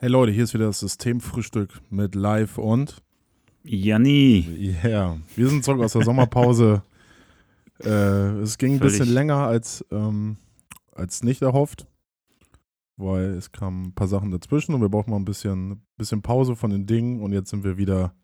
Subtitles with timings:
[0.00, 3.02] Hey Leute, hier ist wieder das Systemfrühstück mit Live und
[3.64, 4.46] Janni.
[4.56, 5.18] Ja, yeah.
[5.34, 6.84] wir sind zurück aus der Sommerpause.
[7.80, 7.88] äh,
[8.38, 8.96] es ging ein Völlig.
[8.96, 10.36] bisschen länger als, ähm,
[10.92, 11.88] als nicht erhofft,
[12.96, 16.54] weil es kamen ein paar Sachen dazwischen und wir brauchen mal ein bisschen, bisschen Pause
[16.54, 18.14] von den Dingen und jetzt sind wir wieder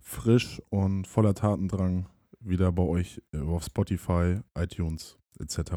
[0.00, 2.06] frisch und voller Tatendrang
[2.40, 5.72] wieder bei euch äh, auf Spotify, iTunes etc.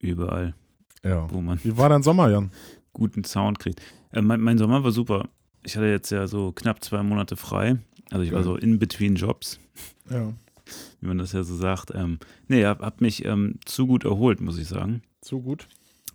[0.00, 0.56] Überall.
[1.04, 1.30] Ja.
[1.30, 2.50] Wo man Wie war dein Sommer, Jan?
[2.92, 3.80] Guten Sound kriegt.
[4.12, 5.28] Äh, mein, mein, Sommer war super.
[5.62, 7.78] Ich hatte jetzt ja so knapp zwei Monate frei.
[8.10, 9.60] Also ich war so in between Jobs.
[10.08, 10.32] Ja.
[11.00, 11.92] Wie man das ja so sagt.
[11.94, 12.18] Ähm,
[12.48, 15.02] nee, hab, hab mich ähm, zu gut erholt, muss ich sagen.
[15.20, 15.68] Zu gut?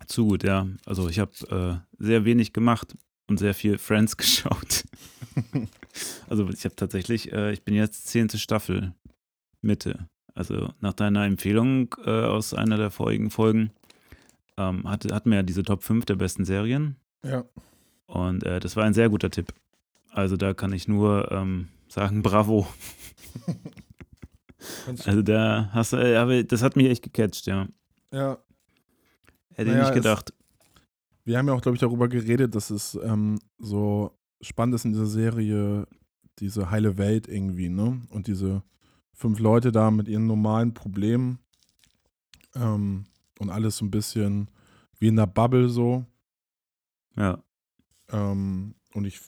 [0.06, 0.66] Zu gut, ja.
[0.84, 2.94] Also ich habe äh, sehr wenig gemacht
[3.28, 4.84] und sehr viel Friends geschaut.
[6.28, 8.92] also ich habe tatsächlich, äh, ich bin jetzt zehnte Staffel,
[9.62, 10.08] Mitte.
[10.34, 13.70] Also nach deiner Empfehlung äh, aus einer der vorigen Folgen
[14.56, 16.96] ähm, hatte, hatten wir ja diese Top 5 der besten Serien.
[17.24, 17.44] Ja.
[18.06, 19.52] Und äh, das war ein sehr guter Tipp.
[20.10, 22.66] Also da kann ich nur ähm, sagen, bravo.
[25.04, 27.68] also da hast du, äh, das hat mich echt gecatcht, ja.
[28.12, 28.38] Ja.
[29.54, 30.30] Hätte naja, ich nicht gedacht.
[30.30, 30.36] Es,
[31.24, 34.92] wir haben ja auch, glaube ich, darüber geredet, dass es ähm, so spannend ist in
[34.92, 35.86] dieser Serie,
[36.38, 38.00] diese heile Welt irgendwie, ne?
[38.10, 38.62] Und diese
[39.12, 41.38] fünf Leute da mit ihren normalen Problemen.
[42.54, 43.06] Ähm,
[43.38, 44.50] und alles so ein bisschen
[44.98, 46.04] wie in der Bubble so.
[47.16, 47.42] Ja.
[48.10, 49.20] Ähm, und ich,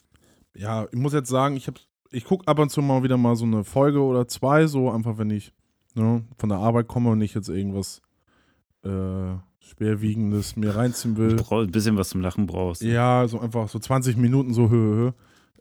[0.55, 1.79] ja, ich muss jetzt sagen, ich habe,
[2.11, 5.17] ich gucke ab und zu mal wieder mal so eine Folge oder zwei, so einfach,
[5.17, 5.53] wenn ich
[5.95, 8.01] ne, von der Arbeit komme und nicht jetzt irgendwas
[8.83, 11.35] äh, Schwerwiegendes mir reinziehen will.
[11.35, 12.81] Du ein bisschen was zum Lachen brauchst.
[12.81, 15.13] Ja, so einfach so 20 Minuten so Höhe.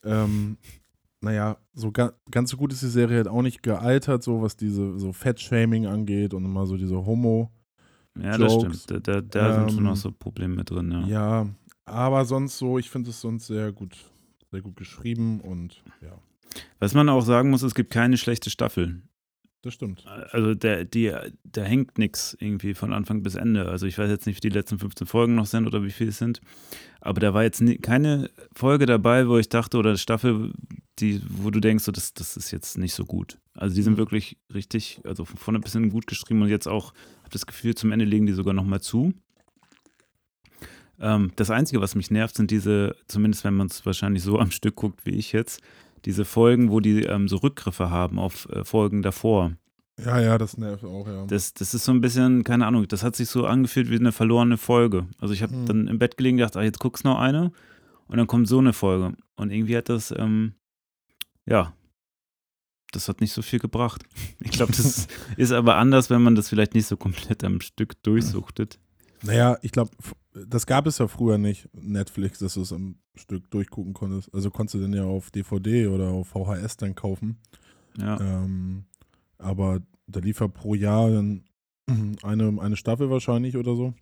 [0.04, 0.56] Ähm,
[1.20, 4.56] naja, so ga, ganz so gut ist die Serie halt auch nicht gealtert, so was
[4.56, 7.50] diese so Fat-Shaming angeht und immer so diese Homo-
[8.22, 8.68] ja, Jokes.
[8.68, 9.08] das stimmt.
[9.08, 11.06] Da, da, ähm, sind schon noch ähm, so Probleme mit drin, ja.
[11.06, 11.46] Ja,
[11.84, 13.96] aber sonst so, ich finde es sonst sehr gut,
[14.50, 16.18] sehr gut geschrieben und ja.
[16.78, 19.02] Was man auch sagen muss, es gibt keine schlechte Staffel.
[19.62, 20.06] Das stimmt.
[20.30, 21.12] Also der, die,
[21.42, 23.68] da hängt nichts irgendwie von Anfang bis Ende.
[23.68, 26.10] Also ich weiß jetzt nicht, wie die letzten 15 Folgen noch sind oder wie viele
[26.10, 26.40] es sind.
[27.00, 30.52] Aber da war jetzt nie, keine Folge dabei, wo ich dachte, oder Staffel,
[31.00, 33.38] die, wo du denkst, so, das, das ist jetzt nicht so gut.
[33.54, 33.98] Also die sind mhm.
[33.98, 37.74] wirklich richtig, also von vorne bis hin gut geschrieben und jetzt auch habe das Gefühl,
[37.74, 39.12] zum Ende legen die sogar nochmal zu.
[41.00, 44.50] Ähm, das Einzige, was mich nervt, sind diese, zumindest wenn man es wahrscheinlich so am
[44.50, 45.60] Stück guckt wie ich jetzt,
[46.04, 49.52] diese Folgen, wo die ähm, so Rückgriffe haben auf äh, Folgen davor.
[50.04, 51.26] Ja, ja, das nervt auch, ja.
[51.26, 54.12] Das, das ist so ein bisschen, keine Ahnung, das hat sich so angefühlt wie eine
[54.12, 55.08] verlorene Folge.
[55.18, 55.66] Also ich habe hm.
[55.66, 57.50] dann im Bett gelegen und gedacht, ach, jetzt guckst noch eine
[58.06, 59.16] und dann kommt so eine Folge.
[59.34, 60.54] Und irgendwie hat das, ähm,
[61.48, 61.72] ja,
[62.92, 64.04] das hat nicht so viel gebracht.
[64.40, 68.02] Ich glaube, das ist aber anders, wenn man das vielleicht nicht so komplett am Stück
[68.02, 68.78] durchsuchtet.
[69.22, 69.90] Naja, ich glaube,
[70.32, 74.32] das gab es ja früher nicht, Netflix, dass du es am Stück durchgucken konntest.
[74.34, 77.38] Also konntest du den ja auf DVD oder auf VHS dann kaufen.
[77.98, 78.18] Ja.
[78.20, 78.84] Ähm,
[79.38, 81.44] aber da lief ja pro Jahr dann
[82.22, 83.94] eine, eine Staffel wahrscheinlich oder so.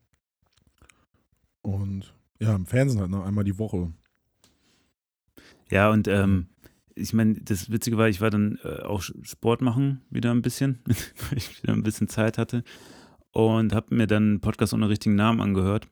[1.63, 3.93] Und ja, im Fernsehen halt noch einmal die Woche.
[5.71, 6.49] Ja, und ähm,
[6.97, 10.81] ich meine, das Witzige war, ich war dann äh, auch Sport machen wieder ein bisschen,
[10.87, 12.65] weil ich wieder ein bisschen Zeit hatte
[13.33, 15.87] und habe mir dann einen Podcast ohne richtigen Namen angehört,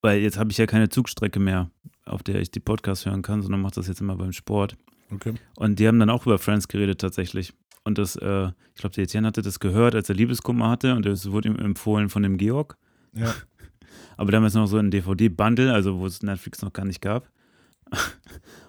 [0.00, 1.70] weil jetzt habe ich ja keine Zugstrecke mehr,
[2.04, 4.76] auf der ich die Podcasts hören kann, sondern mache das jetzt immer beim Sport.
[5.12, 5.34] Okay.
[5.56, 7.52] Und die haben dann auch über Friends geredet tatsächlich.
[7.82, 11.04] Und das, äh, ich glaube, der Etienne hatte das gehört, als er Liebeskummer hatte und
[11.06, 12.76] es wurde ihm empfohlen von dem Georg.
[13.12, 13.34] Ja.
[14.16, 17.28] Aber damals noch so ein DVD-Bundle, also wo es Netflix noch gar nicht gab.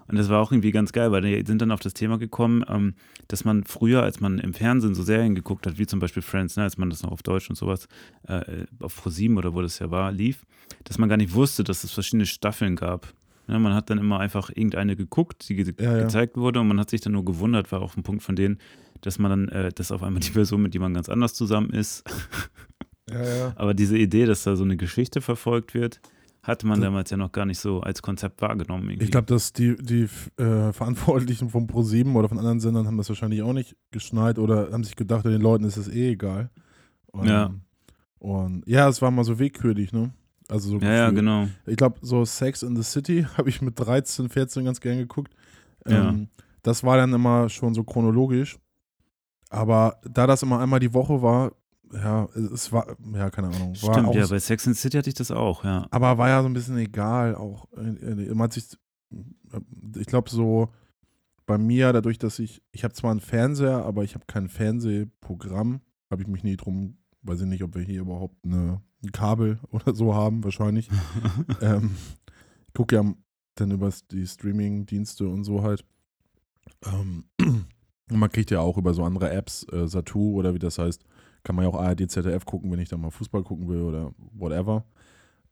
[0.08, 2.64] Und das war auch irgendwie ganz geil, weil die sind dann auf das Thema gekommen,
[2.70, 2.96] ähm,
[3.28, 6.56] dass man früher, als man im Fernsehen so Serien geguckt hat, wie zum Beispiel Friends,
[6.56, 7.88] ne, als man das noch auf Deutsch und sowas,
[8.24, 10.46] äh, auf Pro7 oder wo das ja war, lief,
[10.86, 13.14] dass man gar nicht wusste, dass es verschiedene Staffeln gab.
[13.48, 16.42] Ja, man hat dann immer einfach irgendeine geguckt, die ge ja, gezeigt ja.
[16.42, 18.60] wurde und man hat sich dann nur gewundert, war auch ein Punkt von denen,
[19.02, 21.72] dass man dann, äh, dass auf einmal die Person, mit die man ganz anders zusammen
[21.72, 22.04] ist.
[23.56, 26.02] Aber diese Idee, dass da so eine Geschichte verfolgt wird,
[26.48, 28.90] hatte man damals ja noch gar nicht so als Konzept wahrgenommen.
[28.90, 29.06] Irgendwie.
[29.06, 30.08] Ich glaube, dass die, die
[30.42, 34.72] äh, Verantwortlichen von Pro7 oder von anderen Sendern haben das wahrscheinlich auch nicht geschnallt oder
[34.72, 36.50] haben sich gedacht, den Leuten ist es eh egal.
[37.08, 37.54] Und, ja.
[38.20, 40.12] Und ja, es war mal so willkürlich, ne?
[40.48, 41.50] Also so ja, ja, genau.
[41.66, 45.34] Ich glaube, so Sex in the City habe ich mit 13, 14 ganz gern geguckt.
[45.86, 46.10] Ja.
[46.10, 46.30] Ähm,
[46.64, 48.58] das war dann immer schon so chronologisch.
[49.50, 51.52] Aber da das immer einmal die Woche war,
[51.94, 53.76] ja, es war, ja, keine Ahnung.
[53.76, 55.88] Stimmt, ja, bei Sex and City hatte ich das auch, ja.
[55.92, 57.68] Aber war ja so ein bisschen egal auch.
[57.74, 58.78] Man hat sich,
[59.96, 60.70] ich glaube so,
[61.48, 65.82] bei mir, dadurch, dass ich, ich habe zwar einen Fernseher, aber ich habe kein Fernsehprogramm,
[66.12, 69.60] habe ich mich nie drum, weiß ich nicht, ob wir hier überhaupt eine, ein Kabel
[69.72, 70.90] oder so haben, wahrscheinlich.
[71.62, 71.96] ähm,
[72.74, 73.14] gucke ja
[73.56, 75.84] dann über die Streaming-Dienste und so halt.
[76.86, 77.26] Ähm,
[78.12, 81.04] man kriegt ja auch über so andere Apps, äh, Satu oder wie das heißt,
[81.48, 84.12] kann man ja auch ARD, ZDF gucken, wenn ich da mal Fußball gucken will oder
[84.34, 84.84] whatever.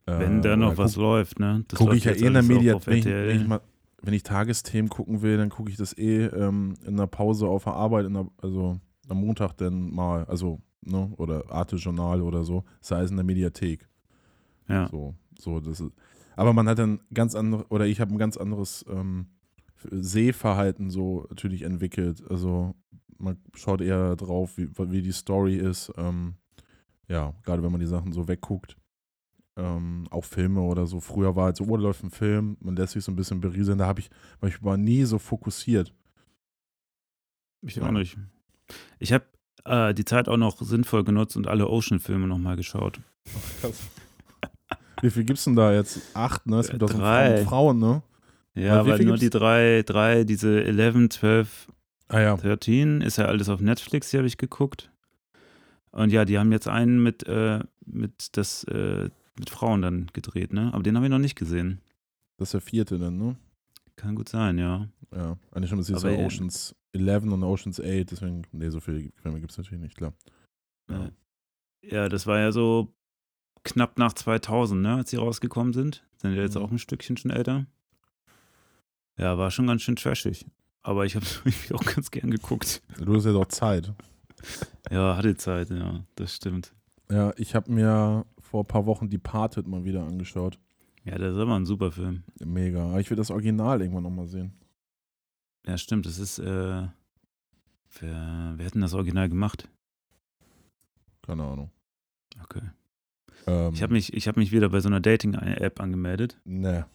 [0.05, 1.63] Wenn äh, da noch was läuft, ne?
[1.73, 3.61] Gucke ich ja eh in der Media, wenn ich, wenn, ich mal,
[4.01, 7.63] wenn ich Tagesthemen gucken will, dann gucke ich das eh ähm, in der Pause auf
[7.63, 8.77] der Arbeit, der, also
[9.07, 13.87] am Montag dann mal, also, ne, oder Arte-Journal oder so, sei es in der Mediathek.
[14.67, 14.89] Ja.
[14.89, 15.93] So, so, das ist,
[16.35, 19.27] aber man hat dann ganz andere, oder ich habe ein ganz anderes ähm,
[19.89, 22.21] Sehverhalten so natürlich entwickelt.
[22.29, 22.75] Also
[23.17, 25.91] man schaut eher drauf, wie, wie die Story ist.
[25.97, 26.35] Ähm,
[27.07, 28.77] ja, gerade wenn man die Sachen so wegguckt.
[29.57, 30.99] Ähm, auch Filme oder so.
[30.99, 33.39] Früher war halt so, oh, da läuft ein Film, man lässt sich so ein bisschen
[33.39, 33.77] berieseln.
[33.77, 34.09] Da habe ich,
[34.39, 35.93] war ich war nie so fokussiert.
[37.61, 38.17] Ich auch nicht.
[38.99, 39.25] Ich habe
[39.63, 42.99] äh, die Zeit auch noch sinnvoll genutzt und alle Ocean-Filme nochmal geschaut.
[43.27, 43.83] Ach, krass.
[45.01, 46.01] Wie viel gibt es denn da jetzt?
[46.15, 46.59] Acht, ne?
[46.59, 48.03] Es gibt auch so Frauen, ne?
[48.55, 51.67] Ja, aber nur die drei, drei, diese 11, 12,
[52.07, 52.35] ah, ja.
[52.35, 54.91] 13 ist ja alles auf Netflix, hier habe ich geguckt.
[55.91, 59.09] Und ja, die haben jetzt einen mit, äh, mit, das, äh,
[59.39, 60.73] mit Frauen dann gedreht, ne?
[60.73, 61.81] Aber den habe ich noch nicht gesehen.
[62.37, 63.37] Das ist der vierte dann, ne?
[63.95, 64.89] Kann gut sein, ja.
[65.15, 69.09] Ja, eigentlich schon, das ist ja Oceans 11 und Oceans 8, deswegen, nee, so viele
[69.15, 70.13] Filme gibt es natürlich nicht, klar.
[70.89, 71.09] Ja.
[71.81, 72.93] ja, das war ja so
[73.63, 76.05] knapp nach 2000, ne, als sie rausgekommen sind.
[76.17, 76.61] Sind ja jetzt mhm.
[76.61, 77.65] auch ein Stückchen schon älter.
[79.17, 80.45] Ja, war schon ganz schön trashig.
[80.85, 82.83] Aber ich habe es auch ganz gern geguckt.
[82.99, 83.91] Du hast ja doch Zeit.
[84.91, 86.73] Ja, hatte Zeit, ja, das stimmt.
[87.09, 90.59] Ja, ich habe mir vor ein paar Wochen Departed mal wieder angeschaut.
[91.03, 92.23] Ja, das ist aber ein super Film.
[92.39, 92.99] Mega.
[92.99, 94.53] Ich will das Original irgendwann nochmal sehen.
[95.65, 96.05] Ja, stimmt.
[96.05, 96.43] Das ist, äh,
[97.99, 99.67] wer, wer hat denn das Original gemacht?
[101.23, 101.71] Keine Ahnung.
[102.43, 102.61] Okay.
[103.47, 106.39] Ähm, ich habe mich, hab mich wieder bei so einer Dating-App angemeldet.
[106.45, 106.85] Ne.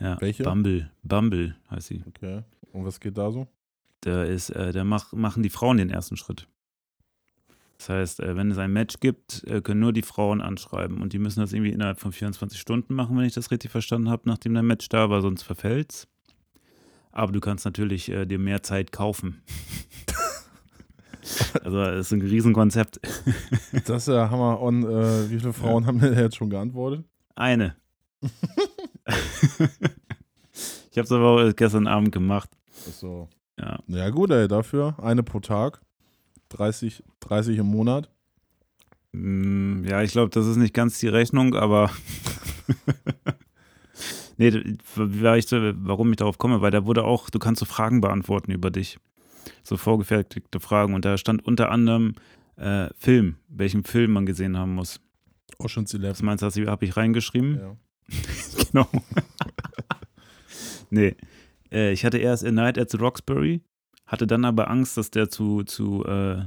[0.00, 0.42] Ja, Welche?
[0.42, 0.90] Bumble.
[1.04, 2.02] Bumble heißt sie.
[2.08, 2.42] Okay.
[2.72, 3.48] Und was geht da so?
[4.00, 6.48] Da ist, äh, da mach, machen die Frauen den ersten Schritt.
[7.78, 11.12] Das heißt, äh, wenn es ein Match gibt, äh, können nur die Frauen anschreiben und
[11.12, 14.22] die müssen das irgendwie innerhalb von 24 Stunden machen, wenn ich das richtig verstanden habe,
[14.26, 16.08] nachdem der Match da war, sonst verfällt's.
[17.12, 19.42] Aber du kannst natürlich äh, dir mehr Zeit kaufen.
[21.64, 23.00] also das ist ein Riesenkonzept.
[23.86, 24.60] das ist ja Hammer.
[24.60, 25.88] Und äh, wie viele Frauen ja.
[25.88, 27.04] haben denn jetzt schon geantwortet?
[27.34, 27.76] Eine.
[30.98, 32.50] ich habe es aber gestern Abend gemacht.
[32.88, 33.28] Ach so.
[33.58, 33.78] Ja.
[33.86, 35.80] Ja, gut, ey, dafür eine pro Tag.
[36.48, 38.10] 30, 30 im Monat.
[39.12, 41.90] Mm, ja, ich glaube, das ist nicht ganz die Rechnung, aber.
[44.38, 48.50] nee, ich, warum ich darauf komme, weil da wurde auch, du kannst so Fragen beantworten
[48.50, 48.98] über dich.
[49.62, 50.94] So vorgefertigte Fragen.
[50.94, 52.14] Und da stand unter anderem
[52.56, 55.00] äh, Film, welchen Film man gesehen haben muss.
[55.58, 56.10] Ocean's Eleven.
[56.10, 57.60] Was meinst du, habe ich reingeschrieben?
[57.60, 57.76] Ja.
[58.72, 58.88] genau.
[60.90, 61.16] Nee.
[61.70, 63.62] Äh, ich hatte erst A Night at the Roxbury,
[64.06, 66.44] hatte dann aber Angst, dass der zu, zu äh,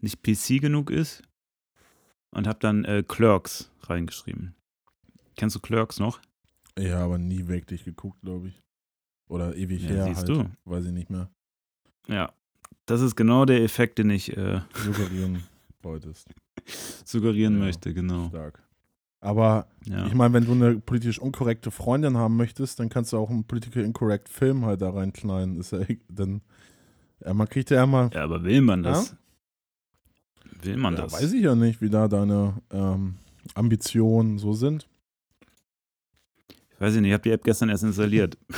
[0.00, 1.22] nicht PC genug ist
[2.30, 4.54] und habe dann äh, Clerks reingeschrieben.
[5.36, 6.20] Kennst du Clerks noch?
[6.78, 8.62] Ja, aber nie wirklich geguckt, glaube ich.
[9.28, 10.04] Oder ewig ja, her.
[10.04, 10.28] Siehst halt.
[10.28, 10.50] du.
[10.64, 11.30] Weiß ich nicht mehr.
[12.08, 12.32] Ja,
[12.86, 15.44] das ist genau der Effekt, den ich äh, suggerieren
[15.82, 16.28] wolltest.
[17.04, 18.28] suggerieren ja, möchte, genau.
[18.28, 18.62] Stark.
[19.20, 20.06] Aber ja.
[20.06, 23.44] ich meine, wenn du eine politisch unkorrekte Freundin haben möchtest, dann kannst du auch einen
[23.44, 25.58] political incorrect Film halt da reinknallen.
[25.58, 26.40] Ist ja dann,
[27.24, 28.10] ja, man kriegt ja immer.
[28.14, 29.10] Ja, aber will man das?
[29.10, 30.64] Ja?
[30.64, 31.12] Will man ja, das?
[31.12, 33.16] Weiß ich ja nicht, wie da deine ähm,
[33.54, 34.88] Ambitionen so sind.
[36.72, 38.38] Ich weiß nicht, ich habe die App gestern erst installiert.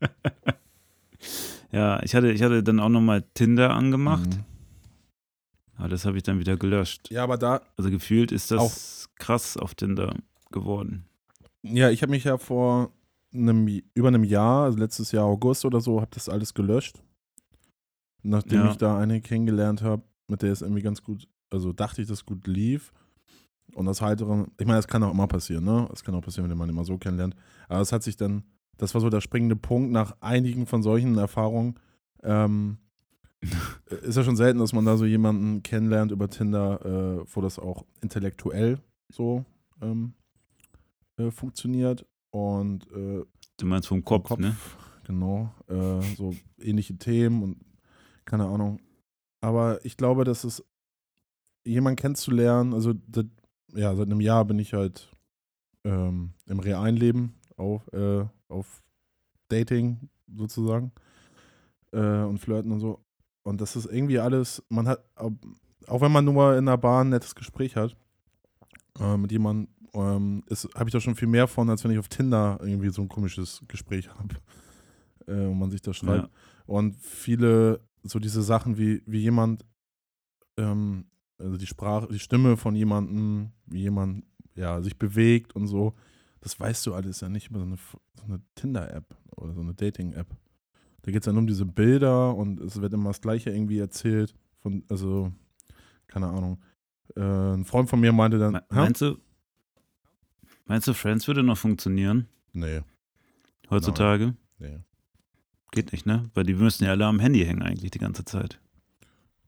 [1.72, 4.28] ja, ich hatte, ich hatte dann auch nochmal Tinder angemacht.
[4.28, 4.55] Mhm.
[5.76, 7.10] Aber das habe ich dann wieder gelöscht.
[7.10, 7.60] Ja, aber da.
[7.76, 10.14] Also gefühlt ist das auch, krass auf Tinder
[10.50, 11.04] geworden.
[11.62, 12.92] Ja, ich habe mich ja vor
[13.32, 17.02] einem, über einem Jahr, also letztes Jahr August oder so, habe das alles gelöscht.
[18.22, 18.70] Nachdem ja.
[18.70, 22.24] ich da eine kennengelernt habe, mit der es irgendwie ganz gut, also dachte ich, dass
[22.24, 22.92] gut lief.
[23.74, 25.86] Und das Heitere, ich meine, das kann auch immer passieren, ne?
[25.90, 27.36] Das kann auch passieren, wenn man immer so kennenlernt.
[27.68, 28.44] Aber es hat sich dann,
[28.78, 31.74] das war so der springende Punkt nach einigen von solchen Erfahrungen,
[32.22, 32.78] ähm,
[34.02, 37.58] ist ja schon selten, dass man da so jemanden kennenlernt über Tinder, äh, wo das
[37.58, 39.44] auch intellektuell so
[39.80, 40.14] ähm,
[41.16, 42.06] äh, funktioniert.
[42.30, 43.24] Und äh,
[43.56, 44.56] du meinst vom Kopf, Kopf ne?
[45.04, 45.54] Genau.
[45.68, 47.56] Äh, so ähnliche Themen und
[48.24, 48.80] keine Ahnung.
[49.40, 50.64] Aber ich glaube, dass es
[51.64, 53.26] jemanden kennenzulernen, also das,
[53.74, 55.08] ja, seit einem Jahr bin ich halt
[55.84, 58.82] ähm, im realen Leben auf, äh, auf
[59.48, 60.92] Dating sozusagen
[61.92, 63.00] äh, und Flirten und so.
[63.46, 67.10] Und das ist irgendwie alles, man hat, auch wenn man nur in der Bahn ein
[67.10, 67.96] nettes Gespräch hat
[68.98, 70.42] äh, mit jemandem ähm,
[70.74, 73.08] habe ich da schon viel mehr von, als wenn ich auf Tinder irgendwie so ein
[73.08, 74.34] komisches Gespräch habe,
[75.26, 76.26] äh, wo man sich da schreibt.
[76.26, 76.30] Ja.
[76.66, 79.64] Und viele, so diese Sachen wie, wie jemand,
[80.56, 81.06] ähm,
[81.38, 84.24] also die Sprache, die Stimme von jemandem, wie jemand
[84.56, 85.94] ja, sich bewegt und so,
[86.40, 89.74] das weißt du alles ja nicht über so eine, so eine Tinder-App oder so eine
[89.74, 90.26] Dating-App.
[91.06, 93.78] Da geht es ja nur um diese Bilder und es wird immer das Gleiche irgendwie
[93.78, 94.34] erzählt.
[94.58, 95.32] Von, also,
[96.08, 96.60] keine Ahnung.
[97.14, 98.60] Äh, ein Freund von mir meinte dann.
[98.70, 99.16] Meinst du,
[100.64, 102.26] meinst du, Friends würde noch funktionieren?
[102.52, 102.80] Nee.
[103.70, 104.34] Heutzutage?
[104.58, 104.80] Nee.
[105.70, 106.28] Geht nicht, ne?
[106.34, 108.60] Weil die müssen ja alle am Handy hängen eigentlich die ganze Zeit.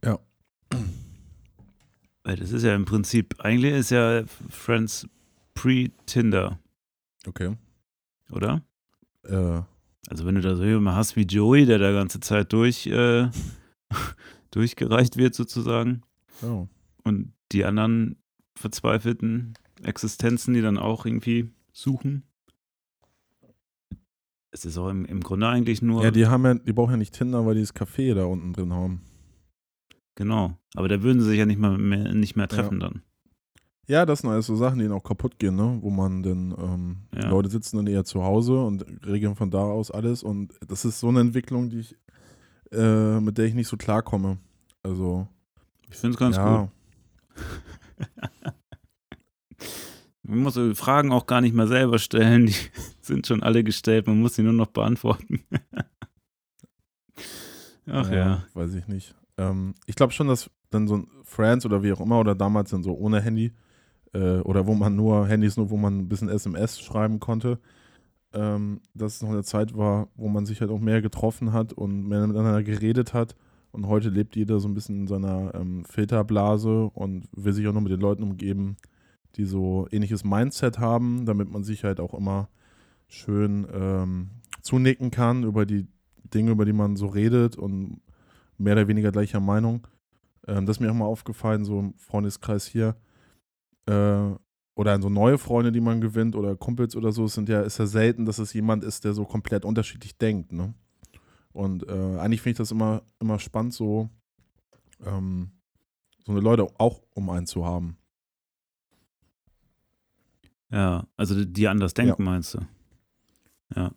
[0.05, 0.21] Ja.
[2.23, 5.09] Weil das ist ja im Prinzip, eigentlich ist ja Friends
[5.55, 6.61] pre-Tinder.
[7.27, 7.57] Okay.
[8.31, 8.62] Oder?
[9.25, 9.62] Äh.
[10.09, 13.29] Also wenn du da so jemanden hast wie Joey, der da ganze Zeit durch, äh,
[14.50, 16.03] durchgereicht wird sozusagen.
[16.43, 16.67] Oh.
[17.05, 18.17] Und die anderen
[18.55, 22.25] verzweifelten Existenzen, die dann auch irgendwie suchen.
[24.50, 26.03] Es ist auch im, im Grunde eigentlich nur.
[26.03, 28.55] Ja, die haben ja, die brauchen ja nicht Tinder, weil die das Café da unten
[28.55, 29.03] drin haben.
[30.15, 30.59] Genau.
[30.75, 32.88] Aber da würden sie sich ja nicht mehr, mehr nicht mehr treffen ja.
[32.88, 33.03] dann.
[33.88, 35.78] Ja, das sind alles so Sachen, die dann auch kaputt gehen, ne?
[35.80, 37.23] Wo man dann, ähm, ja.
[37.23, 40.23] die Leute sitzen dann eher zu Hause und regeln von da aus alles.
[40.23, 41.97] Und das ist so eine Entwicklung, die ich,
[42.71, 44.37] äh, mit der ich nicht so klarkomme.
[44.83, 45.26] Also.
[45.88, 46.61] Ich finde es ganz ja.
[46.61, 46.68] gut.
[50.23, 52.54] Man muss Fragen auch gar nicht mehr selber stellen, die
[53.00, 55.42] sind schon alle gestellt, man muss sie nur noch beantworten.
[57.87, 58.45] Ach ja, ja.
[58.52, 59.14] Weiß ich nicht.
[59.38, 62.68] Ähm, ich glaube schon, dass dann so ein Friends oder wie auch immer oder damals
[62.68, 63.54] dann so ohne Handy
[64.12, 67.59] äh, oder wo man nur Handys nur, wo man ein bisschen SMS schreiben konnte,
[68.33, 71.73] ähm, dass es noch eine Zeit war, wo man sich halt auch mehr getroffen hat
[71.73, 73.37] und mehr miteinander geredet hat.
[73.71, 77.73] Und heute lebt jeder so ein bisschen in seiner ähm, Filterblase und will sich auch
[77.73, 78.77] noch mit den Leuten umgeben,
[79.37, 82.49] die so ähnliches Mindset haben, damit man sich halt auch immer
[83.09, 84.31] schön ähm,
[84.62, 85.87] zunicken kann über die
[86.35, 88.00] Dinge, über die man so redet und
[88.57, 89.87] mehr oder weniger gleicher Meinung.
[90.47, 92.97] Ähm, das ist mir auch mal aufgefallen, so im Freundeskreis hier
[93.88, 94.37] äh,
[94.76, 97.87] oder so neue Freunde, die man gewinnt oder Kumpels oder so, sind ja, ist ja
[97.87, 100.75] selten, dass es jemand ist, der so komplett unterschiedlich denkt, ne?
[101.52, 104.09] Und äh, eigentlich finde ich das immer, immer spannend, so,
[105.04, 105.50] ähm,
[106.25, 107.97] so eine Leute auch um einen zu haben.
[110.71, 112.30] Ja, also die anders denken, ja.
[112.30, 112.59] meinst du?
[113.75, 113.92] Ja.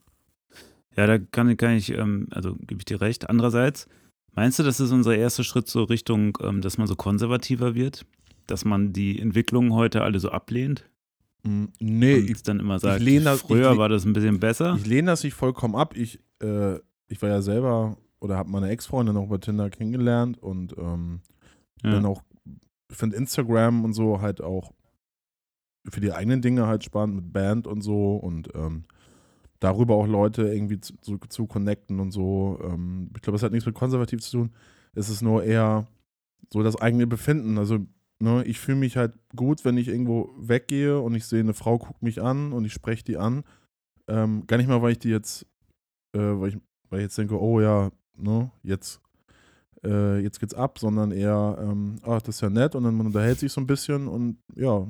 [0.95, 3.29] Ja, da kann, kann ich, ähm, also gebe ich dir recht.
[3.29, 3.87] Andererseits,
[4.31, 8.05] meinst du, das ist unser erster Schritt so Richtung, ähm, dass man so konservativer wird?
[8.47, 10.89] Dass man die Entwicklungen heute alle so ablehnt?
[11.43, 14.75] Mm, nee, und ich dann immer sagt, das, früher ich, war das ein bisschen besser.
[14.77, 15.95] Ich lehne das nicht vollkommen ab.
[15.95, 16.75] Ich, äh,
[17.07, 21.21] ich war ja selber oder habe meine Ex-Freundin auch bei Tinder kennengelernt und ähm,
[21.83, 21.91] ja.
[21.91, 22.21] dann auch,
[22.89, 24.71] ich finde Instagram und so halt auch
[25.89, 28.83] für die eigenen Dinge halt spannend mit Band und so und ähm,
[29.59, 32.59] darüber auch Leute irgendwie zu, zu, zu connecten und so.
[32.63, 34.51] Ähm, ich glaube, es hat nichts mit konservativ zu tun.
[34.93, 35.87] Es ist nur eher
[36.51, 37.57] so das eigene Befinden.
[37.57, 37.79] Also
[38.21, 41.79] Ne, ich fühle mich halt gut, wenn ich irgendwo weggehe und ich sehe, eine Frau
[41.79, 43.43] guckt mich an und ich spreche die an.
[44.07, 45.47] Ähm, gar nicht mal, weil ich die jetzt,
[46.13, 46.57] äh, weil, ich,
[46.91, 49.01] weil ich jetzt denke, oh ja, ne, jetzt,
[49.83, 53.07] äh, jetzt geht's ab, sondern eher, ähm, ach, das ist ja nett und dann man
[53.07, 54.85] unterhält sich so ein bisschen und ja,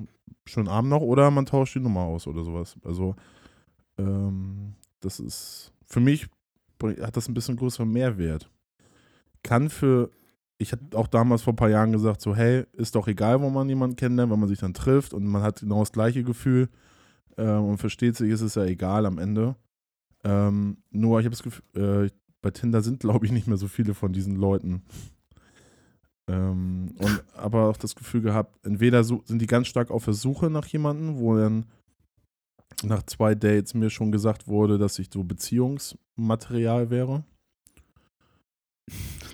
[0.45, 2.75] schönen Abend noch oder man tauscht die Nummer aus oder sowas.
[2.83, 3.15] Also,
[3.97, 6.27] ähm, das ist, für mich
[6.83, 8.51] hat das ein bisschen größeren Mehrwert.
[9.41, 10.11] Kann für
[10.61, 13.49] ich hatte auch damals vor ein paar Jahren gesagt, so, hey, ist doch egal, wo
[13.49, 16.69] man jemanden kennenlernt, wenn man sich dann trifft und man hat genau das gleiche Gefühl
[17.37, 19.55] ähm, und versteht sich, ist es ja egal am Ende.
[20.23, 21.63] Ähm, nur ich habe das Gefühl,
[22.05, 22.09] äh,
[22.41, 24.83] bei Tinder sind, glaube ich, nicht mehr so viele von diesen Leuten.
[26.27, 30.13] Ähm, und aber auch das Gefühl gehabt, entweder so, sind die ganz stark auf der
[30.13, 31.65] Suche nach jemandem, wo dann
[32.83, 37.23] nach zwei Dates mir schon gesagt wurde, dass ich so Beziehungsmaterial wäre.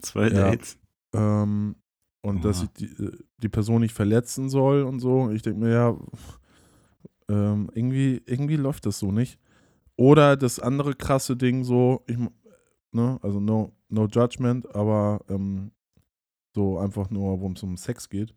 [0.02, 0.52] Zwei ja.
[0.52, 0.78] Dates?
[1.18, 1.76] Ähm,
[2.22, 2.44] und Aha.
[2.44, 5.32] dass ich die, äh, die Person nicht verletzen soll und so.
[5.32, 5.98] Ich denke mir, ja,
[7.30, 9.40] ähm, irgendwie, irgendwie läuft das so nicht.
[9.96, 12.18] Oder das andere krasse Ding so, ich,
[12.92, 15.72] ne, also no, no judgment, aber ähm,
[16.54, 18.36] so einfach nur, worum es um Sex geht.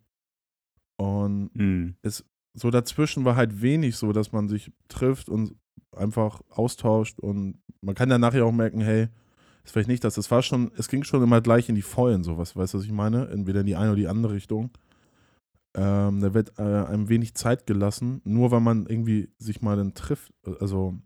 [0.97, 1.97] Und mhm.
[2.03, 5.55] es, so dazwischen war halt wenig so, dass man sich trifft und
[5.97, 9.09] einfach austauscht und man kann ja nachher auch merken, hey,
[9.65, 10.17] ist vielleicht nicht das.
[10.17, 12.85] Es war schon, es ging schon immer gleich in die Vollen, sowas, weißt du, was
[12.85, 13.29] ich meine?
[13.29, 14.71] Entweder in die eine oder die andere Richtung.
[15.75, 19.95] Ähm, da wird äh, einem wenig Zeit gelassen, nur weil man irgendwie sich mal dann
[19.95, 20.33] trifft.
[20.59, 20.99] Also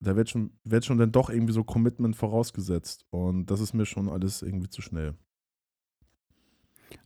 [0.00, 3.06] da wird schon, wird schon dann doch irgendwie so Commitment vorausgesetzt.
[3.10, 5.14] Und das ist mir schon alles irgendwie zu schnell.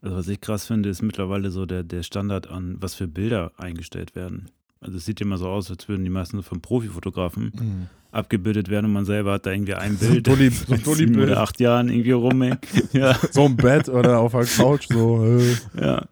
[0.01, 3.53] Also was ich krass finde, ist mittlerweile so der, der Standard an, was für Bilder
[3.57, 4.51] eingestellt werden.
[4.81, 7.87] Also es sieht immer so aus, als würden die meisten von Profifotografen mhm.
[8.13, 10.27] Abgebildet werden und man selber hat da irgendwie ein Bild.
[10.27, 12.59] so ein so sieben oder acht Jahren irgendwie rumhängen.
[12.93, 13.19] ja.
[13.31, 15.25] So im Bett oder auf der Couch so.
[15.25, 15.55] Äh.
[15.81, 16.09] Ja.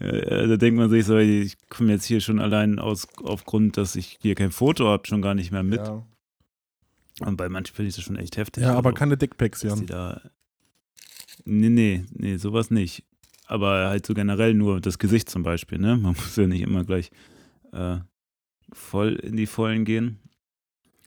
[0.00, 0.46] ja.
[0.46, 4.18] Da denkt man sich so, ich komme jetzt hier schon allein aus, aufgrund, dass ich
[4.20, 5.80] hier kein Foto habe, schon gar nicht mehr mit.
[5.80, 6.04] Ja.
[7.20, 8.64] Und bei manchen finde ich das schon echt heftig.
[8.64, 9.86] Ja, aber also, keine Dickpacks, Jan.
[9.86, 10.20] Da,
[11.44, 13.04] nee, nee, nee, sowas nicht.
[13.46, 15.96] Aber halt so generell nur das Gesicht zum Beispiel, ne?
[15.96, 17.10] Man muss ja nicht immer gleich
[17.72, 17.98] äh,
[18.72, 20.21] voll in die Vollen gehen.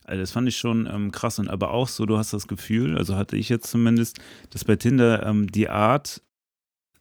[0.06, 2.98] Also das fand ich schon ähm, krass und aber auch so, du hast das Gefühl,
[2.98, 4.20] also hatte ich jetzt zumindest,
[4.52, 6.22] dass bei Tinder ähm, die Art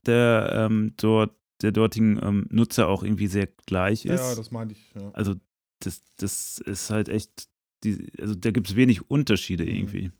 [0.07, 1.33] der ähm, dort
[1.63, 4.21] der dortigen ähm, Nutzer auch irgendwie sehr gleich ist.
[4.21, 4.93] Ja, das meinte ich.
[4.95, 5.11] Ja.
[5.13, 5.35] Also
[5.79, 7.49] das, das ist halt echt,
[7.85, 9.71] die, also da gibt es wenig Unterschiede mhm.
[9.71, 10.11] irgendwie.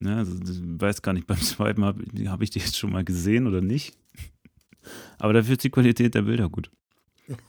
[0.00, 0.08] Mhm.
[0.08, 3.04] Ja, also ich weiß gar nicht, beim Swipen habe hab ich die jetzt schon mal
[3.04, 3.96] gesehen oder nicht.
[5.18, 6.70] Aber dafür ist die Qualität der Bilder gut.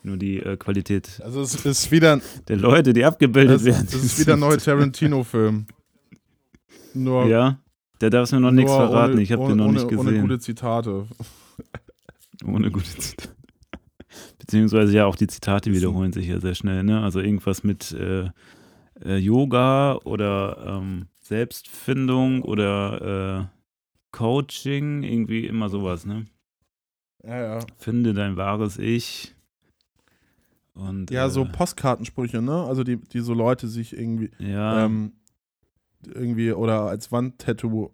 [0.04, 1.20] Nur die äh, Qualität.
[1.24, 3.86] Also es ist wieder der Leute, die abgebildet es, werden.
[3.86, 5.66] Das ist wieder ein neuer Tarantino-Film.
[6.94, 7.60] Nur ja,
[8.00, 9.14] der darf mir noch nichts verraten.
[9.14, 10.08] Ohne, ich habe den noch ohne, nicht gesehen.
[10.08, 11.08] Ohne gute Zitate.
[12.46, 13.36] ohne gute Zitate.
[14.40, 16.84] Beziehungsweise ja auch die Zitate wiederholen sich ja sehr schnell.
[16.84, 17.02] Ne?
[17.02, 18.30] Also irgendwas mit äh,
[19.04, 23.56] äh, Yoga oder ähm, Selbstfindung oder äh,
[24.12, 26.06] Coaching, irgendwie immer sowas.
[26.06, 26.28] Ne?
[27.24, 27.60] Ja, ja.
[27.78, 29.35] Finde dein wahres Ich.
[30.76, 32.64] Und, ja, äh, so Postkartensprüche, ne?
[32.66, 34.86] Also die, die so Leute sich irgendwie ja.
[34.86, 35.14] ähm,
[36.06, 37.92] irgendwie oder als Wandtattoo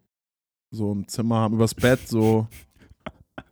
[0.72, 2.48] so im Zimmer haben, übers Bett so.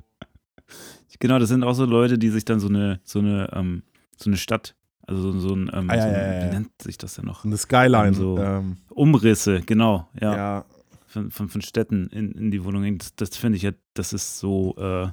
[1.20, 3.84] genau, das sind auch so Leute, die sich dann so eine, so eine, ähm,
[4.18, 6.82] so eine Stadt, also so, so ein, ähm, ah, ja, so ein ja, wie nennt
[6.82, 7.46] sich das denn noch?
[7.46, 8.14] Eine Skyline.
[8.14, 8.78] So ähm.
[8.90, 10.36] Umrisse, genau, ja.
[10.36, 10.66] ja.
[11.06, 12.98] Von, von, von Städten in, in die Wohnung.
[12.98, 15.08] Das, das finde ich ja, das ist so, äh,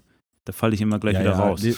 [0.46, 1.62] da falle ich immer gleich ja, wieder ja, raus.
[1.62, 1.74] Le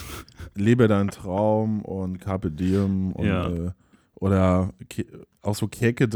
[0.55, 3.49] lebe deinen Traum und Carpe Diem und, ja.
[3.49, 3.71] äh,
[4.15, 4.73] oder
[5.43, 6.09] auch so Keke,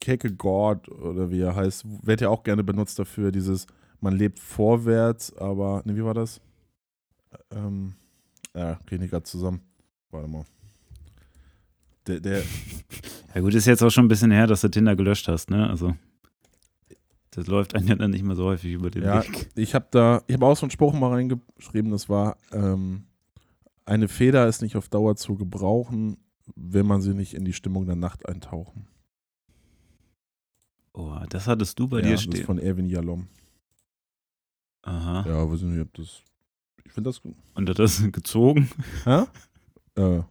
[0.00, 3.66] Kierkegaard oder wie er heißt, wird ja auch gerne benutzt dafür, dieses
[4.00, 6.40] man lebt vorwärts, aber, ne, wie war das?
[7.50, 7.94] Ähm,
[8.54, 9.60] ja, kriege ich nicht gerade zusammen.
[10.10, 10.44] Warte mal.
[12.06, 12.42] Der, der
[13.34, 15.68] ja gut, ist jetzt auch schon ein bisschen her, dass du Tinder gelöscht hast, ne?
[15.68, 15.94] Also.
[17.40, 19.48] Das läuft einem ja dann nicht mehr so häufig über den ja, Weg.
[19.56, 23.06] Ich habe da, ich habe auch so einen Spruch mal reingeschrieben, das war, ähm,
[23.86, 26.18] eine Feder ist nicht auf Dauer zu gebrauchen,
[26.54, 28.88] wenn man sie nicht in die Stimmung der Nacht eintauchen.
[30.92, 32.32] Oh, das hattest du bei ja, dir stehen.
[32.32, 33.28] Das ist von Erwin Jalom.
[34.82, 35.24] Aha.
[35.26, 36.20] Ja, weiß ich nicht, ob das.
[36.84, 37.22] Ich finde das.
[37.54, 38.70] Und hat das gezogen?
[39.04, 39.24] Hä?
[39.96, 40.22] Äh.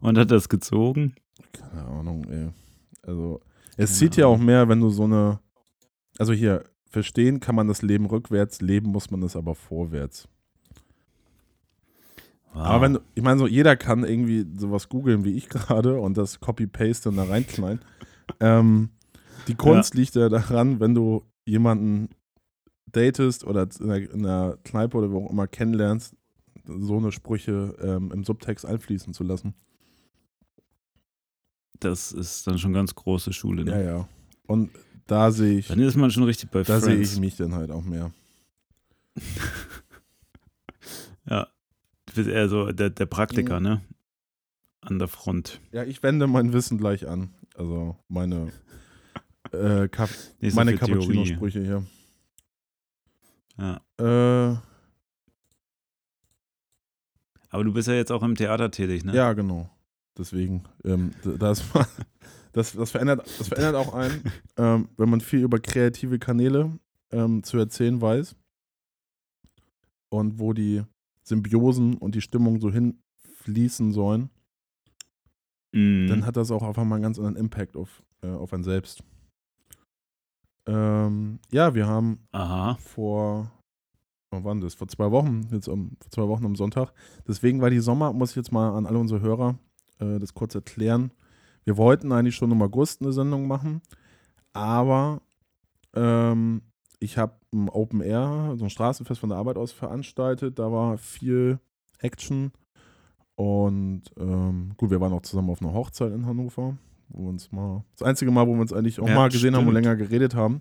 [0.00, 1.14] Und hat das gezogen?
[1.52, 2.48] Keine Ahnung, ey.
[3.02, 3.40] Also,
[3.76, 5.38] es zieht ja auch mehr, wenn du so eine
[6.20, 10.28] also hier, verstehen kann man das Leben rückwärts, leben muss man es aber vorwärts.
[12.52, 12.62] Wow.
[12.62, 16.40] Aber wenn, ich meine, so jeder kann irgendwie sowas googeln wie ich gerade und das
[16.40, 17.80] Copy-Paste und da reinknallen.
[18.40, 18.90] ähm,
[19.48, 20.00] die Kunst ja.
[20.00, 22.10] liegt ja daran, wenn du jemanden
[22.92, 26.14] datest oder in einer, in einer Kneipe oder wo auch immer kennenlernst,
[26.66, 29.54] so eine Sprüche ähm, im Subtext einfließen zu lassen.
[31.78, 33.64] Das ist dann schon ganz große Schule.
[33.64, 33.70] Ne?
[33.70, 34.08] Ja, ja.
[34.46, 34.70] Und
[35.10, 35.68] da sehe ich.
[35.68, 38.12] Dann ist man schon richtig bei Da sehe ich mich dann halt auch mehr.
[41.28, 41.48] ja.
[42.06, 43.66] Du bist eher so der, der Praktiker, mhm.
[43.66, 43.80] ne?
[44.82, 45.60] An der Front.
[45.72, 47.30] Ja, ich wende mein Wissen gleich an.
[47.56, 48.52] Also meine,
[49.52, 49.88] äh,
[50.54, 51.84] meine Cappuccino-Sprüche hier.
[53.58, 53.80] Ja.
[53.98, 54.56] Äh,
[57.50, 59.14] Aber du bist ja jetzt auch im Theater tätig, ne?
[59.14, 59.68] Ja, genau.
[60.16, 61.88] Deswegen, ähm, das war
[62.52, 64.22] das, das, verändert, das verändert auch einen,
[64.56, 66.78] ähm, wenn man viel über kreative Kanäle
[67.10, 68.36] ähm, zu erzählen weiß
[70.08, 70.82] und wo die
[71.22, 74.30] Symbiosen und die Stimmung so hinfließen sollen,
[75.72, 76.08] mm.
[76.08, 79.02] dann hat das auch auf einmal einen ganz anderen Impact auf, äh, auf einen selbst.
[80.66, 82.76] Ähm, ja, wir haben Aha.
[82.76, 83.50] vor,
[84.30, 84.74] wann war das?
[84.74, 86.92] Vor zwei Wochen, jetzt um, vor zwei Wochen am Sonntag.
[87.26, 89.58] Deswegen war die Sommer, muss ich jetzt mal an alle unsere Hörer
[89.98, 91.12] äh, das kurz erklären.
[91.64, 93.82] Wir wollten eigentlich schon im August eine Sendung machen,
[94.52, 95.20] aber
[95.94, 96.62] ähm,
[96.98, 100.58] ich habe ein Open Air, so ein Straßenfest von der Arbeit aus veranstaltet.
[100.58, 101.58] Da war viel
[101.98, 102.52] Action.
[103.34, 106.76] Und ähm, gut, wir waren auch zusammen auf einer Hochzeit in Hannover,
[107.08, 109.40] wo wir uns mal, das einzige Mal, wo wir uns eigentlich auch ja, mal gesehen
[109.40, 109.56] stimmt.
[109.56, 110.60] haben und länger geredet haben.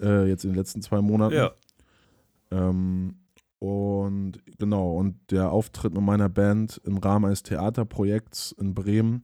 [0.00, 1.34] Äh, jetzt in den letzten zwei Monaten.
[1.34, 1.52] Ja.
[2.50, 3.16] Ähm,
[3.58, 9.20] und genau, und der Auftritt mit meiner Band im Rahmen eines Theaterprojekts in Bremen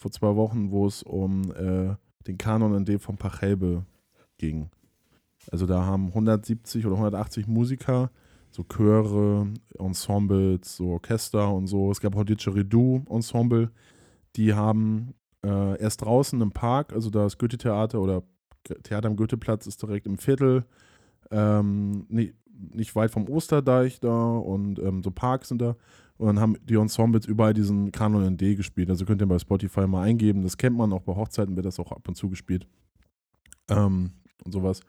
[0.00, 1.94] vor zwei Wochen, wo es um äh,
[2.26, 3.84] den Kanon in D von Pachelbe
[4.38, 4.70] ging.
[5.52, 8.10] Also da haben 170 oder 180 Musiker,
[8.50, 9.46] so Chöre,
[9.78, 11.90] Ensembles, so Orchester und so.
[11.90, 13.70] Es gab auch Didgeridoo-Ensemble,
[14.36, 18.22] die haben äh, erst draußen im Park, also das Goethe-Theater oder
[18.82, 20.64] Theater am Goetheplatz ist direkt im Viertel,
[21.30, 22.34] ähm, nicht,
[22.74, 25.76] nicht, weit vom Osterdeich da und ähm, so Parks sind da.
[26.20, 28.90] Und dann haben die Ensembles überall diesen Kanon in D gespielt.
[28.90, 30.42] Also könnt ihr bei Spotify mal eingeben.
[30.42, 32.66] Das kennt man auch bei Hochzeiten, wird das auch ab und zu gespielt.
[33.70, 34.10] Ähm,
[34.44, 34.82] und sowas.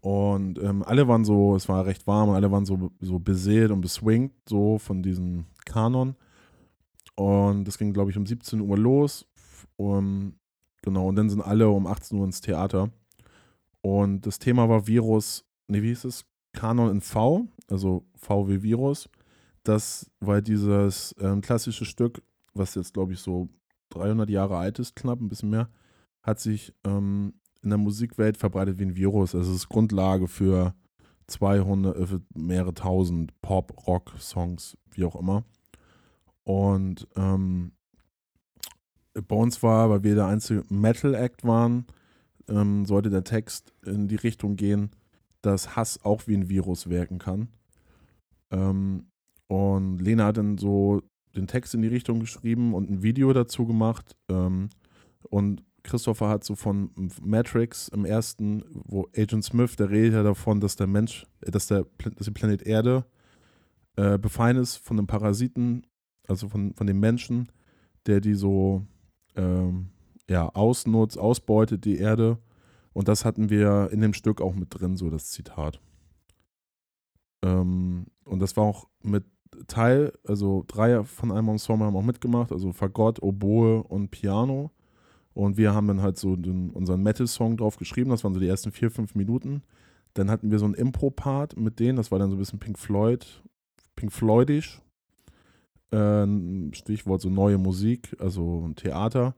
[0.00, 3.82] Und ähm, alle waren so, es war recht warm, alle waren so, so beseelt und
[3.82, 6.16] beswingt, so von diesem Kanon.
[7.16, 9.26] Und das ging, glaube ich, um 17 Uhr los.
[9.76, 10.36] Um,
[10.80, 12.88] genau, und dann sind alle um 18 Uhr ins Theater.
[13.82, 16.24] Und das Thema war Virus, nee, wie hieß es?
[16.54, 19.10] Kanon in V, also VW Virus.
[19.62, 22.22] Das war dieses ähm, klassische Stück,
[22.54, 23.48] was jetzt, glaube ich, so
[23.90, 25.68] 300 Jahre alt ist, knapp, ein bisschen mehr,
[26.22, 29.34] hat sich ähm, in der Musikwelt verbreitet wie ein Virus.
[29.34, 30.74] Also es ist Grundlage für
[31.26, 35.44] 200, äh, für mehrere tausend Pop, Rock, Songs, wie auch immer.
[36.44, 37.72] Und ähm,
[39.14, 41.86] bei uns war, weil wir der einzige Metal-Act waren,
[42.48, 44.90] ähm, sollte der Text in die Richtung gehen,
[45.42, 47.48] dass Hass auch wie ein Virus wirken kann.
[48.50, 49.09] Ähm,
[49.50, 51.02] und Lena hat dann so
[51.34, 54.16] den Text in die Richtung geschrieben und ein Video dazu gemacht.
[54.28, 54.68] Ähm,
[55.28, 60.60] und Christopher hat so von Matrix im ersten, wo Agent Smith, der redet ja davon,
[60.60, 61.84] dass der Mensch, dass der,
[62.16, 63.04] dass der Planet Erde
[63.96, 65.84] äh, befallen ist von einem Parasiten,
[66.28, 67.50] also von, von dem Menschen,
[68.06, 68.86] der die so
[69.34, 69.88] ähm,
[70.28, 72.38] ja, ausnutzt, ausbeutet, die Erde.
[72.92, 75.80] Und das hatten wir in dem Stück auch mit drin, so das Zitat.
[77.44, 79.24] Ähm, und das war auch mit
[79.66, 84.70] Teil, also drei von einem Ensemble haben auch mitgemacht, also Fagott, Oboe und Piano.
[85.32, 88.48] Und wir haben dann halt so den, unseren Metal-Song drauf geschrieben, das waren so die
[88.48, 89.62] ersten vier, fünf Minuten.
[90.14, 92.78] Dann hatten wir so einen Impro-Part mit denen, das war dann so ein bisschen Pink
[92.78, 93.42] Floyd,
[93.96, 94.80] Pink Floydisch.
[95.92, 96.26] Äh,
[96.72, 99.34] Stichwort so neue Musik, also Theater.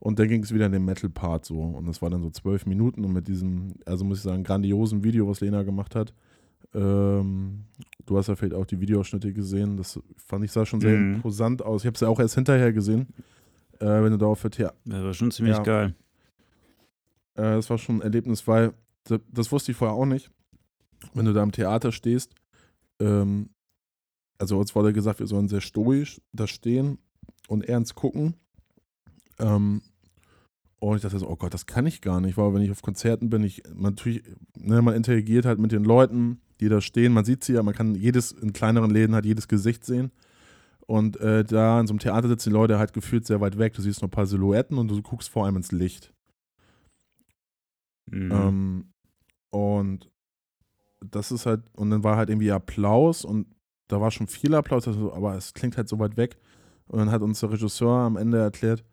[0.00, 1.60] Und dann ging es wieder in den Metal-Part so.
[1.60, 5.02] Und das war dann so zwölf Minuten und mit diesem, also muss ich sagen, grandiosen
[5.02, 6.14] Video, was Lena gemacht hat.
[6.74, 7.64] Ähm,
[8.04, 9.76] du hast ja vielleicht auch die Videoschnitte gesehen.
[9.76, 11.16] Das fand ich sah schon sehr mhm.
[11.16, 11.82] imposant aus.
[11.82, 13.08] Ich habe es ja auch erst hinterher gesehen,
[13.80, 15.62] äh, wenn du darauf für Ja, das war schon ziemlich ja.
[15.62, 15.94] geil.
[17.34, 20.30] Äh, das war schon ein Erlebnis, weil das, das, wusste ich vorher auch nicht.
[21.14, 22.34] Wenn du da im Theater stehst,
[23.00, 23.50] ähm,
[24.38, 26.98] also uns wurde gesagt, wir sollen sehr stoisch da stehen
[27.48, 28.34] und ernst gucken.
[29.38, 29.82] Ähm,
[30.80, 32.82] und ich dachte so, oh Gott, das kann ich gar nicht, weil wenn ich auf
[32.82, 34.22] Konzerten bin, ich natürlich,
[34.56, 37.74] ne, man interagiert halt mit den Leuten, die da stehen, man sieht sie ja, man
[37.74, 40.10] kann jedes, in kleineren Läden halt jedes Gesicht sehen.
[40.86, 43.74] Und äh, da in so einem Theater sitzen die Leute halt gefühlt sehr weit weg.
[43.74, 46.14] Du siehst nur ein paar Silhouetten und du guckst vor allem ins Licht.
[48.06, 48.32] Mhm.
[48.32, 48.92] Ähm,
[49.50, 50.10] und
[51.00, 53.46] das ist halt, und dann war halt irgendwie Applaus und
[53.88, 56.38] da war schon viel Applaus, also, aber es klingt halt so weit weg.
[56.86, 58.84] Und dann hat uns der Regisseur am Ende erklärt,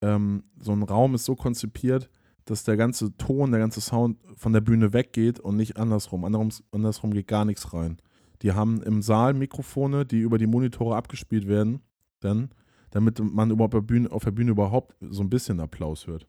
[0.00, 2.10] ähm, so ein Raum ist so konzipiert,
[2.44, 6.24] dass der ganze Ton, der ganze Sound von der Bühne weggeht und nicht andersrum.
[6.24, 7.98] Andersrum, andersrum geht gar nichts rein.
[8.42, 11.80] Die haben im Saal Mikrofone, die über die Monitore abgespielt werden,
[12.20, 12.50] dann,
[12.90, 16.26] damit man überhaupt auf der Bühne, auf der Bühne überhaupt so ein bisschen Applaus hört.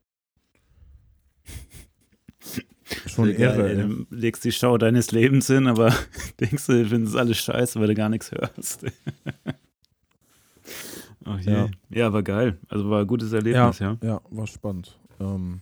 [3.08, 3.70] Schon Ehre.
[3.70, 5.94] Ey, du legst die Show deines Lebens hin, aber
[6.40, 8.86] denkst du, du findest alles scheiße, weil du gar nichts hörst.
[11.26, 11.52] oh je.
[11.52, 11.68] Ja.
[11.90, 12.60] ja, war geil.
[12.70, 13.98] Also war ein gutes Erlebnis, ja.
[14.02, 14.98] Ja, ja war spannend.
[15.20, 15.62] Ähm,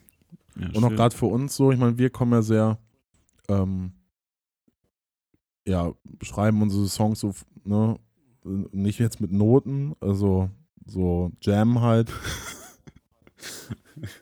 [0.59, 2.77] ja, und auch gerade für uns so, ich meine, wir kommen ja sehr,
[3.47, 3.93] ähm,
[5.67, 7.97] ja, schreiben unsere Songs so, ne,
[8.43, 10.49] nicht jetzt mit Noten, also
[10.85, 12.11] so Jam halt.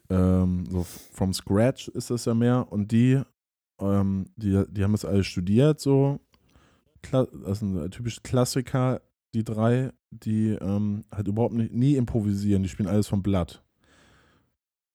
[0.10, 2.72] ähm, so from scratch ist das ja mehr.
[2.72, 3.22] Und die,
[3.80, 6.20] ähm, die, die haben das alles studiert, so.
[7.12, 9.02] Das sind typische Klassiker,
[9.34, 13.64] die drei, die ähm, halt überhaupt nicht, nie improvisieren, die spielen alles vom Blatt.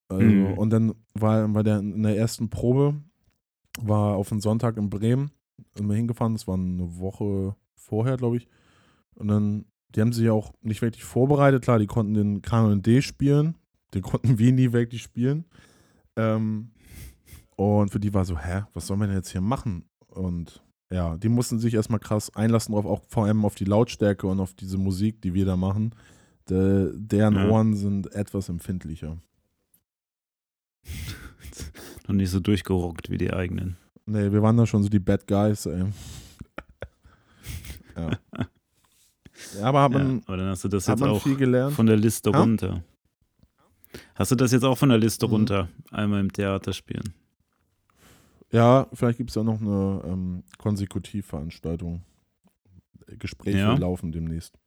[0.08, 0.52] Also, mhm.
[0.54, 2.94] Und dann war, war der in der ersten Probe,
[3.80, 5.30] war auf einen Sonntag in Bremen,
[5.74, 8.48] sind wir hingefahren, das war eine Woche vorher, glaube ich.
[9.14, 9.64] Und dann,
[9.94, 13.56] die haben sich auch nicht wirklich vorbereitet, klar, die konnten den Kanon D spielen,
[13.94, 15.44] den konnten wir nie wirklich spielen.
[16.16, 16.70] Ähm,
[17.56, 19.84] und für die war so, hä, was soll man denn jetzt hier machen?
[20.08, 24.26] Und ja, die mussten sich erstmal krass einlassen drauf, auch vor allem auf die Lautstärke
[24.26, 25.94] und auf diese Musik, die wir da machen.
[26.48, 27.48] De, deren ja.
[27.48, 29.16] Ohren sind etwas empfindlicher.
[32.06, 33.76] Noch nicht so durchgerockt wie die eigenen.
[34.06, 35.84] Nee, wir waren da schon so die Bad Guys, ey.
[37.96, 38.10] ja.
[39.58, 39.62] ja.
[39.62, 42.40] aber haben, ja, aber dann hast du das jetzt auch von der Liste ha?
[42.40, 42.82] runter.
[44.14, 45.32] Hast du das jetzt auch von der Liste mhm.
[45.32, 45.68] runter?
[45.90, 47.14] Einmal im Theater spielen.
[48.52, 52.02] Ja, vielleicht gibt es ja noch eine ähm, Konsekutivveranstaltung.
[53.18, 53.74] Gespräche ja.
[53.74, 54.58] laufen demnächst.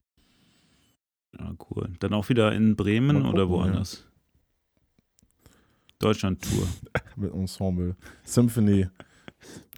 [1.37, 1.93] Ja, cool.
[1.99, 4.08] Dann auch wieder in Bremen gucken, oder woanders?
[5.99, 6.67] Deutschland-Tour.
[7.17, 7.95] Mit Ensemble.
[8.23, 8.87] Symphony.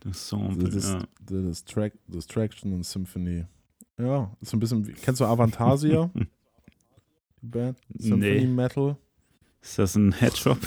[0.06, 1.04] Ensemble, das, ja.
[1.20, 3.46] Distract, Distraction und Symphony.
[3.98, 4.88] Ja, ist ein bisschen.
[4.88, 6.10] Wie, kennst du Avantasia?
[7.42, 7.80] Die Band?
[7.98, 8.48] Symphony nee.
[8.48, 8.98] Metal?
[9.62, 10.58] Ist das ein Headshop?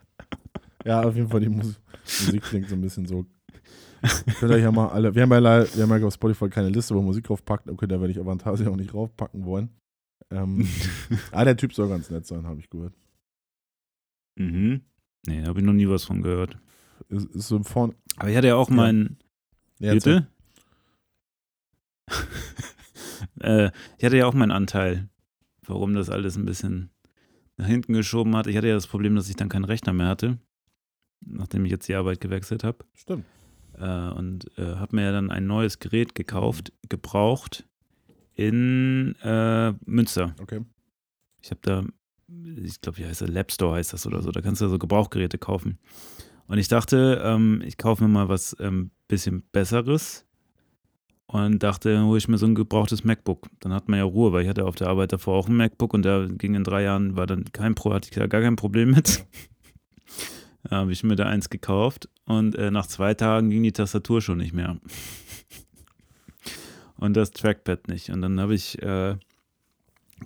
[0.84, 3.26] ja, auf jeden Fall die Musik, Musik klingt so ein bisschen so.
[4.38, 5.14] Könnt ihr ja mal alle.
[5.14, 5.40] Wir haben ja,
[5.74, 7.68] wir haben ja auf Spotify keine Liste, wo Musik draufpackt.
[7.68, 9.70] Okay, da werde ich Avantasia auch nicht draufpacken wollen.
[10.30, 10.68] Ähm,
[11.32, 12.92] ah, der Typ soll ganz nett sein, habe ich gehört.
[14.38, 14.82] Mhm.
[15.26, 16.56] Nee, habe ich noch nie was von gehört.
[17.08, 17.94] Ist, ist so vorne.
[18.16, 18.76] Aber ich hatte ja auch ja.
[18.76, 19.18] meinen.
[19.78, 20.26] Ja, Bitte?
[23.40, 25.08] äh, ich hatte ja auch meinen Anteil,
[25.62, 26.90] warum das alles ein bisschen
[27.56, 28.46] nach hinten geschoben hat.
[28.46, 30.38] Ich hatte ja das Problem, dass ich dann keinen Rechner mehr hatte,
[31.20, 32.84] nachdem ich jetzt die Arbeit gewechselt habe.
[32.94, 33.24] Stimmt.
[33.74, 37.68] Äh, und äh, habe mir ja dann ein neues Gerät gekauft, gebraucht
[38.34, 40.34] in äh, Münster.
[40.40, 40.60] Okay.
[41.40, 41.84] Ich habe da,
[42.64, 43.28] ich glaube, wie heißt das?
[43.28, 44.30] Lab Store heißt das oder so.
[44.30, 45.78] Da kannst du so Gebrauchgeräte kaufen.
[46.46, 50.26] Und ich dachte, ähm, ich kaufe mir mal was ähm, bisschen Besseres
[51.26, 53.48] und dachte, hole ich mir so ein gebrauchtes MacBook.
[53.60, 55.92] Dann hat man ja Ruhe, weil ich hatte auf der Arbeit davor auch ein MacBook
[55.92, 58.56] und da ging in drei Jahren, war dann kein Pro, hatte ich da gar kein
[58.56, 59.26] Problem mit.
[60.62, 64.22] da habe ich mir da eins gekauft und äh, nach zwei Tagen ging die Tastatur
[64.22, 64.78] schon nicht mehr.
[66.96, 68.08] und das Trackpad nicht.
[68.08, 69.16] Und dann habe ich, äh,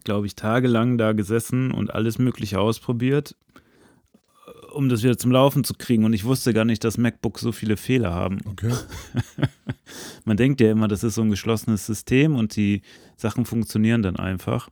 [0.05, 3.37] glaube ich, tagelang da gesessen und alles Mögliche ausprobiert
[4.73, 6.05] um das wieder zum Laufen zu kriegen.
[6.05, 8.39] Und ich wusste gar nicht, dass MacBooks so viele Fehler haben.
[8.47, 8.73] Okay.
[10.25, 12.83] Man denkt ja immer, das ist so ein geschlossenes System und die
[13.17, 14.69] Sachen funktionieren dann einfach.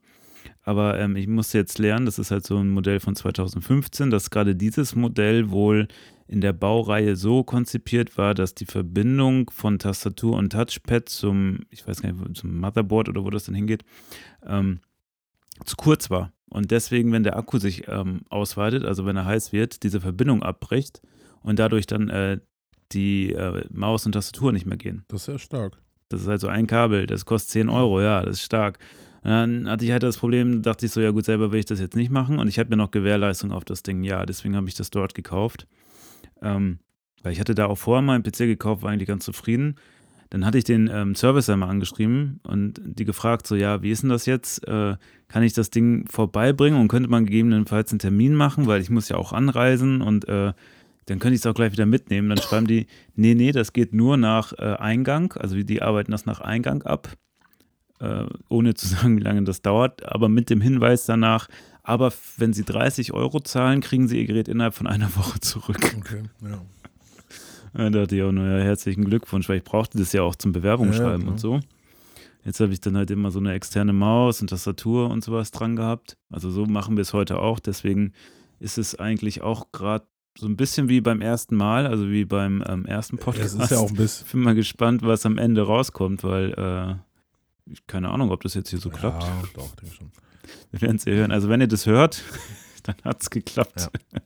[0.62, 4.30] Aber ähm, ich musste jetzt lernen, das ist halt so ein Modell von 2015, dass
[4.30, 5.88] gerade dieses Modell wohl
[6.26, 11.86] in der Baureihe so konzipiert war, dass die Verbindung von Tastatur und Touchpad zum, ich
[11.86, 13.84] weiß gar nicht, zum Motherboard oder wo das dann hingeht,
[14.46, 14.80] ähm,
[15.64, 16.32] zu kurz war.
[16.48, 20.42] Und deswegen, wenn der Akku sich ähm, ausweitet, also wenn er heiß wird, diese Verbindung
[20.42, 21.00] abbricht
[21.42, 22.38] und dadurch dann äh,
[22.92, 25.04] die äh, Maus und Tastatur nicht mehr gehen.
[25.08, 25.78] Das ist ja stark.
[26.08, 28.80] Das ist halt so ein Kabel, das kostet 10 Euro, ja, das ist stark.
[29.22, 31.66] Und dann hatte ich halt das Problem, dachte ich so, ja gut, selber will ich
[31.66, 32.38] das jetzt nicht machen.
[32.38, 35.14] Und ich hatte mir noch Gewährleistung auf das Ding, ja, deswegen habe ich das dort
[35.14, 35.68] gekauft.
[36.42, 36.80] Ähm,
[37.22, 39.76] weil ich hatte da auch vorher mal einen PC gekauft, war eigentlich ganz zufrieden.
[40.30, 44.02] Dann hatte ich den ähm, Service einmal angeschrieben und die gefragt, so, ja, wie ist
[44.02, 44.66] denn das jetzt?
[44.66, 44.96] Äh,
[45.28, 49.08] kann ich das Ding vorbeibringen und könnte man gegebenenfalls einen Termin machen, weil ich muss
[49.08, 50.52] ja auch anreisen und äh,
[51.06, 52.28] dann könnte ich es auch gleich wieder mitnehmen.
[52.28, 56.26] Dann schreiben die, nee, nee, das geht nur nach äh, Eingang, also die arbeiten das
[56.26, 57.12] nach Eingang ab,
[57.98, 61.48] äh, ohne zu sagen, wie lange das dauert, aber mit dem Hinweis danach,
[61.82, 65.78] aber wenn sie 30 Euro zahlen, kriegen sie ihr Gerät innerhalb von einer Woche zurück.
[65.98, 66.60] Okay, ja.
[67.72, 70.52] Da dachte ich auch nur, ja, herzlichen Glückwunsch, weil ich brauchte das ja auch zum
[70.52, 71.60] Bewerbungsschreiben ja, und so.
[72.44, 75.76] Jetzt habe ich dann halt immer so eine externe Maus und Tastatur und sowas dran
[75.76, 76.16] gehabt.
[76.30, 77.60] Also so machen wir es heute auch.
[77.60, 78.12] Deswegen
[78.58, 80.06] ist es eigentlich auch gerade
[80.38, 83.58] so ein bisschen wie beim ersten Mal, also wie beim ähm, ersten Podcast.
[83.58, 84.26] Das ist ja auch ein bisschen.
[84.26, 88.54] Ich bin mal gespannt, was am Ende rauskommt, weil äh, ich keine Ahnung, ob das
[88.54, 89.24] jetzt hier so ja, klappt.
[89.54, 90.10] Doch, denke schon.
[90.70, 91.32] Wir werden es ja hören.
[91.32, 92.22] Also wenn ihr das hört,
[92.84, 93.90] dann hat es geklappt.
[94.12, 94.20] Ja.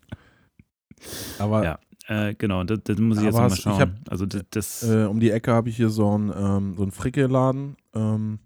[1.38, 1.78] Aber ja.
[2.06, 3.80] Äh, genau, das, das, muss ich jetzt mal schauen.
[3.80, 6.82] Hab, also das, das äh, um die Ecke habe ich hier so einen ähm, so
[6.82, 8.40] einen Fricke-Laden, ähm,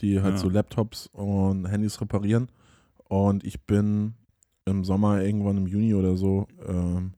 [0.00, 0.40] die halt ja.
[0.40, 2.48] so Laptops und Handys reparieren.
[3.08, 4.14] Und ich bin
[4.64, 7.14] im Sommer irgendwann im Juni oder so ähm,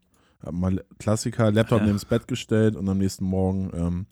[0.50, 1.88] mal Klassiker Laptop ja.
[1.88, 4.06] ins Bett gestellt und am nächsten Morgen ähm,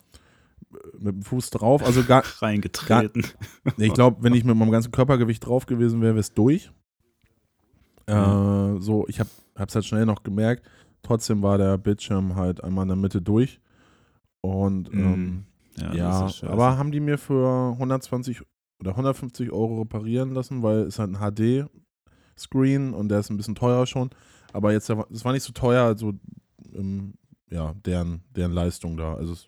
[0.99, 3.23] mit dem Fuß drauf, also gar reingetreten.
[3.23, 6.71] Gar, ich glaube, wenn ich mit meinem ganzen Körpergewicht drauf gewesen wäre, wäre es durch.
[8.05, 10.63] Äh, so, ich habe es halt schnell noch gemerkt
[11.03, 13.59] Trotzdem war der Bildschirm halt einmal in der Mitte durch.
[14.41, 15.13] Und mhm.
[15.13, 15.45] ähm,
[15.77, 18.41] ja, ja aber haben die mir für 120
[18.79, 23.55] oder 150 Euro reparieren lassen, weil es halt ein HD-Screen und der ist ein bisschen
[23.55, 24.09] teurer schon.
[24.53, 26.13] Aber jetzt, es war nicht so teuer, also
[26.73, 27.13] ähm,
[27.49, 29.13] ja, deren, deren Leistung da.
[29.13, 29.47] Also es,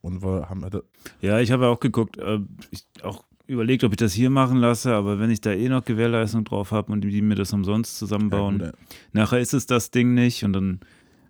[0.00, 0.82] und wir haben halt
[1.20, 2.38] Ja, ich habe auch geguckt, äh,
[2.70, 5.84] ich auch überlegt, ob ich das hier machen lasse, aber wenn ich da eh noch
[5.84, 8.72] Gewährleistung drauf habe und die mir das umsonst zusammenbauen, ja,
[9.12, 10.80] nachher ist es das Ding nicht und dann,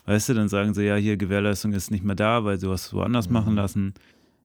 [0.06, 2.86] weißt du, dann sagen sie, ja, hier Gewährleistung ist nicht mehr da, weil du hast
[2.86, 3.32] es woanders mhm.
[3.34, 3.94] machen lassen.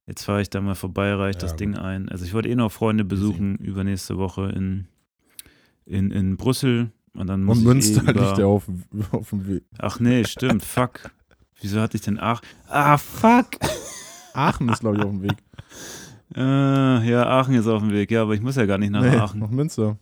[0.05, 1.59] Jetzt fahre ich da mal vorbei, reiche ja, das gut.
[1.59, 2.07] Ding ein.
[2.09, 4.87] Also ich wollte eh noch Freunde besuchen übernächste Woche in,
[5.85, 8.25] in, in Brüssel und dann muss und ich Münster eh über...
[8.25, 8.63] liegt ja auf,
[9.11, 9.63] auf dem Weg.
[9.79, 11.11] Ach nee, stimmt, fuck.
[11.59, 12.41] Wieso hatte ich denn Ach?
[12.69, 13.47] Ah, fuck.
[14.33, 15.37] Aachen ist, glaube ich, auf dem Weg.
[16.35, 16.41] Äh,
[17.09, 19.15] ja, Aachen ist auf dem Weg, ja, aber ich muss ja gar nicht nach nee,
[19.15, 19.39] Aachen.
[19.39, 19.97] Nach Münster.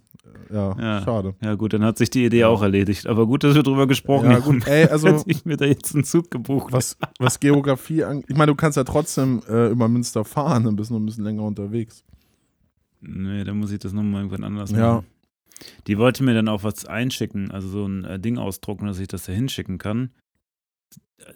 [0.51, 1.35] Ja, ja, schade.
[1.41, 2.47] Ja, gut, dann hat sich die Idee ja.
[2.47, 3.07] auch erledigt.
[3.07, 5.07] Aber gut, dass wir drüber gesprochen ja, gut, ey, also.
[5.07, 6.71] Hätte ich mir da jetzt einen Zug gebucht.
[6.71, 8.29] Was, was Geografie angeht.
[8.29, 11.05] Ich meine, du kannst ja trotzdem äh, über Münster fahren, dann bist du noch ein
[11.05, 12.03] bisschen länger unterwegs.
[13.01, 14.95] Nee, dann muss ich das nochmal irgendwann anders Ja.
[14.95, 15.05] machen.
[15.87, 19.07] Die wollte mir dann auch was einschicken, also so ein äh, Ding ausdrucken, dass ich
[19.07, 20.09] das da hinschicken kann.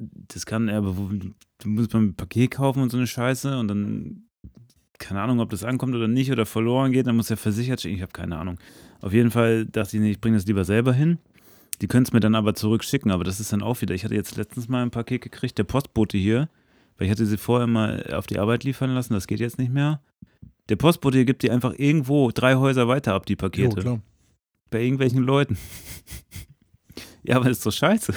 [0.02, 3.70] Das kann er, aber wo, du musst beim Paket kaufen und so eine Scheiße und
[3.70, 4.29] dann,
[5.00, 7.96] keine Ahnung, ob das ankommt oder nicht oder verloren geht, dann muss er versichert schicken.
[7.96, 8.60] Ich habe keine Ahnung.
[9.02, 11.18] Auf jeden Fall dachte ich, nee, ich bringe das lieber selber hin.
[11.82, 13.96] Die können es mir dann aber zurückschicken, aber das ist dann auch wieder.
[13.96, 16.50] Ich hatte jetzt letztens mal ein Paket gekriegt, der Postbote hier,
[16.98, 19.72] weil ich hatte sie vorher mal auf die Arbeit liefern lassen, das geht jetzt nicht
[19.72, 20.02] mehr.
[20.68, 23.82] Der Postbote hier gibt die einfach irgendwo drei Häuser weiter ab, die Jo, Pakete.
[23.82, 24.02] klar.
[24.70, 25.58] bei irgendwelchen Leuten.
[27.24, 28.14] ja, aber das ist doch scheiße.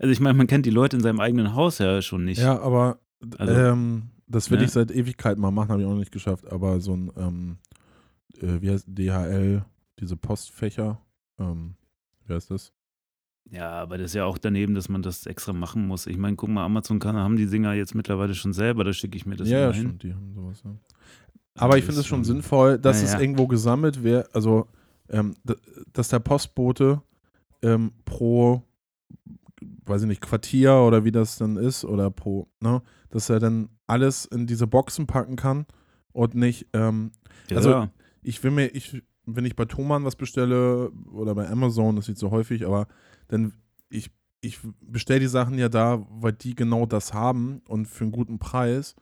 [0.00, 2.40] Also ich meine, man kennt die Leute in seinem eigenen Haus ja schon nicht.
[2.40, 2.98] Ja, aber
[3.38, 4.64] Also, ähm, das will ne?
[4.64, 6.50] ich seit Ewigkeiten mal machen, habe ich auch noch nicht geschafft.
[6.50, 7.58] Aber so ein, ähm,
[8.40, 9.64] äh, wie heißt DHL,
[10.00, 11.00] diese Postfächer,
[11.38, 11.74] ähm,
[12.26, 12.72] wie heißt das?
[13.50, 16.06] Ja, aber das ist ja auch daneben, dass man das extra machen muss.
[16.06, 19.16] Ich meine, guck mal, Amazon kann, haben die Dinger jetzt mittlerweile schon selber, da schicke
[19.16, 19.82] ich mir das ja, ja, hin.
[19.82, 20.62] stimmt, die haben sowas.
[20.64, 20.70] Ja.
[21.56, 23.20] Aber ich finde es schon sinnvoll, dass na es ja.
[23.20, 24.66] irgendwo gesammelt wird, also
[25.10, 25.34] ähm,
[25.92, 27.02] dass der Postbote
[27.62, 28.62] ähm, pro,
[29.84, 33.68] weiß ich nicht, Quartier oder wie das dann ist, oder pro, ne, dass er dann
[33.86, 35.66] alles in diese Boxen packen kann
[36.12, 37.12] und nicht, ähm,
[37.50, 37.88] Ja, also-
[38.22, 42.08] ich will mir, ich, wenn ich bei Thomann was bestelle oder bei Amazon, das ist
[42.10, 42.86] nicht so häufig, aber
[43.28, 43.52] dann,
[43.90, 48.12] ich, ich bestelle die Sachen ja da, weil die genau das haben und für einen
[48.12, 48.94] guten Preis.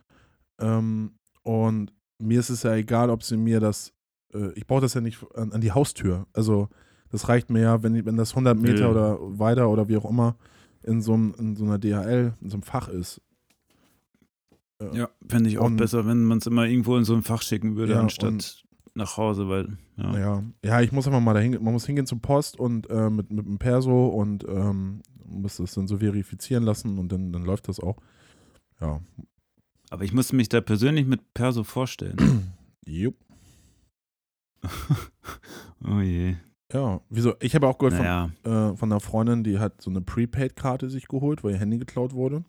[0.58, 3.92] Ähm, und mir ist es ja egal, ob sie mir das,
[4.32, 6.26] äh, ich brauche das ja nicht an, an die Haustür.
[6.32, 6.68] Also
[7.10, 8.90] das reicht mir ja, wenn, wenn das 100 Meter Nö.
[8.90, 10.36] oder weiter oder wie auch immer
[10.82, 13.20] in so, einem, in so einer DHL, in so einem Fach ist.
[14.92, 17.42] Ja fände ich auch und- besser, wenn man es immer irgendwo in so ein Fach
[17.42, 18.64] schicken würde, Ja, anstatt und-
[18.94, 20.18] nach Hause, weil, ja.
[20.18, 23.30] Ja, ja, ich muss einfach mal dahin, man muss hingehen zum Post und äh, mit,
[23.30, 27.68] mit dem Perso und ähm, muss das dann so verifizieren lassen und dann, dann läuft
[27.68, 27.96] das auch.
[28.82, 29.00] Ja.
[29.88, 32.52] Aber ich musste mich da persönlich mit Perso vorstellen.
[32.86, 33.16] Jupp.
[35.84, 36.36] oh je.
[36.72, 37.34] Ja, wieso?
[37.40, 40.88] Ich habe auch gehört Naja, von, äh, von einer Freundin, die hat so eine Prepaid-Karte
[40.88, 42.44] sich geholt, weil ihr Handy geklaut wurde.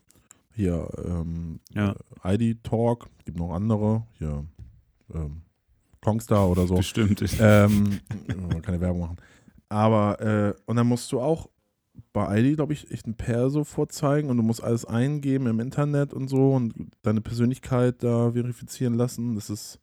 [0.56, 1.96] Hier, ähm, Ja.
[2.24, 4.46] äh, ID Talk, gibt noch andere, hier,
[5.14, 5.42] ähm,
[6.02, 6.76] Kongstar oder so.
[6.76, 7.24] bestimmt.
[7.40, 8.00] ähm,
[8.62, 9.18] keine Werbung machen.
[9.70, 11.50] Aber, äh, und dann musst du auch
[12.12, 16.14] bei ID, glaube ich, echt ein Perso vorzeigen und du musst alles eingeben im Internet
[16.14, 19.36] und so und deine Persönlichkeit da verifizieren lassen.
[19.36, 19.80] Das ist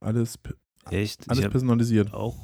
[0.00, 0.38] alles,
[0.90, 1.28] Echt?
[1.30, 2.12] alles personalisiert.
[2.12, 2.36] auch.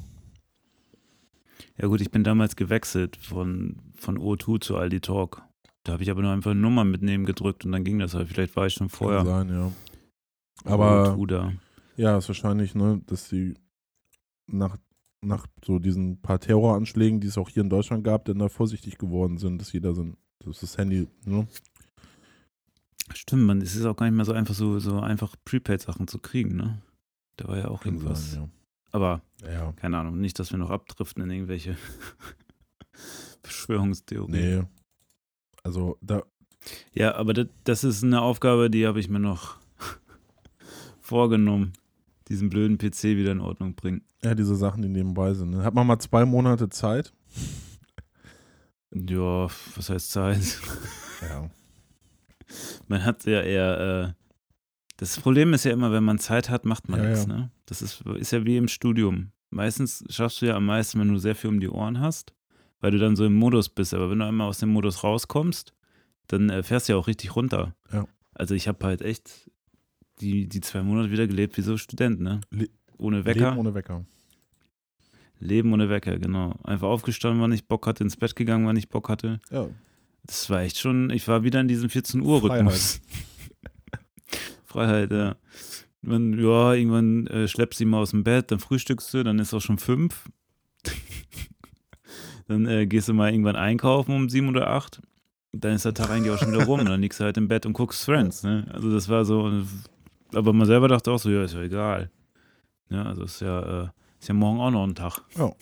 [1.78, 5.42] Ja gut, ich bin damals gewechselt von, von O2 zu Aldi Talk.
[5.84, 8.28] Da habe ich aber nur einfach eine Nummer mitnehmen gedrückt und dann ging das halt.
[8.28, 9.72] Vielleicht war ich schon Kann vorher sein, ja.
[10.64, 11.52] Aber O2 da.
[11.96, 13.54] ja, ist wahrscheinlich, ne, dass sie
[14.46, 14.76] nach,
[15.22, 18.96] nach so diesen paar Terroranschlägen, die es auch hier in Deutschland gab, dann da vorsichtig
[18.98, 21.46] geworden sind, dass jeder so ein, dass das Handy, ne?
[23.14, 26.18] Stimmt, man, es ist auch gar nicht mehr so einfach, so, so einfach Prepaid-Sachen zu
[26.20, 26.80] kriegen, ne?
[27.36, 28.32] Da war ja auch Kann irgendwas.
[28.32, 28.50] sein,
[28.92, 29.50] Aber ja.
[29.52, 29.72] Ja.
[29.72, 31.76] keine Ahnung, nicht, dass wir noch abdriften in irgendwelche
[33.42, 34.60] Verschwörungstheorien.
[34.60, 34.66] Nee.
[35.62, 36.22] Also da,
[36.92, 39.56] Ja, aber das, das ist eine Aufgabe, die habe ich mir noch
[41.00, 41.72] vorgenommen.
[42.28, 44.02] Diesen blöden PC wieder in Ordnung bringen.
[44.22, 45.52] ja, diese Sachen, die nebenbei sind.
[45.52, 47.12] Dann hat man mal zwei Monate Zeit.
[48.94, 50.60] Ja, was heißt Zeit?
[51.22, 51.48] Ja.
[52.88, 54.24] Man hat ja eher, äh,
[54.96, 57.32] das Problem ist ja immer, wenn man Zeit hat, macht man Ja, nichts, ja.
[57.32, 57.50] ne?
[57.64, 59.30] Das ist, ist ja wie im Studium.
[59.50, 62.34] Meistens schaffst du ja am meisten, wenn du sehr viel um die Ohren hast,
[62.82, 63.94] weil du dann so im Modus bist.
[63.94, 65.72] Aber wenn du einmal aus dem Modus rauskommst,
[66.26, 67.74] dann äh, fährst du ja auch richtig runter.
[67.90, 68.06] Ja.
[68.34, 69.50] Also ich habe halt echt
[70.20, 72.40] die, die zwei Monate wieder gelebt wie so Student, ne?
[72.50, 72.68] Le-
[72.98, 73.48] ohne Wecker.
[73.50, 74.04] Leben ohne Wecker.
[75.40, 76.54] Leben ohne Wecker, genau.
[76.62, 79.40] Einfach aufgestanden, wann ich Bock hatte, ins Bett gegangen, wann ich Bock hatte.
[79.50, 79.68] Ja.
[80.24, 83.00] Das war echt schon, ich war wieder in diesem 14-Uhr-Rhythmus.
[84.64, 85.36] Freiheit, ja.
[86.00, 89.38] Man, ja, irgendwann äh, schleppst du ihn mal aus dem Bett, dann frühstückst du, dann
[89.38, 90.28] ist auch schon fünf.
[92.52, 95.00] Dann äh, gehst du mal irgendwann einkaufen um sieben oder acht.
[95.52, 97.48] Dann ist der Tag eigentlich auch schon wieder rum und dann liegst du halt im
[97.48, 98.42] Bett und guckst Friends.
[98.42, 98.66] Ne?
[98.72, 99.50] Also das war so,
[100.34, 102.10] aber man selber dachte auch so, ja, ist ja egal.
[102.88, 103.88] Ja, also ist ja, äh,
[104.18, 105.20] ist ja morgen auch noch ein Tag.
[105.36, 105.52] Ja.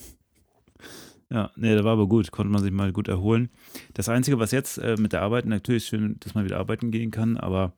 [1.33, 3.51] Ja, nee, der war aber gut, konnte man sich mal gut erholen.
[3.95, 6.91] Das Einzige, was jetzt äh, mit der Arbeit, natürlich ist schön, dass man wieder arbeiten
[6.91, 7.73] gehen kann, aber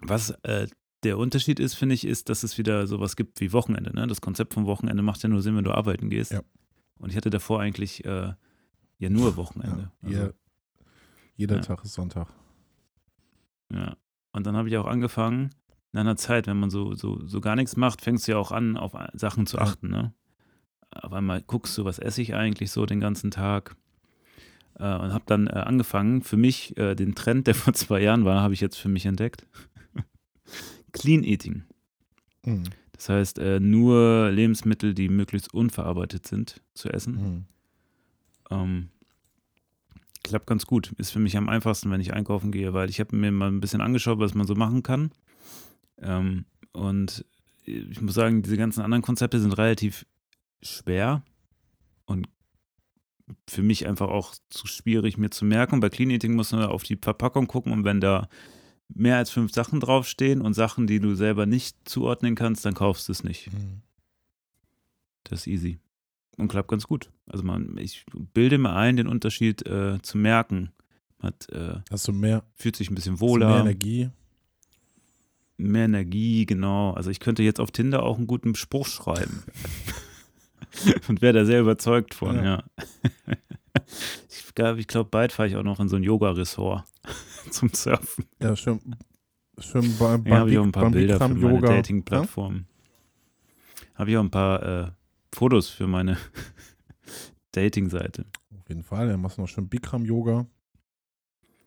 [0.00, 0.66] was äh,
[1.04, 3.94] der Unterschied ist, finde ich, ist, dass es wieder sowas gibt wie Wochenende.
[3.94, 4.06] Ne?
[4.08, 6.32] Das Konzept vom Wochenende macht ja nur Sinn, wenn du arbeiten gehst.
[6.32, 6.42] Ja.
[6.98, 8.32] Und ich hatte davor eigentlich äh,
[8.98, 9.90] ja nur Wochenende.
[10.02, 10.08] Ja.
[10.20, 10.32] Also,
[11.36, 11.62] Jeder, Ja.
[11.62, 12.28] Tag ist Sonntag.
[13.72, 13.96] ja.
[14.32, 15.50] Und dann habe ich auch angefangen,
[15.92, 18.52] in einer Zeit, wenn man so, so, so gar nichts macht, fängst du ja auch
[18.52, 19.88] an, auf Sachen zu achten.
[19.88, 20.12] Ne?
[20.90, 23.76] Auf einmal guckst du, was esse ich eigentlich so den ganzen Tag.
[24.74, 28.26] Äh, und habe dann äh, angefangen, für mich äh, den Trend, der vor zwei Jahren
[28.26, 29.46] war, habe ich jetzt für mich entdeckt.
[30.92, 31.64] Clean Eating.
[32.44, 32.64] Mhm.
[32.96, 37.14] Das heißt, äh, nur Lebensmittel, die möglichst unverarbeitet sind, zu essen.
[37.14, 37.44] Mhm.
[38.50, 38.88] Ähm,
[40.22, 40.92] klappt ganz gut.
[40.98, 43.60] Ist für mich am einfachsten, wenn ich einkaufen gehe, weil ich habe mir mal ein
[43.60, 45.10] bisschen angeschaut, was man so machen kann.
[45.98, 47.24] Ähm, und
[47.64, 50.06] ich muss sagen, diese ganzen anderen Konzepte sind relativ
[50.62, 51.22] schwer
[52.06, 52.28] und
[53.48, 55.80] für mich einfach auch zu schwierig mir zu merken.
[55.80, 58.28] Bei Clean Eating muss man auf die Verpackung gucken und wenn da
[58.88, 63.08] mehr als fünf Sachen draufstehen und Sachen, die du selber nicht zuordnen kannst, dann kaufst
[63.08, 63.52] du es nicht.
[63.52, 63.82] Mhm.
[65.24, 65.78] Das ist easy.
[66.36, 67.10] Und klappt ganz gut.
[67.26, 70.70] Also man, ich bilde mir ein, den Unterschied äh, zu merken.
[71.20, 73.48] Hat, äh, Hast du mehr, fühlt sich ein bisschen wohler.
[73.48, 74.10] mehr Energie?
[75.56, 76.92] Mehr Energie, genau.
[76.92, 79.42] Also ich könnte jetzt auf Tinder auch einen guten Spruch schreiben.
[81.08, 82.44] Und wäre da sehr überzeugt von, Ja.
[82.44, 82.64] ja.
[84.28, 86.84] ich glaube, ich glaub, bald fahre ich auch noch in so ein Yoga-Ressort
[87.50, 88.24] zum Surfen.
[88.40, 88.80] Ja, schön.
[89.58, 91.60] Schön bei, Ja, beim, habe ich auch ein paar beim Bilder für meine.
[91.60, 92.66] Dating-Plattform.
[93.94, 94.90] Habe ich auch ein paar äh,
[95.32, 96.18] Fotos für meine
[97.52, 98.26] Dating-Seite.
[98.58, 100.46] Auf jeden Fall, dann machst du noch schön Bikram Yoga.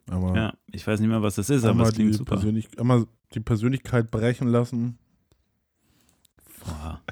[0.08, 2.36] Aber Ja, ich weiß nicht mehr, was das ist, aber es klingt die super.
[2.36, 4.98] Persönlich, einmal die Persönlichkeit brechen lassen.
[6.66, 7.02] Boah.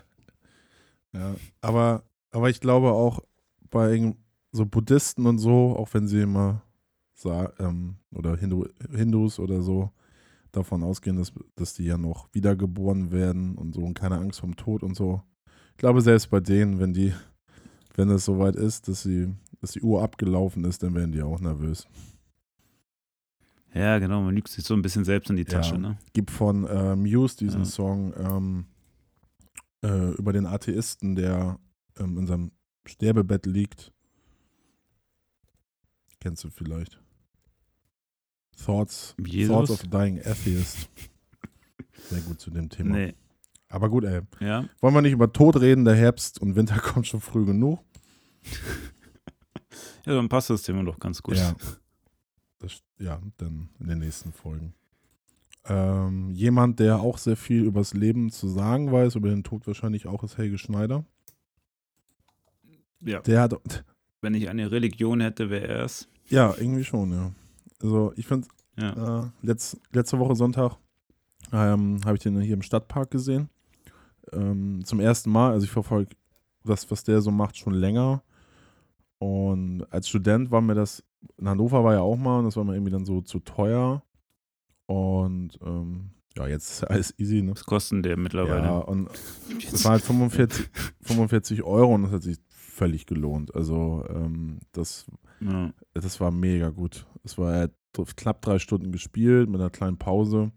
[1.13, 3.21] Ja, aber, aber ich glaube auch
[3.71, 4.13] bei
[4.51, 6.61] so Buddhisten und so, auch wenn sie immer
[7.17, 9.91] sa- ähm, oder Hindu, Hindus oder so
[10.51, 14.55] davon ausgehen, dass, dass die ja noch wiedergeboren werden und so und keine Angst vom
[14.55, 15.21] Tod und so.
[15.71, 17.13] Ich glaube, selbst bei denen, wenn die,
[17.95, 21.39] wenn es soweit ist, dass sie, dass die Uhr abgelaufen ist, dann werden die auch
[21.39, 21.87] nervös.
[23.73, 25.49] Ja, genau, man lügt sich so ein bisschen selbst in die Ja.
[25.49, 25.97] Tasche, ne?
[26.13, 27.65] gibt von äh, Muse diesen Ja.
[27.65, 28.65] Song ähm,
[29.83, 31.59] äh, über den Atheisten, der
[31.99, 32.51] ähm, in seinem
[32.87, 33.91] Sterbebett liegt.
[36.19, 36.99] Kennst du vielleicht?
[38.63, 39.53] Thoughts, Jesus?
[39.53, 40.89] Thoughts of Dying Atheist.
[42.09, 42.95] Sehr gut zu dem Thema.
[42.95, 43.13] Nee.
[43.69, 44.21] Aber gut, ey.
[44.39, 45.83] Ja, Wollen wir nicht über Tod reden?
[45.85, 47.79] Der Herbst und Winter kommt schon früh genug.
[50.05, 51.35] ja, dann passt das Thema doch ganz gut.
[51.35, 51.53] Ja.
[52.59, 54.73] Das, ja, dann in den nächsten Folgen.
[55.65, 60.07] Ähm, jemand, der auch sehr viel übers Leben zu sagen weiß, über den Tod wahrscheinlich
[60.07, 61.03] auch, ist Helge Schneider.
[63.01, 63.19] Ja.
[63.19, 63.83] Der hat,
[64.21, 66.07] Wenn ich eine Religion hätte, wäre er es.
[66.29, 67.31] ja, irgendwie schon, ja.
[67.81, 68.47] Also ich finde,
[68.77, 69.23] Ja.
[69.25, 70.77] äh, letz, letzte Woche Sonntag
[71.51, 73.49] ähm, habe ich den hier im Stadtpark gesehen.
[74.33, 76.15] Ähm, zum ersten Mal, also ich verfolge
[76.65, 78.21] das, was der so macht, schon länger.
[79.19, 81.03] Und als Student war mir das,
[81.37, 84.03] in Hannover war ja auch mal, und das war mir irgendwie dann so zu teuer.
[84.85, 87.51] Und ähm, ja, jetzt ist alles easy, ne?
[87.51, 88.63] Was kosten der mittlerweile?
[88.65, 89.09] Ja, und
[89.71, 90.69] das war halt 45,
[91.01, 93.55] 45 Euro und das hat sich völlig gelohnt.
[93.55, 95.05] Also ähm, das,
[95.39, 95.71] Ja.
[95.93, 97.07] das war mega gut.
[97.27, 100.51] Es war er hat knapp drei Stunden gespielt mit einer kleinen Pause.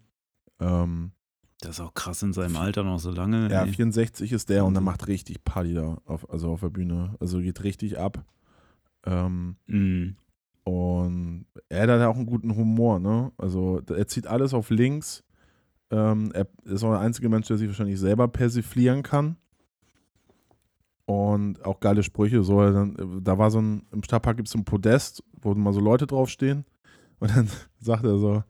[0.61, 1.13] Ähm,
[1.61, 3.51] Das ist auch krass in seinem Alter noch so lange.
[3.51, 3.73] ja, ey.
[3.73, 4.85] 64 ist der und der Wahnsinn.
[4.85, 7.15] macht richtig Party da, auf, also auf der Bühne.
[7.21, 8.25] Also geht richtig ab.
[9.07, 10.17] Ähm, Mhm.
[10.65, 13.33] und er hat halt auch einen guten Humor, ne?
[13.39, 15.25] Also er zieht alles auf links.
[15.91, 19.37] Ähm, er ist auch der einzige Mensch, der sich wahrscheinlich selber persiflieren kann.
[21.11, 22.45] Und auch geile Sprüche.
[22.45, 25.73] So, dann, da war so ein, im Stadtpark gibt es so ein Podest, wo mal
[25.73, 26.65] so Leute draufstehen.
[27.19, 27.49] Und dann
[27.81, 28.45] sagt er so,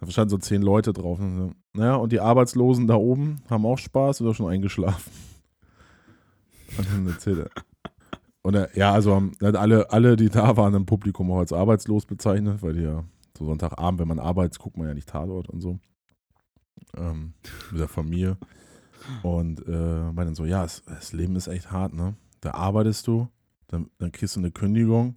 [0.00, 1.18] da standen so zehn Leute drauf.
[1.18, 5.10] Und so, naja, und die Arbeitslosen da oben haben auch Spaß oder schon eingeschlafen.
[6.76, 7.50] Und dann erzählt er.
[8.42, 12.62] Und er, ja, also alle, alle, die da waren im Publikum auch als arbeitslos bezeichnet,
[12.62, 13.04] weil die ja
[13.38, 15.78] so Sonntagabend, wenn man arbeitet, guckt man ja nicht Tatort und so.
[16.96, 17.32] Ähm,
[17.70, 18.36] mit der Familie.
[19.22, 22.14] Und äh, meinen dann so, ja, es, das Leben ist echt hart, ne?
[22.40, 23.28] Da arbeitest du,
[23.68, 25.16] dann, dann kriegst du eine Kündigung,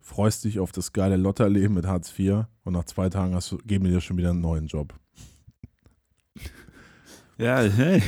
[0.00, 3.58] freust dich auf das geile Lotterleben mit Hartz IV und nach zwei Tagen hast du,
[3.58, 4.94] geben die dir schon wieder einen neuen Job.
[7.38, 8.02] Ja, hey.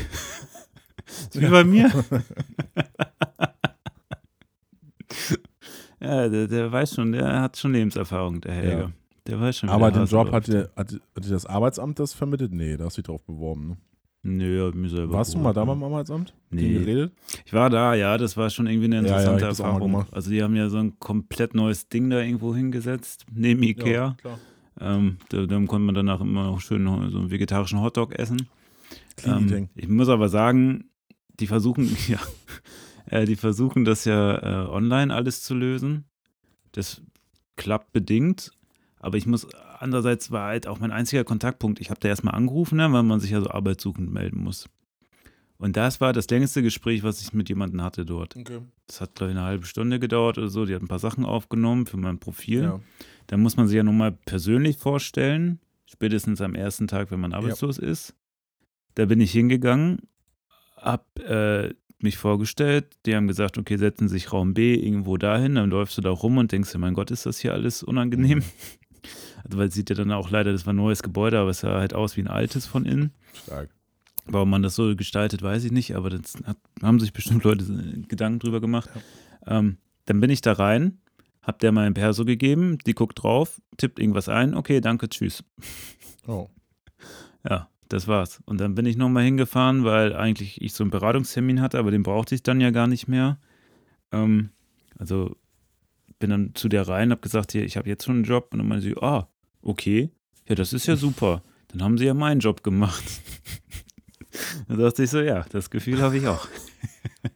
[1.06, 1.90] Ist Wie bei mir.
[6.00, 8.82] ja, der, der weiß schon, der hat schon Lebenserfahrung, der Helge.
[8.82, 8.90] Ja.
[9.26, 12.52] Der weiß schon, Aber den Job hat dir, hat, hat dir das Arbeitsamt das vermittelt?
[12.52, 13.68] Nee, da hast du dich drauf beworben.
[13.68, 13.76] Ne?
[14.26, 15.66] Nö, mir selber Warst du mal da ne?
[15.66, 16.32] beim Arbeitsamt?
[16.50, 16.78] Nee.
[16.78, 17.12] geredet?
[17.44, 20.06] Ich war da, ja, das war schon irgendwie eine Ja, ja, interessante auch mal Erfahrung.
[20.12, 24.16] Also die haben ja so ein komplett neues Ding da irgendwo hingesetzt, neben Ikea.
[24.18, 24.38] klar.
[24.80, 28.48] Ähm, da, dann konnte man danach immer noch schön so einen vegetarischen Hotdog essen.
[29.24, 30.90] Ähm, ich muss aber sagen,
[31.38, 32.18] die versuchen, ja,
[33.06, 36.04] äh, die versuchen das ja äh, online alles zu lösen.
[36.72, 37.02] Das
[37.56, 38.52] klappt bedingt,
[38.98, 39.46] aber ich muss,
[39.85, 43.20] andererseits war halt auch mein einziger Kontaktpunkt, ich habe da erstmal angerufen, ne, weil man
[43.20, 44.68] sich ja so arbeitssuchend melden muss.
[45.57, 48.35] Und das war das längste Gespräch, was ich mit jemandem hatte dort.
[48.35, 48.61] Okay.
[48.87, 50.66] Das hat, glaube ich, eine halbe Stunde gedauert oder so.
[50.66, 52.62] Die hat ein paar Sachen aufgenommen für mein Profil.
[52.62, 52.80] Ja.
[53.28, 57.78] Da muss man sich ja nochmal persönlich vorstellen, spätestens am ersten Tag, wenn man arbeitslos
[57.78, 58.14] ist.
[58.97, 60.01] Da bin ich hingegangen,
[60.76, 65.70] hab äh, mich vorgestellt, die haben gesagt, okay, setzen sich Raum B irgendwo dahin, dann
[65.70, 68.39] läufst du da rum und denkst dir, mein Gott, ist das hier alles unangenehm.
[68.39, 68.45] Mhm.
[69.45, 71.61] Also, weil es sieht ja dann auch leider, das war ein neues Gebäude, aber es
[71.61, 73.12] sah halt aus wie ein altes von innen.
[73.45, 73.70] Stark.
[74.26, 77.64] Warum man das so gestaltet, weiß ich nicht, aber das hat, haben sich bestimmt Leute
[78.09, 78.88] Gedanken drüber gemacht.
[79.47, 79.59] Ja.
[79.59, 79.76] Ähm,
[80.07, 80.99] dann bin ich da rein,
[81.42, 85.45] hab der mal ein Perso gegeben, die guckt drauf, tippt irgendwas ein, okay, danke, tschüss.
[86.26, 86.49] Oh.
[87.47, 88.40] Ja, das war's.
[88.47, 92.03] Und dann bin ich nochmal hingefahren, weil eigentlich ich so einen Beratungstermin hatte, aber den
[92.03, 93.38] brauchte ich dann ja gar nicht mehr.
[94.11, 94.49] Ähm,
[94.99, 95.36] also
[96.18, 98.49] bin dann zu der rein, hab gesagt, hier, ich habe jetzt schon einen Job.
[98.53, 99.28] Und dann meinte sie, ah,
[99.64, 100.10] okay,
[100.48, 101.42] ja, das ist ja super.
[101.68, 103.02] Dann haben sie ja meinen Job gemacht.
[104.68, 106.46] dann dachte ich so, ja, das Gefühl habe ich auch.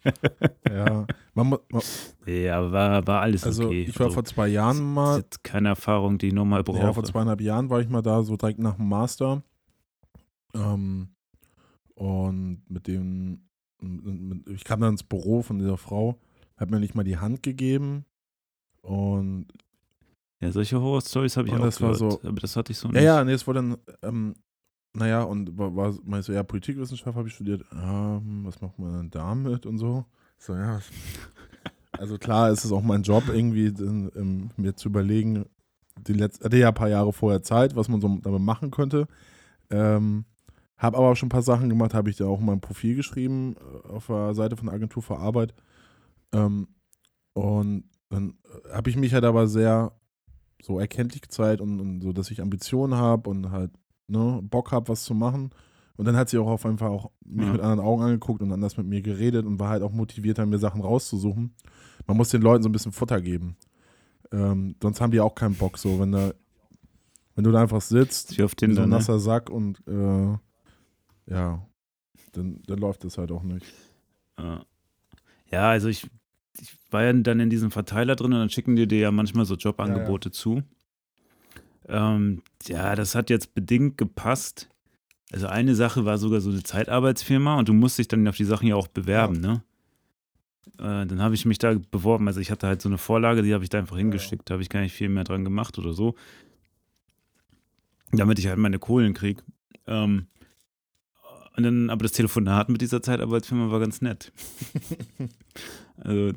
[0.70, 1.82] ja, man, man,
[2.26, 3.84] ja, war, war alles also okay.
[3.88, 5.20] Ich war also, vor zwei Jahren mal.
[5.20, 6.78] Ist keine Erfahrung, die ich nochmal brauche.
[6.78, 9.42] Ja, vor zweieinhalb Jahren war ich mal da, so direkt nach dem Master.
[10.54, 11.08] Ähm,
[11.94, 13.48] und mit dem,
[13.80, 16.18] mit, ich kam dann ins Büro von dieser Frau,
[16.56, 18.04] hat mir nicht mal die Hand gegeben.
[18.82, 19.46] Und
[20.40, 22.88] ja, solche Horror-Stories habe ich auch das gehört, war so, aber das hatte ich so
[22.88, 22.96] nicht.
[22.96, 24.34] Ja, ja, nee, es war dann, ähm,
[24.94, 28.92] naja, und war, war meinst du, ja, Politikwissenschaft habe ich studiert, ähm, was macht man
[28.92, 30.04] dann damit und so?
[30.38, 30.80] So, ja.
[31.92, 35.46] Also klar, ist es auch mein Job, irgendwie in, in, mir zu überlegen,
[36.06, 39.08] die letzte, hatte ja ein paar Jahre vorher Zeit, was man so damit machen könnte.
[39.70, 40.24] Ähm,
[40.76, 42.94] habe aber auch schon ein paar Sachen gemacht, habe ich da auch in meinem Profil
[42.94, 45.54] geschrieben, äh, auf der Seite von der Agentur für Arbeit.
[46.32, 46.68] Ähm,
[47.32, 49.92] und dann äh, habe ich mich halt aber sehr
[50.62, 53.70] so erkenntlich gezeigt und, und so, dass ich Ambitionen habe und halt
[54.06, 55.50] ne, Bock habe, was zu machen.
[55.96, 57.52] Und dann hat sie auch auf jeden Fall auch mich ja.
[57.52, 60.58] mit anderen Augen angeguckt und anders mit mir geredet und war halt auch motivierter, mir
[60.58, 61.54] Sachen rauszusuchen.
[62.06, 63.56] Man muss den Leuten so ein bisschen Futter geben.
[64.30, 66.32] Ähm, sonst haben die auch keinen Bock, so, wenn da,
[67.34, 69.20] wenn du da einfach sitzt, wie so ein nasser ne?
[69.20, 70.36] Sack und äh,
[71.26, 71.66] ja,
[72.32, 73.66] dann, dann läuft das halt auch nicht.
[75.50, 76.08] Ja, also ich
[76.60, 79.44] ich war ja dann in diesem Verteiler drin und dann schicken die dir ja manchmal
[79.44, 80.38] so Jobangebote ja, ja.
[80.38, 80.62] zu.
[81.88, 84.68] Ähm, ja, das hat jetzt bedingt gepasst.
[85.32, 88.44] Also eine Sache war sogar so eine Zeitarbeitsfirma und du musst dich dann auf die
[88.44, 89.40] Sachen ja auch bewerben, ja.
[89.40, 89.62] ne?
[90.78, 92.28] Äh, dann habe ich mich da beworben.
[92.28, 94.48] Also ich hatte halt so eine Vorlage, die habe ich da einfach hingeschickt.
[94.48, 96.14] Da habe ich gar nicht viel mehr dran gemacht oder so.
[98.12, 99.42] Damit ich halt meine Kohlen kriege.
[99.86, 100.26] Ähm,
[101.56, 104.32] und dann, aber das Telefonat mit dieser Zeitarbeitsfirma war ganz nett.
[106.00, 106.32] also,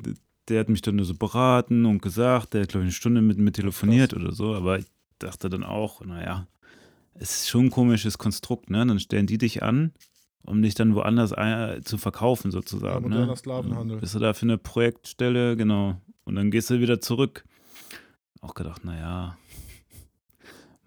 [0.48, 3.22] der hat mich dann nur so beraten und gesagt, der hat, glaube ich, eine Stunde
[3.22, 4.86] mit mir telefoniert oder so, aber ich
[5.18, 6.48] dachte dann auch, naja,
[7.14, 8.84] es ist schon ein komisches Konstrukt, ne?
[8.84, 9.92] Dann stellen die dich an,
[10.42, 11.34] um dich dann woanders
[11.84, 13.12] zu verkaufen, sozusagen.
[13.12, 13.36] Ja, ne?
[13.36, 13.98] Sklavenhandel.
[13.98, 16.00] Bist du da für eine Projektstelle, genau.
[16.24, 17.44] Und dann gehst du wieder zurück.
[18.40, 19.36] Auch gedacht, naja.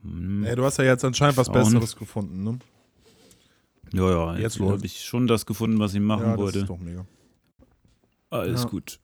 [0.02, 2.60] Hm, Ey, du hast ja jetzt anscheinend was Besseres gefunden, ne?
[3.94, 6.60] Ja, ja, jetzt, jetzt habe ich schon das gefunden, was ich machen ja, wollte.
[6.60, 7.06] Das ist doch mega.
[8.40, 8.70] Alles ja.
[8.70, 9.00] gut.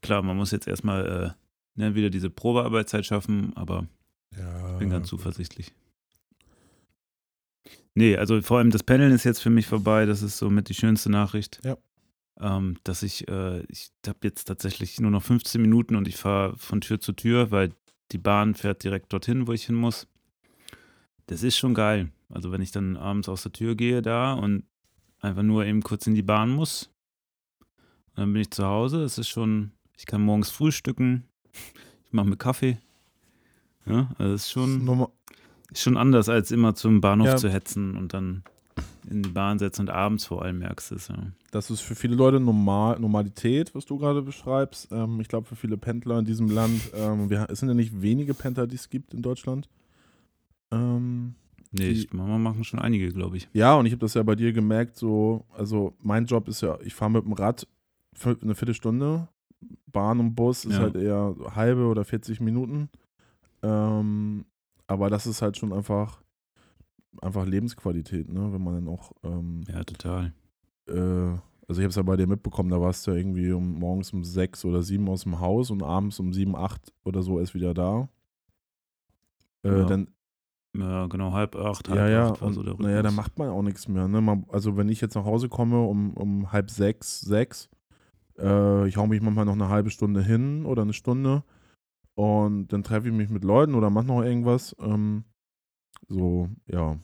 [0.00, 1.34] Klar, man muss jetzt erstmal
[1.76, 3.86] äh, ne, wieder diese Probearbeitszeit schaffen, aber
[4.36, 5.72] ja, bin ganz zuversichtlich.
[7.94, 10.06] Nee, also vor allem das Panel ist jetzt für mich vorbei.
[10.06, 11.60] Das ist somit die schönste Nachricht.
[11.62, 11.76] Ja.
[12.40, 16.56] Ähm, dass ich, äh, ich habe jetzt tatsächlich nur noch 15 Minuten und ich fahre
[16.56, 17.72] von Tür zu Tür, weil
[18.10, 20.06] die Bahn fährt direkt dorthin, wo ich hin muss.
[21.26, 22.10] Das ist schon geil.
[22.30, 24.64] Also wenn ich dann abends aus der Tür gehe da und
[25.20, 26.90] einfach nur eben kurz in die Bahn muss,
[28.14, 29.02] dann bin ich zu Hause.
[29.02, 31.24] Es ist schon, ich kann morgens frühstücken,
[32.06, 32.78] ich mache mir Kaffee.
[33.86, 35.08] Ja, also es ist schon,
[35.70, 37.36] ist schon anders, als immer zum Bahnhof ja.
[37.36, 38.44] zu hetzen und dann
[39.10, 41.08] in die Bahn setzen und abends vor allem merkst du es.
[41.08, 41.16] Ja.
[41.50, 44.88] Das ist für viele Leute normal, Normalität, was du gerade beschreibst.
[44.92, 48.00] Ähm, ich glaube, für viele Pendler in diesem Land, ähm, wir, es sind ja nicht
[48.00, 49.68] wenige Pendler, die es gibt in Deutschland.
[50.70, 51.34] Ähm,
[51.74, 53.48] Nee, ich, Mama machen schon einige, glaube ich.
[53.54, 56.78] Ja, und ich habe das ja bei dir gemerkt, so, also mein Job ist ja,
[56.84, 57.66] ich fahre mit dem Rad
[58.42, 59.28] eine Viertelstunde,
[59.86, 60.80] Bahn und Bus ist ja.
[60.80, 62.88] halt eher halbe oder 40 Minuten.
[63.62, 64.44] Ähm,
[64.86, 66.22] aber das ist halt schon einfach,
[67.20, 68.52] einfach Lebensqualität, ne?
[68.52, 69.12] Wenn man dann auch.
[69.22, 70.32] Ähm, ja, total.
[70.88, 71.38] Äh,
[71.68, 74.12] also ich habe es ja bei dir mitbekommen, da warst du ja irgendwie um, morgens
[74.12, 77.54] um sechs oder sieben aus dem Haus und abends um sieben, acht oder so erst
[77.54, 78.08] wieder da.
[79.62, 79.84] Äh, ja.
[79.84, 80.08] Dann
[80.76, 83.50] ja, genau, halb acht, halb ja, ja, acht war so der Naja, da macht man
[83.50, 84.08] auch nichts mehr.
[84.08, 84.20] Ne?
[84.20, 87.68] Man, also wenn ich jetzt nach Hause komme um, um halb sechs, sechs,
[88.38, 91.42] äh, ich hau mich manchmal noch eine halbe Stunde hin oder eine Stunde
[92.14, 94.76] und dann treffe ich mich mit Leuten oder mach noch irgendwas.
[94.80, 95.24] Ähm,
[96.08, 96.98] so, ja,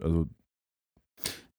[0.00, 0.26] also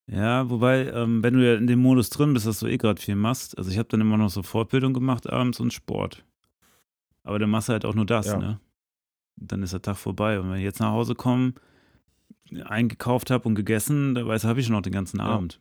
[0.07, 3.01] ja, wobei, ähm, wenn du ja in dem Modus drin bist, dass du eh gerade
[3.01, 6.25] viel machst, also ich habe dann immer noch so Fortbildung gemacht abends und Sport.
[7.23, 8.37] Aber dann machst du halt auch nur das, ja.
[8.37, 8.59] ne?
[9.37, 10.39] dann ist der Tag vorbei.
[10.39, 11.53] Und wenn ich jetzt nach Hause komme,
[12.65, 15.59] eingekauft habe und gegessen, da weiß habe ich noch den ganzen Abend.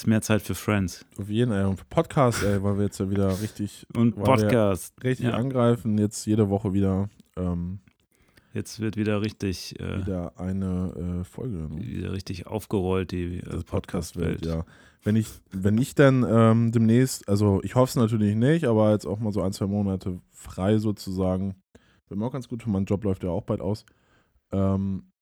[0.00, 1.04] Ist mehr Zeit für Friends.
[1.18, 1.66] Auf jeden Fall.
[1.66, 4.94] Und für Podcast, ey, weil wir jetzt ja wieder richtig, Und Podcast.
[5.04, 5.32] richtig Ja.
[5.34, 5.98] angreifen.
[5.98, 7.80] Jetzt jede Woche wieder, ähm,
[8.54, 11.68] Jetzt wird wieder richtig, äh, wieder eine äh, Folge.
[11.68, 11.82] Ne?
[11.82, 13.66] wieder richtig aufgerollt, die äh, Podcast-Welt.
[14.40, 14.64] Podcast-Welt, ja.
[15.02, 19.04] Wenn ich, wenn ich dann ähm, demnächst, also ich hoffe es natürlich nicht, aber jetzt
[19.04, 21.56] auch mal so ein, zwei Monate frei sozusagen.
[22.08, 23.84] Wäre mir auch ganz gut, mein Job läuft ja auch bald aus.
[24.50, 25.12] Ähm,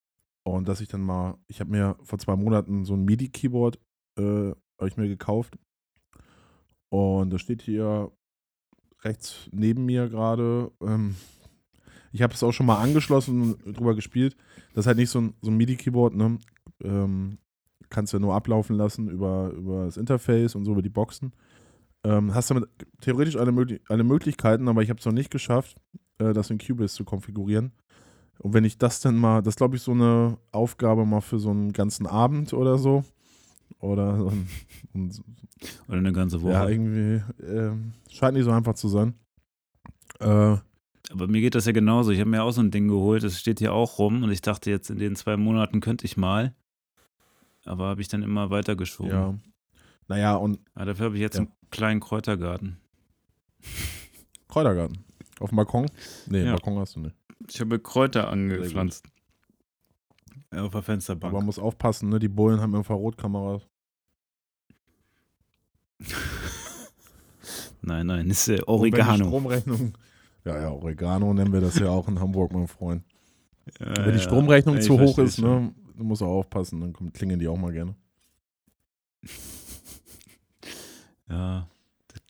[0.44, 3.80] und dass ich dann mal, ich habe mir vor zwei Monaten so ein MIDI-Keyboard,
[4.20, 5.58] äh, habe ich mir gekauft.
[6.90, 8.10] Und das steht hier
[9.02, 10.70] rechts neben mir gerade.
[10.82, 11.16] Ähm,
[12.12, 14.36] ich habe es auch schon mal angeschlossen und drüber gespielt.
[14.74, 16.38] Das ist halt nicht so ein, so ein MIDI-Keyboard, ne?
[16.82, 17.38] Ähm,
[17.90, 21.32] kannst du ja nur ablaufen lassen über, über das Interface und so über die Boxen.
[22.04, 22.68] Ähm, hast damit
[23.00, 23.52] theoretisch alle,
[23.88, 25.76] alle Möglichkeiten, aber ich habe es noch nicht geschafft,
[26.18, 27.72] äh, das in Cubase zu konfigurieren.
[28.38, 31.50] Und wenn ich das dann mal, das glaube ich so eine Aufgabe mal für so
[31.50, 33.04] einen ganzen Abend oder so.
[33.80, 34.48] Oder so ein,
[34.94, 35.12] ein,
[35.88, 36.52] Oder eine ganze Woche.
[36.52, 39.14] ja, irgendwie, ähm, scheint nicht so einfach zu sein.
[40.20, 40.56] Äh,
[41.10, 42.10] Aber mir geht das ja genauso.
[42.10, 44.40] Ich habe mir auch so ein Ding geholt, das steht hier auch rum und ich
[44.42, 46.54] dachte jetzt in den zwei Monaten könnte ich mal.
[47.64, 49.10] Aber habe ich dann immer weitergeschoben.
[49.12, 49.34] ja.
[50.08, 51.42] Naja, und Aber dafür habe ich jetzt Ja.
[51.42, 52.78] einen kleinen Kräutergarten.
[54.48, 55.04] Kräutergarten.
[55.40, 55.86] Auf dem Balkon?
[56.26, 56.52] Nee, Ja.
[56.52, 57.14] Balkon hast du nicht.
[57.48, 58.30] Ich habe Kräuter gut.
[58.32, 59.06] angepflanzt.
[60.52, 61.32] Ja, auf der Aber Fensterbank.
[61.32, 62.18] man muss aufpassen, ne?
[62.18, 63.62] Die Bullen haben Infrarotkameras.
[67.82, 69.26] nein, nein, ist äh, Und wenn die Oregano.
[69.26, 69.92] Stromrechnung.
[70.44, 73.02] Ja, ja, Oregano nennen wir das ja auch in Hamburg, mein Freund.
[73.80, 74.18] Ja, wenn die ja.
[74.20, 77.58] Stromrechnung Ich zu hoch ist, ne, du musst auch aufpassen, dann kommen, klingeln die auch
[77.58, 77.94] mal gerne.
[81.30, 81.68] Ja.
[82.08, 82.22] Das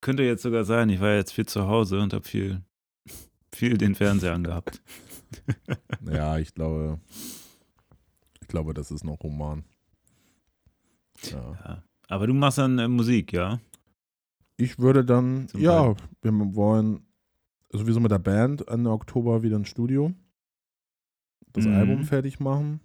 [0.00, 2.62] könnte jetzt sogar sein, ich war jetzt viel zu Hause und habe viel,
[3.54, 4.82] viel den Fernseher angehabt.
[6.10, 7.00] Ja, ich glaube,
[8.40, 9.64] ich glaube, das ist noch Roman.
[11.30, 11.58] Ja.
[11.64, 11.82] Ja.
[12.08, 13.60] Aber du machst dann äh, Musik, ja?
[14.56, 17.06] Ich würde dann, Zum ja, wir wollen
[17.70, 20.12] sowieso mit der Band Ende Oktober wieder ins Studio.
[21.52, 21.74] Das Mhm.
[21.74, 22.80] Album fertig machen.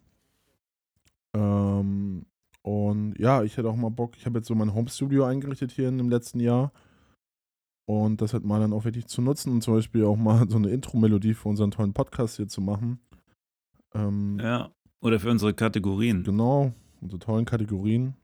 [1.34, 2.26] Ähm,
[2.62, 5.90] und ja, ich hätte auch mal Bock, ich habe jetzt so mein Home-Studio eingerichtet hier
[5.90, 6.72] in dem letzten Jahr.
[7.86, 10.58] Und das halt mal dann auch wirklich zu nutzen und zum Beispiel auch mal so
[10.58, 13.00] eine Intro-Melodie für unseren tollen Podcast hier zu machen.
[13.94, 14.72] Ähm, Ja.
[15.02, 16.24] Oder für unsere Kategorien.
[16.24, 16.72] Genau,
[17.02, 18.16] unsere tollen Kategorien.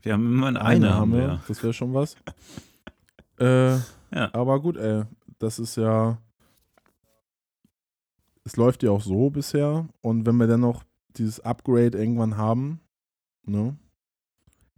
[0.00, 1.42] Wir haben immer eine, haben wir.
[1.46, 2.16] das wäre schon was.
[3.38, 4.32] äh, Ja.
[4.32, 5.04] Aber gut, ey,
[5.38, 6.18] das ist ja.
[8.44, 9.88] Es läuft ja auch so bisher.
[10.02, 10.84] Und wenn wir dann noch
[11.16, 12.80] dieses Upgrade irgendwann haben,
[13.44, 13.76] ne,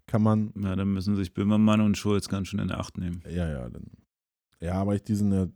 [0.07, 0.52] kann man.
[0.61, 3.22] Ja, dann müssen sich Böhmermann und Schulz ganz schön in Acht nehmen.
[3.28, 3.84] Ja, ja, dann.
[4.61, 5.46] Ja, aber ich, die sind ja.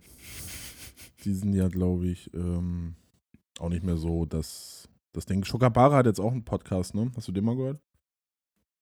[1.24, 2.94] Die sind ja, glaube ich, ähm,
[3.58, 4.88] auch nicht mehr so, dass.
[5.12, 5.44] Das Ding.
[5.44, 7.10] Schokabara hat jetzt auch einen Podcast, ne?
[7.16, 7.80] Hast du den mal gehört?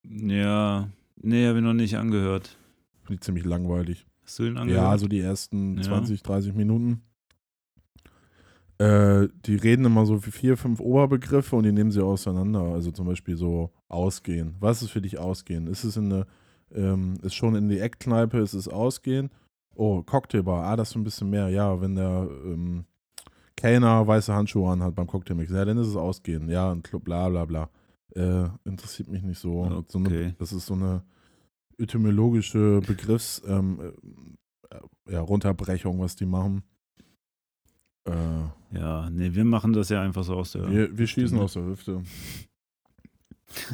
[0.05, 0.91] Ja.
[1.17, 2.57] Nee, habe ich noch nicht angehört.
[3.03, 4.07] Finde ich ziemlich langweilig.
[4.25, 4.83] Hast du ihn angehört?
[4.85, 5.83] Ja, also die ersten Ja.
[5.85, 7.01] 20, 30 Minuten.
[8.79, 12.61] Äh, die reden immer so wie vier, fünf Oberbegriffe und die nehmen sie auseinander.
[12.63, 14.55] Also zum Beispiel so Ausgehen.
[14.61, 15.67] Was ist für dich Ausgehen?
[15.67, 16.27] Ist es in eine,
[16.73, 19.31] ähm, ist schon in die Eckkneipe, ist es Ausgehen?
[19.75, 21.49] Oh, Cocktailbar, ah, das ist ein bisschen mehr.
[21.49, 22.85] Ja, wenn der ähm,
[23.57, 26.49] Kellner weiße Handschuhe anhat beim Cocktailmix, ja, dann ist es Ausgehen.
[26.49, 27.71] Ja, ein Club, bla bla bla.
[28.15, 29.85] Äh, interessiert mich nicht so.
[29.89, 30.35] so eine, Okay.
[30.39, 31.03] das ist so eine
[31.79, 33.93] etymologische Begriffs, ähm,
[34.71, 36.63] äh, ja, Runterbrechung, was die machen.
[38.09, 40.71] Äh, Ja, nee, wir machen das ja einfach so aus der.
[40.71, 41.43] wir, wir schießen Stimme.
[41.43, 42.03] aus der Hüfte.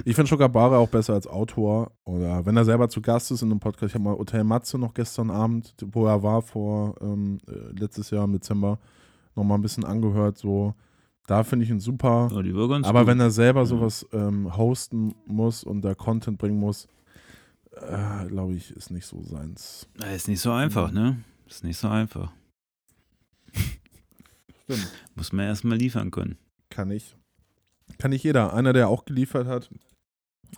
[0.04, 1.90] Ich finde Schokabare auch besser als Autor.
[2.04, 3.90] Oder wenn er selber zu Gast ist in einem Podcast.
[3.90, 8.10] Ich habe mal Hotel Matze noch gestern Abend, wo er war vor ähm, äh, letztes
[8.10, 8.78] Jahr im Dezember,
[9.34, 10.38] noch mal ein bisschen angehört.
[10.38, 10.74] So,
[11.26, 12.28] da finde ich ihn super.
[12.32, 13.08] Ganz Aber gut.
[13.08, 13.66] wenn er selber Ja.
[13.66, 16.86] sowas ähm, hosten muss und da Content bringen muss,
[17.72, 19.88] äh, glaube ich, ist nicht so seins.
[20.14, 21.16] Ist nicht so einfach, ne?
[21.48, 22.30] Ist nicht so einfach.
[24.64, 24.92] Stimmt.
[25.14, 26.38] Muss man erstmal liefern können.
[26.70, 27.16] Kann ich.
[27.98, 28.52] Kann nicht jeder.
[28.54, 29.70] Einer, der auch geliefert hat.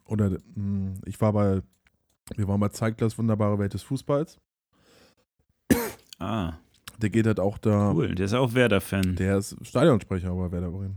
[0.04, 1.62] Oder mh, ich war bei,
[2.36, 4.38] wir waren bei Zeiglers Wunderbare Welt des Fußballs.
[6.18, 6.54] Ah,
[6.98, 7.92] Der geht halt auch da.
[7.92, 8.14] cool.
[8.14, 9.16] Der ist auch Werder-Fan.
[9.16, 10.96] Der ist Stadionsprecher bei Werder Bremen.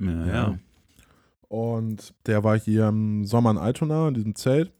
[0.00, 0.26] Ja, Ja.
[0.50, 0.58] ja.
[1.48, 4.72] Und der war hier im Sommer in Altona, in diesem Zelt.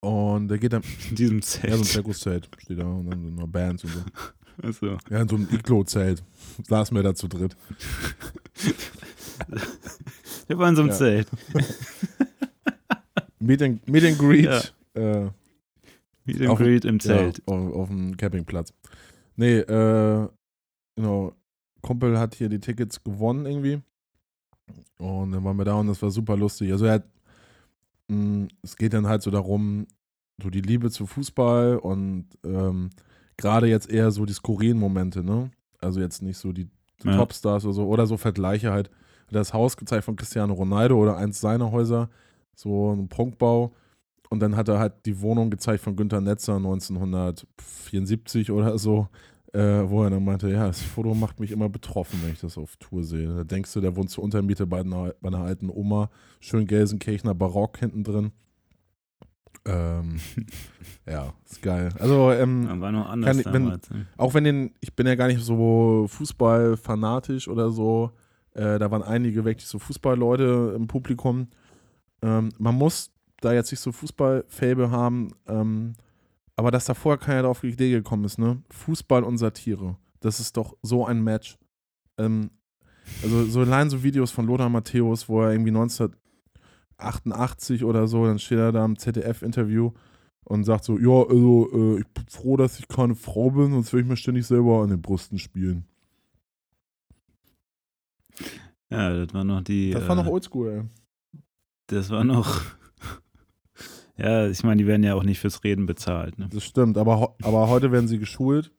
[0.00, 1.84] Und der geht dann, In diesem ja, so ein Zelt.
[1.86, 4.00] Zirkuszelt steht da und dann so Bands und so.
[4.62, 4.98] Achso.
[5.10, 6.22] Ja, in so einem Iglo-Zelt.
[6.68, 7.56] Saßen wir da zu dritt.
[10.48, 10.96] Der war in so einem Ja.
[10.96, 11.28] Zelt.
[13.38, 14.74] Meet and, Meet and Greet.
[14.94, 15.30] Äh,
[16.24, 17.38] Meet and Auf- Greet im Zelt.
[17.38, 18.72] Ja, auf, auf dem Campingplatz.
[19.36, 20.28] Nee, äh,
[20.96, 21.34] genau.
[21.80, 23.80] Kumpel hat hier die Tickets gewonnen irgendwie.
[24.98, 26.70] Und dann waren wir da und das war super lustig.
[26.70, 27.04] Also er hat,
[28.08, 29.86] mh, es geht dann halt so darum,
[30.40, 32.90] so die Liebe zu Fußball und ähm,
[33.36, 35.50] gerade jetzt eher so die skurrilen Momente, ne?
[35.80, 36.68] Also jetzt nicht so die,
[37.04, 37.16] ja.
[37.16, 38.90] Topstars oder so, oder so Vergleiche halt.
[39.30, 42.10] Das Haus gezeigt von Cristiano Ronaldo oder eins seiner Häuser,
[42.54, 43.72] so ein Prunkbau.
[44.28, 49.08] Und dann hat er halt die Wohnung gezeigt von Günter Netzer 1974 oder so,
[49.52, 52.58] äh, wo er dann meinte, ja, das Foto macht mich immer betroffen, wenn ich das
[52.58, 53.34] auf Tour sehe.
[53.34, 56.10] Da denkst du, der wohnt zur Untermiete bei einer, bei einer alten Oma,
[56.40, 58.32] schön Gelsenkirchener Barock hinten drin.
[59.64, 60.20] Ähm,
[61.06, 61.90] ja, ist geil.
[61.98, 64.06] Also, ähm, war noch anders ich, wenn, damals, ne?
[64.16, 68.10] Auch wenn den, ich bin ja gar nicht so Fußballfanatisch oder so.
[68.54, 71.48] Äh, da waren einige wirklich so Fußballleute im Publikum.
[72.22, 73.10] Ähm, man muss
[73.40, 75.94] da jetzt nicht so Fußballfäbe haben, ähm,
[76.56, 78.62] aber dass da vorher keiner auf die Idee gekommen ist, ne?
[78.70, 79.96] Fußball und Satire.
[80.20, 81.58] Das ist doch so ein Match.
[82.18, 82.50] Ähm,
[83.22, 86.10] also so allein so Videos von Lothar Matthäus, wo er irgendwie 19
[87.04, 89.92] 88 oder so, dann steht er da im ZDF-Interview
[90.44, 93.92] und sagt so, ja, also äh, ich bin froh, dass ich keine Frau bin, sonst
[93.92, 95.84] würde ich mir ständig selber an den Brüsten spielen.
[98.90, 99.90] Ja, das war noch die.
[99.90, 101.42] Das war noch äh, oldschool, ey.
[101.86, 102.60] Das war noch.
[104.16, 106.38] ja, ich meine, die werden ja auch nicht fürs Reden bezahlt.
[106.38, 106.48] Ne?
[106.52, 108.70] Das stimmt, aber, aber heute werden sie geschult.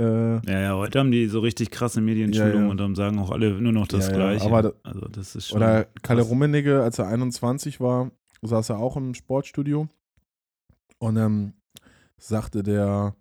[0.00, 2.70] Äh, ja, ja, heute haben die so richtig krasse Medienschulung ja, ja.
[2.70, 4.46] und dann sagen auch alle nur noch das ja, Gleiche.
[4.46, 8.96] aber also das ist schon oder Kalle Rummenigge, als er 21 war, saß er auch
[8.96, 9.88] im Sportstudio
[10.98, 11.54] und ähm,
[12.16, 13.16] sagte der,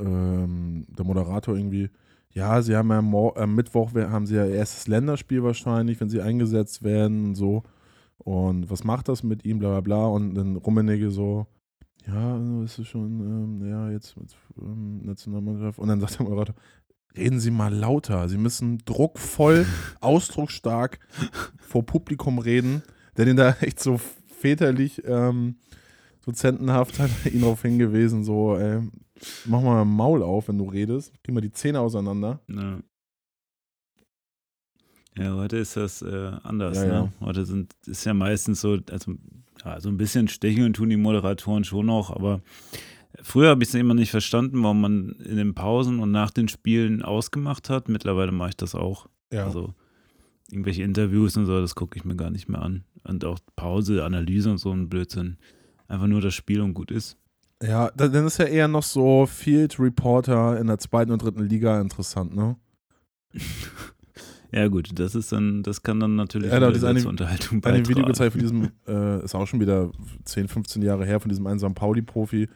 [0.00, 1.90] ähm, der Moderator irgendwie,
[2.30, 6.20] ja, sie haben ja am, am Mittwoch haben sie ja erstes Länderspiel wahrscheinlich, wenn sie
[6.20, 7.62] eingesetzt werden und so.
[8.18, 10.06] Und was macht das mit ihm, bla bla bla.
[10.06, 11.46] Und dann Rummenigge so,
[12.06, 15.78] ja, ist es schon, ähm, ja, jetzt mit ähm, Nationalmannschaft.
[15.78, 16.54] Und dann sagt der Moderator,
[17.16, 18.28] reden Sie mal lauter.
[18.28, 19.66] Sie müssen druckvoll,
[20.00, 20.98] ausdrucksstark
[21.58, 22.82] vor Publikum reden,
[23.16, 25.56] der den da echt so väterlich, ähm,
[26.24, 28.80] dozentenhaft hat ihn darauf hingewiesen, so, ey,
[29.44, 32.40] mach mal Maul auf, wenn du redest, krieg mal die Zähne auseinander.
[32.48, 32.78] Ja.
[35.16, 36.76] Ja, heute ist das äh, anders.
[36.78, 36.92] Ja, ne?
[36.92, 37.26] ja.
[37.26, 39.14] Heute sind, ist ja meistens so, also
[39.64, 42.42] ja, so ein bisschen sticheln tun die Moderatoren schon noch, aber
[43.22, 46.48] früher habe ich es immer nicht verstanden, warum man in den Pausen und nach den
[46.48, 47.88] Spielen ausgemacht hat.
[47.88, 49.08] Mittlerweile mache ich das auch.
[49.32, 49.46] Ja.
[49.46, 49.74] Also
[50.50, 52.84] irgendwelche Interviews und so, das gucke ich mir gar nicht mehr an.
[53.04, 55.38] Und auch Pause, Analyse und so ein Blödsinn.
[55.88, 57.16] Einfach nur das Spiel und gut ist.
[57.62, 61.80] Ja, dann ist ja eher noch so Field Reporter in der zweiten und dritten Liga
[61.80, 62.56] interessant, ne?
[64.54, 67.82] Ja, gut, das ist dann, das kann dann natürlich ja, das eine, Unterhaltung beitragen.
[67.82, 69.90] Ein Video gezeigt von diesem, äh, ist auch schon wieder
[70.26, 72.48] 10, 15 Jahre her, von diesem einsamen Pauli-Profi,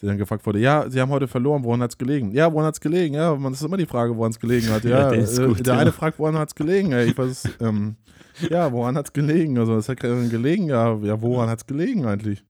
[0.00, 2.32] der dann gefragt wurde, ja, sie haben heute verloren, woran hat es gelegen?
[2.32, 3.14] Ja, woran hat es gelegen?
[3.14, 4.84] Ja, man, ist immer die Frage, woran es gelegen hat.
[4.86, 5.80] Ja, ja der, äh, gut, der ja.
[5.80, 6.92] eine fragt, woran hat es gelegen?
[6.92, 7.96] Ja, ich weiß, ähm,
[8.50, 9.58] ja, woran hat es gelegen?
[9.58, 12.44] Also, es hat gelegen, ja, ja woran hat es gelegen eigentlich?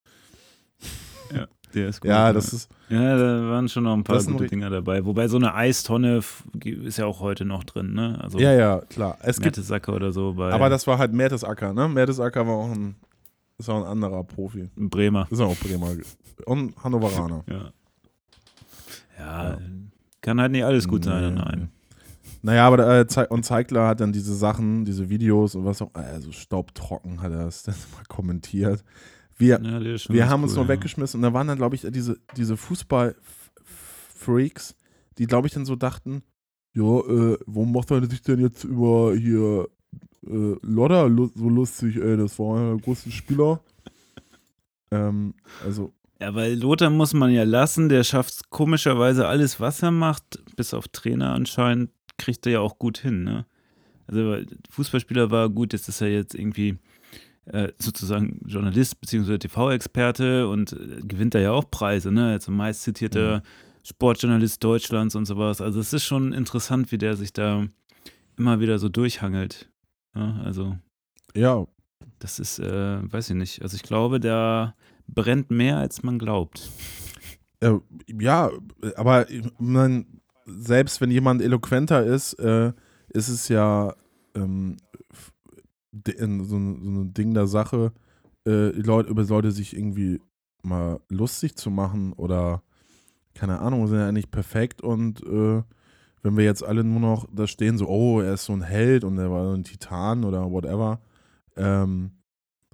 [1.34, 1.46] Ja.
[1.74, 2.08] Der ist gut.
[2.08, 2.70] Ja, das ist.
[2.88, 5.04] Ja, da waren schon noch ein paar gute Dinger dabei.
[5.04, 6.22] Wobei so eine Eistonne
[6.62, 8.18] ist ja auch heute noch drin, ne?
[8.22, 9.18] Also ja, ja, klar.
[9.22, 10.36] Es Mertesacker oder so.
[10.38, 11.88] aber das war halt Mertesacker, ne?
[11.88, 12.96] Mertesacker war auch ein,
[13.58, 14.68] ist auch ein anderer Profi.
[14.76, 15.26] Ein Bremer.
[15.30, 15.92] Ist auch Bremer.
[16.44, 17.44] Und Hannoveraner.
[17.48, 17.56] ja.
[17.56, 17.72] ja.
[19.18, 19.58] Ja,
[20.20, 21.40] kann halt nicht alles gut sein, nee.
[21.40, 21.70] nein.
[22.42, 26.32] Naja, aber äh, und Zeigler hat dann diese Sachen, diese Videos und was auch, also
[26.32, 28.84] staubtrocken hat er das dann mal kommentiert.
[29.38, 30.70] Wir, ja, wir haben cool, uns nur ja.
[30.70, 34.76] weggeschmissen und da waren dann, glaube ich, diese, diese Fußball-Freaks,
[35.18, 36.22] die, glaube ich, dann so dachten,
[36.72, 39.68] ja, äh, warum macht er sich denn jetzt über hier
[40.28, 43.60] äh, Lodder so lustig, ey, das war einer der größten Spieler.
[44.90, 45.92] ähm, also.
[46.20, 50.72] Ja, weil Lothar muss man ja lassen, der schafft komischerweise alles, was er macht, bis
[50.72, 53.44] auf Trainer anscheinend, kriegt er ja auch gut hin, ne?
[54.06, 54.36] Also
[54.70, 56.78] Fußballspieler war gut, jetzt ist er jetzt irgendwie
[57.46, 59.38] äh, sozusagen Journalist bzw.
[59.38, 62.32] TV-Experte und äh, gewinnt da ja auch Preise, ne?
[62.32, 63.42] Jetzt meist zitierter mhm.
[63.84, 65.60] Sportjournalist Deutschlands und sowas.
[65.60, 67.66] Also es ist schon interessant, wie der sich da
[68.36, 69.68] immer wieder so durchhangelt.
[70.16, 70.76] Ja, also.
[71.34, 71.66] Ja.
[72.18, 73.62] Das ist, äh, weiß ich nicht.
[73.62, 74.74] Also ich glaube, der
[75.06, 76.70] brennt mehr, als man glaubt.
[77.60, 77.74] Äh,
[78.08, 78.50] ja,
[78.96, 79.26] aber
[79.58, 80.06] man,
[80.46, 82.72] selbst wenn jemand eloquenter ist, äh,
[83.08, 83.94] ist es ja
[84.34, 84.78] ähm,
[85.92, 86.12] so,
[86.46, 87.92] so ein Ding der Sache,
[88.46, 90.20] äh, Leute, über Leute sich irgendwie
[90.62, 92.62] mal lustig zu machen oder
[93.34, 95.62] keine Ahnung, sind ja eigentlich perfekt und äh,
[96.26, 99.04] wenn wir jetzt alle nur noch da stehen, so, oh, er ist so ein Held
[99.04, 101.00] und er war ein Titan oder whatever,
[101.56, 102.10] ähm,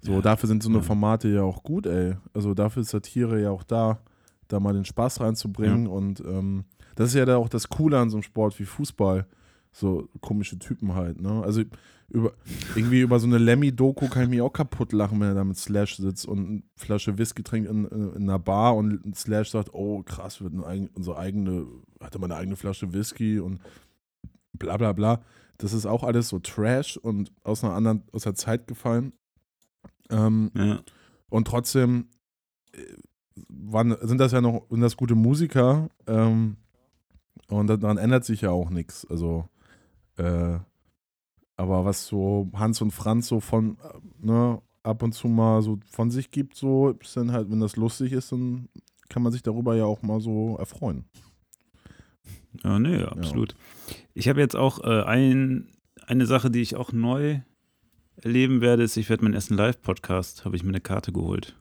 [0.01, 2.15] so, ja, dafür sind so eine Formate ja auch gut, ey.
[2.33, 3.99] Also dafür ist Satire ja auch da,
[4.47, 5.91] da mal den Spaß reinzubringen ja.
[5.91, 9.27] und ähm, das ist ja da auch das Coole an so einem Sport wie Fußball.
[9.71, 11.43] so komische Typen halt, ne?
[11.43, 11.61] Also
[12.09, 12.33] über,
[12.75, 15.57] irgendwie über so eine Lemmy-Doku kann ich mich auch kaputt lachen, wenn er da mit
[15.57, 20.03] Slash sitzt und eine Flasche Whisky trinkt in, in, einer Bar und Slash sagt, oh
[20.03, 21.65] krass, wird eine, unsere eigene,
[21.99, 23.61] hatte mal eine eigene Flasche Whisky und
[24.53, 25.21] bla bla bla.
[25.57, 29.13] Das ist auch alles so Trash und aus einer anderen, aus der Zeit gefallen.
[30.09, 30.81] Ähm, ja.
[31.29, 32.09] Und trotzdem
[32.73, 32.79] äh,
[33.47, 36.57] waren, sind das ja noch, sind das gute Musiker ähm,
[37.47, 39.07] und daran ändert sich ja auch nichts.
[39.09, 39.47] Also
[40.17, 40.59] äh,
[41.63, 45.79] aber was so Hans und Franz so von, äh, ne, ab und zu mal so
[45.89, 48.67] von sich gibt, so ist dann halt, wenn das lustig ist, dann
[49.07, 51.05] kann man sich darüber ja auch mal so erfreuen.
[52.63, 53.53] Ja, nee, absolut.
[53.53, 53.95] Ja.
[54.13, 55.69] Ich habe jetzt auch äh, ein,
[56.05, 57.39] eine Sache, die ich auch neu
[58.17, 61.57] erleben werde, ist, ich werde meinen ersten Live-Podcast, habe ich mir eine Karte geholt.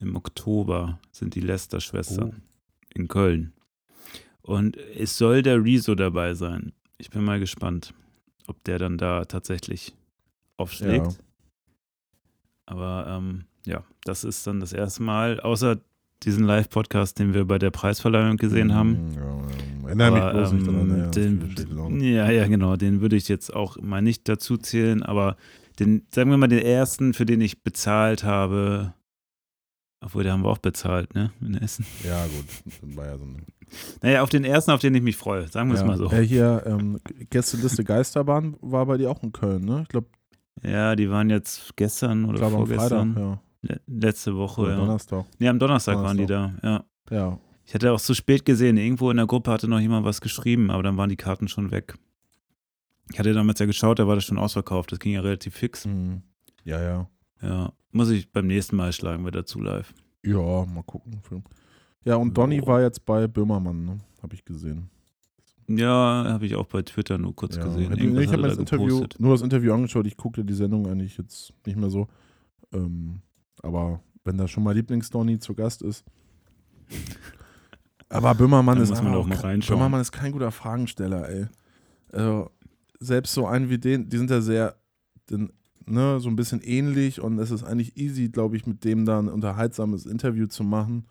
[0.00, 2.88] Im Oktober sind die Lester-Schwestern oh.
[2.94, 3.52] in Köln.
[4.40, 6.72] Und es soll der Rezo dabei sein.
[6.98, 7.94] Ich bin mal gespannt
[8.46, 9.94] ob der dann da tatsächlich
[10.56, 11.12] aufschlägt.
[11.12, 11.18] Ja.
[12.66, 15.78] Aber ähm, ja, das ist dann das erste Mal, außer
[16.22, 19.12] diesen Live-Podcast, den wir bei der Preisverleihung gesehen haben.
[19.14, 19.86] Ja, ja.
[19.86, 20.98] Erinnere mich bloß ähm, nicht daran.
[20.98, 22.76] Ja, den, ja, ja, genau.
[22.76, 25.36] Den würde ich jetzt auch mal nicht dazu zählen, aber
[25.78, 28.94] den, sagen wir mal, den ersten, für den ich bezahlt habe,
[30.00, 31.32] obwohl, den haben wir auch bezahlt, ne?
[31.40, 31.86] In Essen.
[32.04, 32.44] Ja, gut.
[32.64, 33.42] Das war ja so ein
[34.02, 35.82] naja, auf den ersten, auf den ich mich freue, sagen wir ja.
[35.82, 36.08] es mal so.
[36.10, 37.00] Ja, hier, ähm,
[37.30, 39.80] Gästeliste Geisterbahn war bei dir auch in Köln, ne?
[39.82, 40.08] Ich glaube.
[40.62, 43.14] Ja, die waren jetzt gestern oder vorgestern.
[43.14, 43.76] Freitag, ja.
[43.86, 44.76] Letzte Woche, oder ja.
[44.76, 45.24] Donnerstag.
[45.38, 46.84] Nee, am Donnerstag, Donnerstag, waren die da, ja.
[47.10, 47.38] Ja.
[47.66, 50.70] Ich hatte auch zu spät gesehen, irgendwo in der Gruppe hatte noch jemand was geschrieben,
[50.70, 51.96] aber dann waren die Karten schon weg.
[53.12, 55.86] Ich hatte damals ja geschaut, da war das schon ausverkauft, das ging ja relativ fix.
[55.86, 56.22] Mhm.
[56.64, 57.08] Ja, ja.
[57.42, 59.92] Ja, muss ich beim nächsten Mal schlagen wir dazu live.
[60.22, 61.22] Ja, mal gucken.
[62.04, 63.98] Ja, und Donny war jetzt bei Böhmermann, ne?
[64.22, 64.90] habe ich gesehen.
[65.66, 67.64] Ja, habe ich auch bei Twitter nur kurz ja.
[67.64, 67.92] gesehen.
[67.92, 70.06] ich habe mir das Interview, nur das Interview angeschaut.
[70.06, 72.06] Ich gucke die Sendung eigentlich jetzt nicht mehr so.
[72.72, 73.20] Ähm,
[73.62, 76.04] aber wenn da schon mal Lieblings-Donny zu Gast ist.
[78.10, 81.46] Aber Böhmermann ist, auch, Böhmermann ist kein guter Fragensteller, ey.
[82.12, 82.50] Also,
[83.00, 84.76] selbst so einen wie den, die sind ja sehr,
[85.30, 85.52] den,
[85.86, 89.18] ne, so ein bisschen ähnlich und es ist eigentlich easy, glaube ich, mit dem da
[89.18, 91.06] ein unterhaltsames Interview zu machen.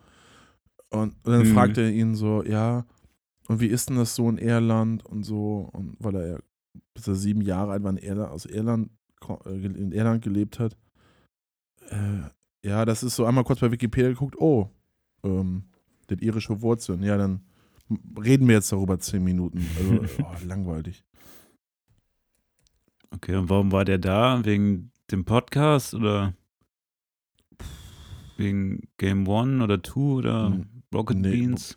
[0.94, 1.54] Und, und dann mhm.
[1.54, 2.86] fragt er ihn so, ja,
[3.48, 6.40] und wie ist denn das so in Irland und so, und weil er ja
[6.94, 8.90] bis er sieben Jahre alt war in Irland, aus Irland,
[9.46, 10.78] äh, in Irland gelebt hat.
[11.90, 14.70] Äh, ja, das ist so einmal kurz bei Wikipedia geguckt, oh,
[15.24, 15.66] ähm,
[16.08, 17.04] das irische Wurzeln.
[17.04, 17.42] Ja, dann
[18.18, 19.66] reden wir jetzt darüber zehn Minuten.
[19.78, 21.04] Also, oh, langweilig.
[23.12, 24.44] Okay, und warum war der da?
[24.44, 26.34] Wegen dem Podcast oder
[28.38, 30.50] wegen Game One oder Two oder?
[30.50, 30.73] Hm.
[30.94, 31.76] Rocket nee, Beans?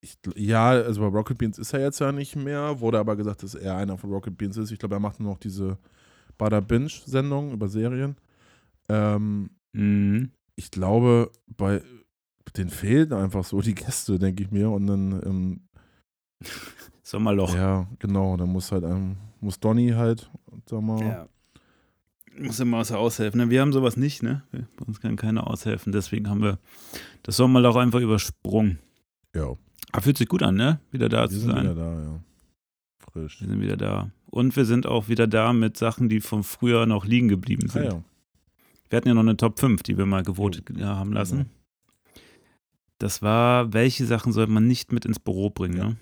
[0.00, 3.42] Ich, ja, also bei Rocket Beans ist er jetzt ja nicht mehr, wurde aber gesagt,
[3.42, 4.70] dass er einer von Rocket Beans ist.
[4.70, 5.78] Ich glaube, er macht nur noch diese
[6.38, 8.16] Bada Binge-Sendung über Serien.
[8.88, 10.30] Ähm, mhm.
[10.54, 11.82] Ich glaube, bei
[12.56, 14.70] den fehlen einfach so die Gäste, denke ich mir.
[14.70, 15.60] Und dann ähm,
[17.02, 17.54] Sommerloch.
[17.54, 18.36] Ja, genau.
[18.36, 20.30] Dann muss halt ähm, muss Donny halt,
[20.68, 21.00] sag mal.
[21.00, 21.28] Ja.
[22.38, 23.40] Muss immer außer aushelfen.
[23.40, 23.50] Ne?
[23.50, 24.42] Wir haben sowas nicht, ne?
[24.52, 25.92] Bei uns kann keiner aushelfen.
[25.92, 26.58] Deswegen haben wir
[27.22, 28.78] das Sommerloch einfach übersprungen.
[29.34, 29.56] Ja.
[29.92, 30.80] Aber fühlt sich gut an, ne?
[30.90, 31.48] Wieder da wir zu sein.
[31.48, 32.20] Wir sind wieder da, ja.
[32.98, 33.40] Frisch.
[33.40, 34.10] Wir sind wieder da.
[34.26, 37.86] Und wir sind auch wieder da mit Sachen, die von früher noch liegen geblieben sind.
[37.86, 38.04] Ah, ja.
[38.88, 40.84] Wir hatten ja noch eine Top 5, die wir mal gewotet oh.
[40.84, 41.38] haben lassen.
[41.38, 42.20] Ja.
[42.98, 45.84] Das war, welche Sachen sollte man nicht mit ins Büro bringen, ja.
[45.88, 45.96] ne?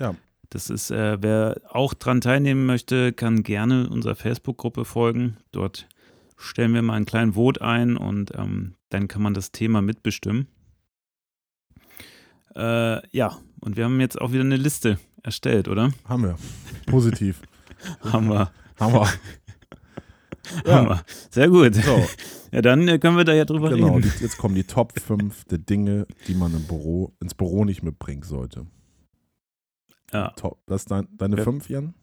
[0.00, 0.14] Ja.
[0.50, 5.36] Das ist, äh, wer auch dran teilnehmen möchte, kann gerne unserer Facebook-Gruppe folgen.
[5.52, 5.88] Dort
[6.36, 10.46] stellen wir mal einen kleinen Vote ein und ähm, dann kann man das Thema mitbestimmen.
[12.56, 15.92] Äh, ja, und wir haben jetzt auch wieder eine Liste erstellt, oder?
[16.06, 16.36] Haben wir.
[16.86, 17.42] Positiv.
[18.00, 18.50] haben wir.
[18.78, 19.08] Haben wir.
[20.64, 20.76] Ja.
[20.76, 21.04] Haben wir.
[21.30, 21.74] Sehr gut.
[21.74, 22.06] So.
[22.50, 24.08] Ja, dann äh, können wir da ja drüber genau, reden.
[24.08, 27.82] Genau, jetzt kommen die Top 5 der Dinge, die man im Büro, ins Büro nicht
[27.82, 28.66] mitbringen sollte.
[30.12, 30.30] Ja.
[30.36, 30.60] Top.
[30.66, 31.44] Das ist dein, deine ja.
[31.44, 31.94] fünf, Jan?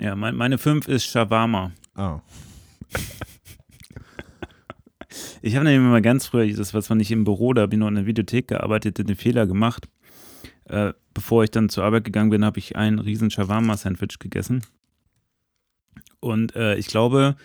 [0.00, 1.72] Ja, mein, meine fünf ist Shawarma.
[1.94, 2.20] Ah.
[5.42, 7.78] ich habe nämlich mal ganz früher, das war zwar nicht im Büro, da habe ich
[7.80, 9.88] noch in der Videothek gearbeitet, den Fehler gemacht.
[10.64, 14.62] Äh, bevor ich dann zur Arbeit gegangen bin, habe ich ein riesen Shawarma-Sandwich gegessen.
[16.20, 17.36] Und äh, ich glaube,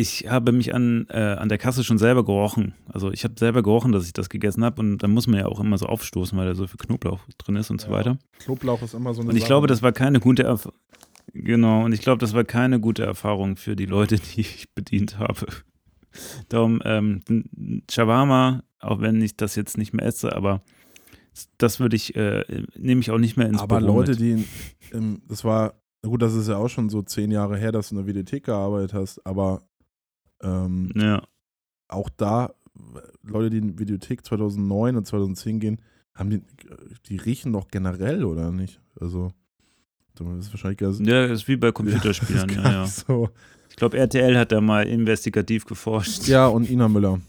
[0.00, 2.74] ich habe mich an, äh, an der Kasse schon selber gerochen.
[2.88, 5.46] Also ich habe selber gerochen, dass ich das gegessen habe und dann muss man ja
[5.46, 8.18] auch immer so aufstoßen, weil da so viel Knoblauch drin ist und ja, so weiter.
[8.38, 9.48] Knoblauch ist immer so eine Und ich Sache.
[9.50, 10.78] glaube, das war keine gute Erfahrung.
[11.32, 15.18] Genau, und ich glaube, das war keine gute Erfahrung für die Leute, die ich bedient
[15.18, 15.46] habe.
[16.48, 17.20] Darum, ähm,
[17.90, 20.62] Shawarma, auch wenn ich das jetzt nicht mehr esse, aber
[21.58, 22.44] das würde ich, äh,
[22.76, 24.20] nehme ich auch nicht mehr ins Aber Büro Leute, mit.
[24.20, 24.44] die,
[24.92, 27.94] ähm, das war, gut, das ist ja auch schon so zehn Jahre her, dass du
[27.94, 29.62] in der Videothek gearbeitet hast, aber
[30.42, 31.22] ähm, Ja,
[31.88, 32.52] auch da,
[33.22, 35.80] Leute, die in die Videothek 2009 und 2010 gehen,
[36.14, 36.42] haben die,
[37.06, 38.80] die riechen doch generell, oder nicht?
[39.00, 39.32] Also,
[40.14, 41.70] das ist wahrscheinlich gar ja, ist wie bei
[42.28, 42.82] ist ja, ja.
[42.82, 43.30] nicht So.
[43.70, 46.26] Ich glaube, RTL hat da mal investigativ geforscht.
[46.28, 47.20] Ja, und Ina Müller.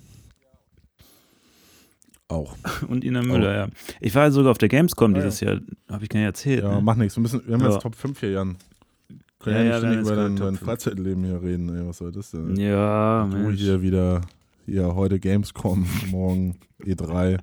[2.28, 2.55] Auch.
[2.88, 3.68] Und Ina Müller, ja.
[3.99, 5.59] Ich war sogar auf der Gamescom dieses Jahr,
[5.89, 6.64] habe ich gar nicht erzählt.
[6.64, 6.82] Ja, ne?
[6.82, 7.18] mach nichts.
[7.18, 7.72] Wir, müssen, wir haben Ja.
[7.72, 8.55] jetzt Top 5 hier, Jan.
[9.44, 10.56] Können Ja, ja, ja, nicht über dein, dein.
[10.56, 11.76] Freizeitleben hier reden.
[11.76, 12.56] Ey, was soll das denn?
[12.58, 13.60] Ja, du Mensch.
[13.60, 14.22] hier wieder,
[14.66, 17.39] hier heute Gamescom, morgen E3,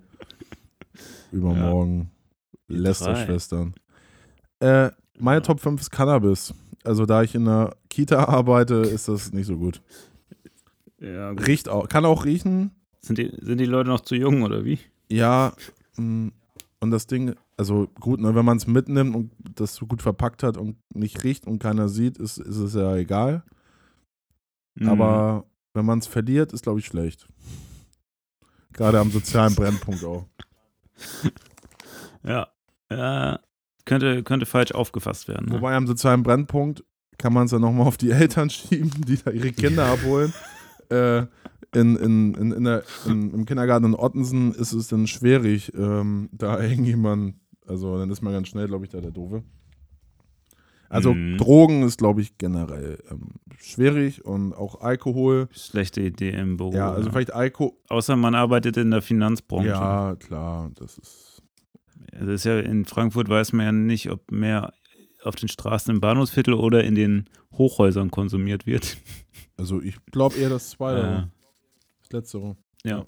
[1.32, 2.10] übermorgen
[2.68, 3.74] E Lester-Schwestern.
[4.60, 6.54] Äh, meine Top 5 ist Cannabis.
[6.84, 9.82] Also da ich in der Kita arbeite, ist das nicht so gut.
[11.00, 11.46] Ja, gut.
[11.46, 12.70] Riecht auch, kann auch riechen.
[13.00, 14.78] Sind die, sind die Leute noch zu jung oder wie?
[15.10, 15.52] Ja,
[15.96, 16.30] mh,
[16.80, 20.42] und das Ding, also gut, ne, wenn man es mitnimmt und das so gut verpackt
[20.42, 23.42] hat und nicht riecht und keiner sieht, ist, ist es ja egal.
[24.76, 24.88] Mhm.
[24.88, 25.44] Aber
[25.74, 27.28] wenn man es verliert, ist, glaube ich, schlecht.
[28.72, 30.26] Gerade am sozialen Brennpunkt auch.
[32.22, 32.48] Ja.
[32.90, 33.40] ja
[33.84, 35.48] könnte, könnte falsch aufgefasst werden.
[35.48, 35.54] Ne?
[35.54, 36.84] Wobei am sozialen Brennpunkt
[37.18, 40.32] kann man es ja nochmal auf die Eltern schieben, die da ihre Kinder abholen.
[40.90, 41.26] Äh,
[41.74, 46.30] in, in, in, in der, in, Im Kindergarten in Ottensen ist es dann schwierig, ähm,
[46.32, 47.34] da irgendjemand,
[47.68, 49.42] also dann ist man ganz schnell, glaube ich, da der Doofe.
[50.90, 51.36] Also Mhm.
[51.36, 55.48] Drogen ist, glaube ich, generell ähm, schwierig und auch Alkohol.
[55.52, 56.72] Schlechte Idee im Büro.
[56.72, 57.72] Ja, also vielleicht Alkohol.
[57.88, 59.68] Außer man arbeitet in der Finanzbranche.
[59.68, 61.42] Ja, klar, das ist.
[62.12, 64.72] Das ist ja in Frankfurt weiß man ja nicht, ob mehr
[65.24, 68.96] auf den Straßen im Bahnhofsviertel oder in den Hochhäusern konsumiert wird.
[69.60, 72.56] Also ich glaube eher das Zweite, Äh, das Letztere.
[72.84, 73.04] ja.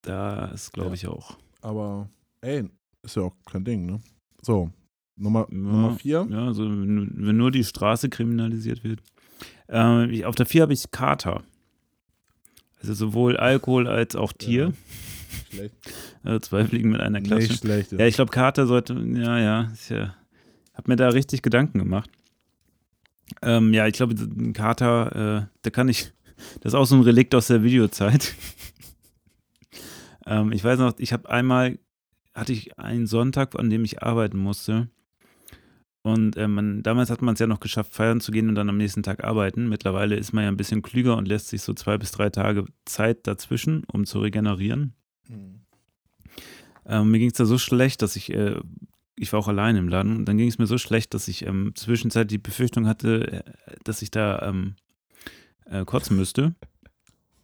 [0.00, 1.36] Das glaube ich auch.
[1.60, 2.08] Aber
[2.40, 2.70] ey,
[3.10, 4.00] ist ja auch kein Ding, ne?
[4.42, 4.70] So,
[5.16, 5.56] Nummer, Ja.
[5.56, 6.26] Nummer vier.
[6.30, 9.00] Ja, also wenn nur die Straße kriminalisiert wird.
[9.68, 11.42] Äh, ich, auf der vier habe ich Kater.
[12.80, 14.72] Also sowohl Alkohol als auch Tier.
[15.50, 15.74] Schlecht.
[16.22, 17.48] Also zwei Fliegen mit einer Klatsche.
[17.48, 17.92] Nicht schlecht.
[17.92, 20.14] Ja, ich glaube, Kater sollte, ja, ja, ich ja,
[20.74, 22.10] habe mir da richtig Gedanken gemacht.
[23.42, 26.12] Ähm, ja, ich glaube, ein Kater, äh, da kann ich,
[26.60, 28.34] das ist auch so ein Relikt aus der Videozeit.
[30.26, 31.78] ähm, ich weiß noch, ich habe einmal,
[32.38, 34.88] hatte ich einen Sonntag, an dem ich arbeiten musste.
[36.02, 38.68] Und äh, man, damals hat man es ja noch geschafft, feiern zu gehen und dann
[38.68, 39.68] am nächsten Tag arbeiten.
[39.68, 42.64] Mittlerweile ist man ja ein bisschen klüger und lässt sich so zwei bis drei Tage
[42.84, 44.94] Zeit dazwischen, um zu regenerieren.
[45.26, 45.60] Hm.
[46.86, 48.58] Ähm, mir ging es da so schlecht, dass ich, äh,
[49.16, 51.44] ich war auch allein im Laden, und dann ging es mir so schlecht, dass ich
[51.44, 53.42] ähm, zwischenzeitlich die Befürchtung hatte, äh,
[53.84, 54.76] dass ich da ähm,
[55.66, 56.54] äh, kotzen müsste.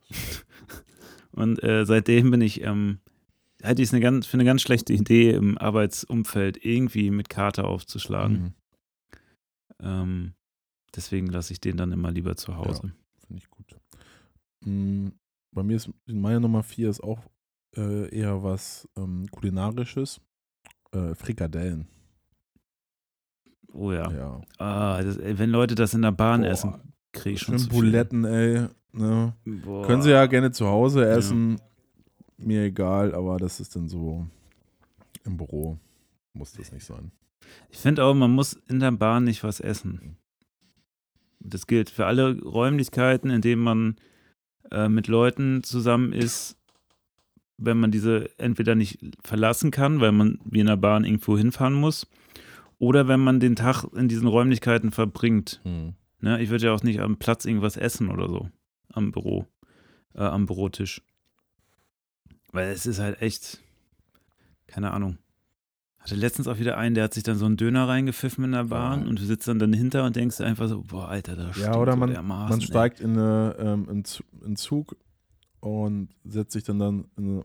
[1.33, 3.01] und äh, seitdem bin ich, ähm,
[3.65, 7.67] halte ich es eine ganz, für eine ganz schlechte Idee, im Arbeitsumfeld irgendwie mit Kater
[7.67, 8.43] aufzuschlagen.
[8.43, 8.55] Mhm.
[9.81, 10.35] Ähm,
[10.95, 12.93] deswegen lasse ich den dann immer lieber zu Hause.
[13.27, 13.77] Finde ich gut.
[14.65, 15.09] Mm,
[15.53, 17.21] Bei mir ist meine Nummer vier ist auch
[17.77, 20.21] äh, eher was ähm, kulinarisches.
[20.93, 21.89] Äh, Frikadellen.
[23.73, 24.11] Oh ja.
[24.13, 24.41] Ja.
[24.59, 27.67] Ah, das, ey, wenn Leute das in der Bahn Boah, essen, kriege ich schon.
[27.69, 28.69] Buletten, ey.
[28.93, 29.35] Ne?
[29.65, 31.61] Können sie ja gerne zu Hause essen.
[32.37, 34.27] Mir egal, aber das ist dann so
[35.25, 35.79] im Büro.
[36.33, 37.13] Muss das nicht sein.
[37.71, 40.17] Ich finde auch, man muss in der Bahn nicht was essen.
[41.41, 43.97] Das gilt für alle Räumlichkeiten, in denen man
[44.71, 46.57] äh, mit Leuten zusammen ist,
[47.57, 51.75] wenn man diese entweder nicht verlassen kann, weil man wie in der Bahn irgendwo hinfahren
[51.75, 52.07] muss,
[52.79, 55.61] oder wenn man den Tag in diesen Räumlichkeiten verbringt.
[56.21, 56.43] Ne?
[56.43, 58.49] Ich würde ja auch nicht am Platz irgendwas essen oder so,
[58.93, 59.47] am Büro,
[60.15, 61.03] äh, am Bürotisch.
[62.55, 63.59] Weil es ist halt echt,
[64.69, 65.19] keine Ahnung.
[65.99, 68.65] Hatte letztens auch wieder einen, der hat sich dann so einen Döner reingepfiffen in der
[68.65, 69.09] Bahn Boah.
[69.09, 72.13] und du sitzt dann dahinter und denkst einfach so, boah, Alter, da Ja, oder man,
[72.25, 72.61] man ey.
[72.61, 74.05] steigt in, eine, ähm, in,
[74.47, 74.97] in Zug
[75.59, 77.43] und setzt sich dann, dann in,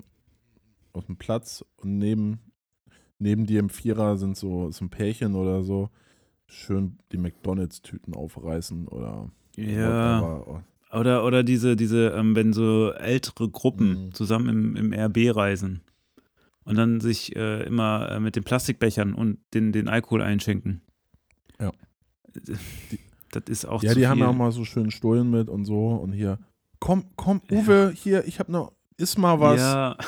[0.93, 2.39] auf den Platz und neben,
[3.17, 5.89] neben dir im Vierer sind so ist ein Pärchen oder so
[6.45, 10.63] schön die McDonalds-Tüten aufreißen oder Ja, whatever.
[10.91, 14.13] Oder, oder diese, diese, ähm, wenn so ältere Gruppen Mhm.
[14.13, 15.81] zusammen im, im RB reisen
[16.63, 20.81] und dann sich äh, immer äh, mit den Plastikbechern und den, den Alkohol einschenken.
[21.59, 21.71] Ja.
[23.31, 24.23] Das ist auch Ja, die haben viel.
[24.25, 26.39] ja auch mal so schön Stullen mit und so und hier,
[26.79, 29.59] komm, komm, Uwe, hier, ich hab noch, iss mal was.
[29.59, 29.97] Ja.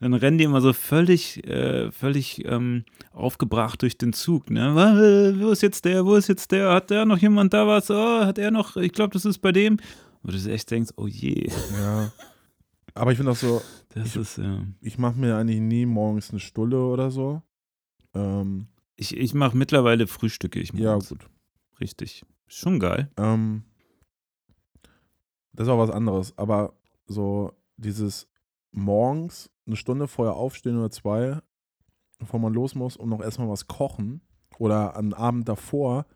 [0.00, 4.50] Dann rennen die immer so völlig, äh, völlig ähm, aufgebracht durch den Zug.
[4.50, 4.74] Ne?
[4.74, 6.04] Wa- Wo ist jetzt der?
[6.06, 6.72] Wo ist jetzt der?
[6.72, 7.90] Hat der noch jemand da was?
[7.90, 8.76] Oh, hat er noch?
[8.76, 9.78] Ich glaube, das ist bei dem.
[10.22, 11.48] Wo du echt denkst, oh je.
[11.80, 12.12] Ja.
[12.94, 13.62] Aber ich finde auch so,
[13.94, 14.60] Das Ich- ist, ja.
[14.80, 17.42] ich mache mir eigentlich nie morgens eine Stulle oder so.
[18.14, 18.66] Ähm,
[18.96, 20.60] Ich, ich mache mittlerweile Frühstücke.
[20.60, 21.28] Ich ja, gut.
[21.80, 22.24] Richtig.
[22.46, 23.10] Schon geil.
[23.16, 23.64] Ähm,
[25.52, 26.36] das ist auch was anderes.
[26.38, 26.74] Aber
[27.06, 28.28] so dieses
[28.72, 31.40] morgens eine Stunde vorher aufstehen oder zwei,
[32.18, 34.20] bevor man los muss und noch erstmal was kochen
[34.58, 36.06] oder am Abend davor,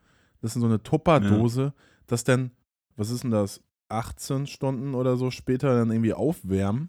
[0.40, 1.72] das ist so eine Tupperdose,
[2.06, 2.50] das dann,
[2.96, 6.88] was ist denn das, 18 Stunden oder so später dann irgendwie aufwärmen.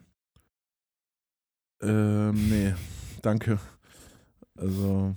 [1.82, 2.74] Ähm, nee,
[3.22, 3.59] danke.
[4.55, 5.15] Also,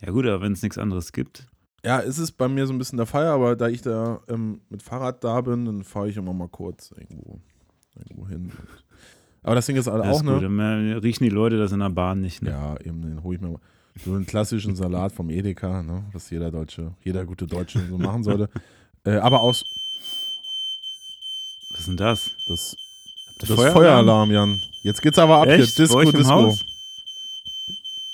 [0.00, 1.46] Ja, gut, aber wenn es nichts anderes gibt.
[1.84, 4.60] Ja, es ist bei mir so ein bisschen der Fall, aber da ich da ähm,
[4.68, 7.40] mit Fahrrad da bin, dann fahre ich immer mal kurz irgendwo,
[8.08, 8.52] irgendwo hin.
[9.42, 10.42] Aber das Ding ist halt Das auch, ist gut.
[10.42, 10.56] ne?
[10.58, 12.42] Dann äh, riechen die Leute das in der Bahn nicht.
[12.42, 12.50] Ne?
[12.50, 13.60] Ja, eben, den hole ich mir mal.
[14.04, 16.04] So einen klassischen Salat vom Edeka, ne?
[16.12, 18.48] Was jeder Deutsche, jeder gute Deutsche so machen sollte.
[19.02, 19.64] Äh, aber aus
[21.70, 22.30] Was ist denn das?
[22.46, 22.76] das,
[23.48, 24.30] ihr das Feueralarm?
[24.30, 24.60] Jan.
[24.82, 25.74] Jetzt geht's aber ab Echt?
[25.74, 25.86] hier.
[25.86, 26.28] Disco, Disco.
[26.28, 26.62] Haus?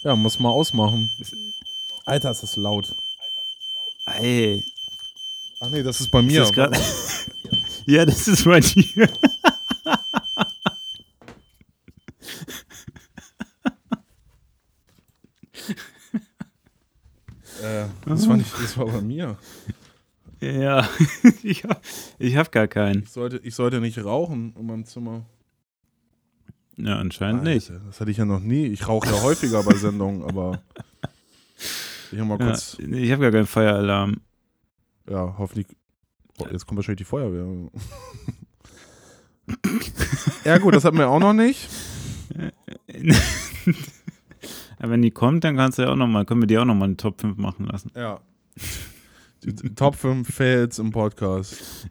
[0.04, 1.10] Ja, muss mal ausmachen.
[1.18, 1.34] Ist-
[2.04, 2.94] Alter, ist das laut.
[4.20, 4.62] Ey,
[5.60, 6.40] Ach nee, das ist bei ist mir.
[6.42, 6.78] das grad-
[7.86, 9.08] ja, das ist bei dir.
[17.62, 17.86] äh,
[18.76, 19.18] das, war nicht,
[20.40, 20.60] bei mir.
[20.60, 20.88] Ja,
[21.42, 21.80] ich habe
[22.20, 23.02] hab gar keinen.
[23.04, 25.24] Ich sollte, ich sollte nicht rauchen in meinem Zimmer.
[26.76, 27.70] Ja, anscheinend nicht.
[27.70, 28.66] Alter, Das hatte ich ja noch nie.
[28.66, 30.60] Ich rauche ja häufiger bei Sendungen, aber
[32.12, 34.20] ich habe mal Ja, kurz, ich habe gar keinen Feueralarm.
[35.08, 35.66] ja, hoffentlich.
[36.38, 37.46] Oh, jetzt kommt wahrscheinlich die Feuerwehr.
[40.44, 41.66] ja, gut, das hatten wir auch noch nicht.
[44.78, 46.74] Wenn die kommt, dann kannst du ja auch noch mal, können wir die auch noch
[46.74, 47.90] mal eine Top 5 machen lassen.
[47.96, 48.20] Ja.
[49.44, 51.88] Die, Top 5 Fails im Podcast.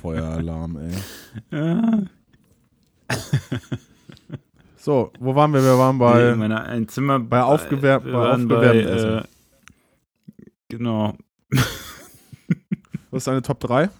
[0.00, 0.92] Feueralarm, ey.
[1.50, 2.02] Ja,
[4.76, 5.62] So, wo waren wir?
[5.62, 6.36] Wir waren bei bei.
[6.36, 9.18] meiner, ein Zimmer bei aufgewärmtem Essen.
[9.18, 9.22] äh,
[10.68, 11.16] Genau.
[13.10, 13.90] Was ist deine Top 3?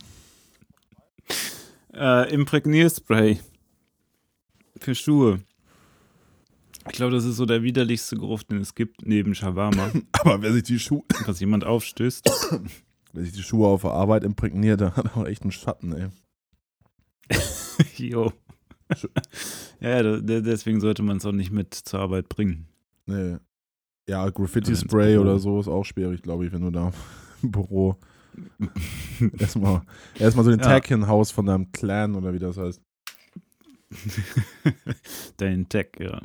[1.94, 3.40] Äh, Imprägnierspray
[4.78, 5.40] für Schuhe.
[6.88, 9.90] Ich glaube, das ist so der widerlichste Geruch, den es gibt, neben Shawarma.
[10.12, 12.28] Aber wer sich die Schuhe, was jemand aufstößt.
[13.12, 16.08] wer sich die Schuhe auf der Arbeit imprägniert, der hat auch echt einen Schatten, ey.
[17.96, 18.32] Jo.
[19.80, 22.66] ja, deswegen sollte man es auch nicht mit zur Arbeit bringen.
[23.06, 23.36] Nee.
[24.08, 26.92] Ja, Graffiti-Spray oder so ist auch schwierig, glaube ich, wenn du da
[27.42, 27.96] im Büro
[29.38, 29.82] erstmal
[30.18, 30.66] erstmal so den Ja.
[30.66, 32.80] Tag hinhaust von deinem Clan oder wie das heißt.
[35.36, 36.20] Dein Tag, ja.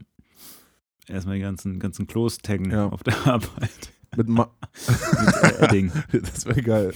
[1.07, 2.87] Erstmal die ganzen, ganzen Klos taggen Ja.
[2.87, 3.91] auf der Arbeit.
[4.15, 4.51] Mit Ma
[5.43, 5.91] Mit Edding.
[6.11, 6.93] das wäre geil.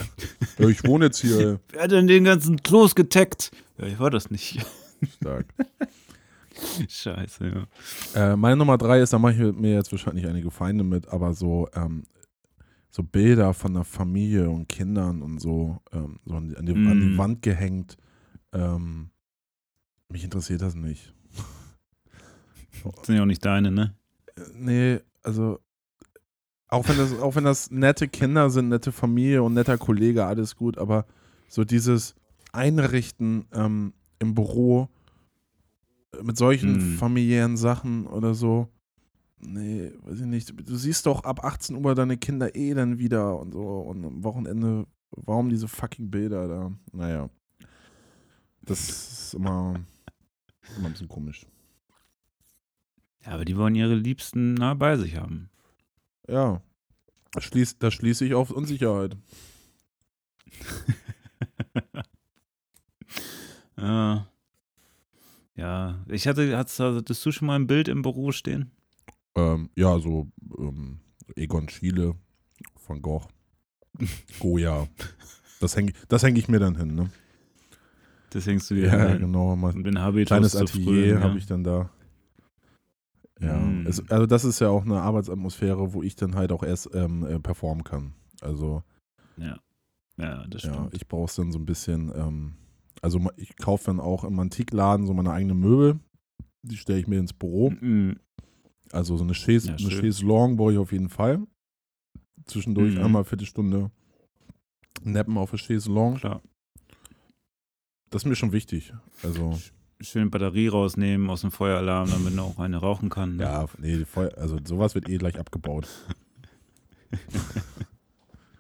[0.60, 1.60] Ja, ich wohne jetzt hier.
[1.70, 3.52] Wer hat denn den ganzen Klos getaggt?
[3.78, 4.64] Ja, ich war das nicht.
[5.16, 5.48] Stark.
[6.88, 7.68] Scheiße,
[8.16, 8.32] ja.
[8.34, 11.34] Äh, meine Nummer drei ist, da mache ich mir jetzt wahrscheinlich einige Feinde mit, aber
[11.34, 12.04] so, ähm,
[12.90, 16.72] so Bilder von der Familie und Kindern und so, ähm, so an, die, an, die,
[16.74, 17.18] an die Mm.
[17.18, 17.98] Wand gehängt.
[18.54, 19.12] Ähm,
[20.10, 21.14] mich interessiert das nicht.
[22.84, 23.94] Das sind ja auch nicht deine, ne?
[24.54, 25.60] Nee, also
[26.70, 30.56] auch wenn das, auch wenn das nette Kinder sind, nette Familie und netter Kollege, alles
[30.56, 31.06] gut, aber
[31.48, 32.16] so dieses
[32.52, 34.90] Einrichten ähm, im Büro
[36.22, 36.98] mit solchen Hm.
[36.98, 38.68] familiären Sachen oder so,
[39.40, 40.70] nee, weiß ich nicht.
[40.70, 44.24] Du siehst doch ab 18 Uhr deine Kinder eh dann wieder und so und am
[44.24, 46.72] Wochenende, warum diese fucking Bilder da?
[46.92, 47.30] Naja.
[48.62, 49.80] Das ist immer,
[50.76, 51.46] immer ein bisschen komisch.
[53.28, 55.50] Ja, aber die wollen ihre Liebsten nah bei sich haben.
[56.30, 56.62] Ja.
[57.34, 59.18] Das schließt, das schließe ich auf Unsicherheit.
[63.78, 64.28] ja.
[65.56, 68.72] Ja, ich hatte, hattest, hattest du schon mal ein Bild im Büro stehen?
[69.36, 71.00] Ähm, ja, so ähm,
[71.36, 72.16] Egon Schiele,
[72.88, 73.28] Van Gogh,
[74.40, 74.88] Goya.
[75.60, 77.10] Das hänge das häng ich mir dann hin, ne?
[78.30, 79.20] Das hängst du dir Ja, hin.
[79.20, 79.56] genau.
[79.56, 81.38] Mal Und den Habitus kleines Atelier frühen, habe ja.
[81.38, 81.90] ich dann da.
[83.40, 83.86] Ja, Mm.
[83.88, 87.26] es, also das ist ja auch eine Arbeitsatmosphäre, wo ich dann halt auch erst ähm,
[87.26, 88.14] äh, performen kann.
[88.42, 88.84] Also
[89.38, 89.60] Ja.
[90.18, 90.94] Ja, das ja, stimmt.
[90.96, 92.56] ich brauche es dann so ein bisschen, ähm,
[93.04, 96.00] also ich kaufe dann auch im Antikladen so meine eigenen Möbel.
[96.64, 97.70] Die stelle ich mir ins Büro.
[97.70, 98.20] Mhm.
[98.92, 100.02] Also so eine Chaise, Ja, eine schön.
[100.02, 101.46] Chaiselongue brauche ich auf jeden Fall.
[102.46, 103.04] Zwischendurch Mhm.
[103.04, 103.92] einmal Viertelstunde
[105.04, 106.18] nappen auf der Chaiselongue.
[106.20, 106.42] Klar.
[108.10, 108.94] Das ist mir schon wichtig.
[109.22, 109.60] Also,
[110.00, 113.38] Schön Batterie rausnehmen aus dem Feueralarm, damit man auch eine rauchen kann.
[113.38, 113.44] ne?
[113.44, 115.88] ja, nee, die Feu- also sowas wird eh gleich abgebaut.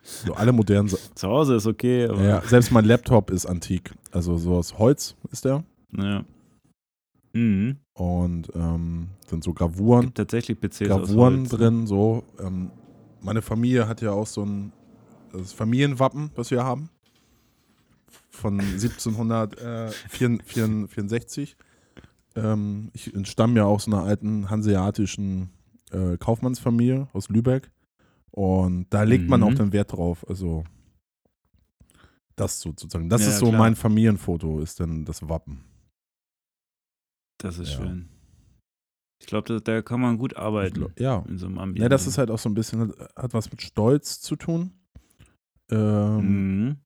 [0.01, 3.93] so alle modernen Sa Zu Hause ist okay, ja, Selbst mein Laptop ist antik.
[4.11, 5.63] Also so aus Holz ist der.
[5.95, 6.23] Ja.
[7.33, 7.77] Mhm.
[7.93, 10.05] Und ähm, sind so Gravuren.
[10.05, 11.57] Gibt tatsächlich PCs Gravuren aus Holz, ne?
[11.57, 12.23] drin, so.
[12.39, 12.71] Ähm,
[13.21, 14.71] meine Familie hat ja auch so ein
[15.43, 16.89] Familienwappen, was wir haben.
[18.37, 21.55] Von 1764.
[22.35, 25.49] Ähm, ich entstamme ja aus einer alten hanseatischen
[25.91, 27.71] äh, Kaufmannsfamilie aus Lübeck.
[28.31, 29.47] Und da legt man Mhm.
[29.47, 30.25] auch den Wert drauf.
[30.29, 30.63] Also
[32.35, 33.09] das sozusagen.
[33.09, 33.57] Das Ja, ist so klar.
[33.59, 35.63] mein Familienfoto, ist dann das Wappen.
[37.39, 37.77] Das ist Ja.
[37.77, 38.09] schön.
[39.19, 40.75] Ich glaube, da, kann man gut arbeiten.
[40.75, 41.23] glaub- ja.
[41.27, 41.81] In so einem Ambiente.
[41.83, 44.73] Ja, das ist halt auch so ein bisschen, hat was mit Stolz zu tun.
[45.71, 46.77] Ähm, Mhm.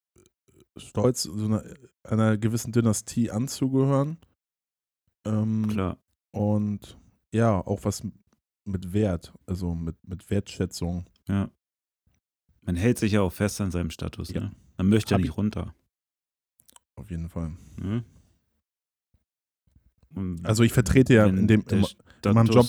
[0.77, 1.64] Stolz, so einer,
[2.03, 4.18] einer gewissen Dynastie anzugehören.
[5.26, 5.98] Ähm, Klar.
[6.31, 6.98] Und
[7.34, 8.03] ja, auch was
[8.65, 11.06] mit Wert, also mit, mit Wertschätzung.
[11.27, 11.49] Ja.
[12.61, 14.30] Man hält sich ja auch fest an seinem Status.
[14.30, 14.41] Ja.
[14.41, 14.52] Ne?
[14.77, 15.73] Man möchte ja nicht runter.
[16.95, 17.53] Auf jeden Fall.
[20.14, 22.68] Und Also ich vertrete ja in dem in meinem Job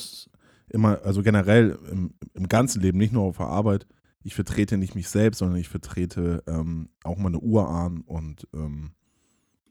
[0.69, 3.87] immer, also generell im, im ganzen Leben, nicht nur auf der Arbeit,
[4.25, 8.93] ich vertrete nicht mich selbst, sondern ich vertrete ähm, auch meine Urahn und ähm,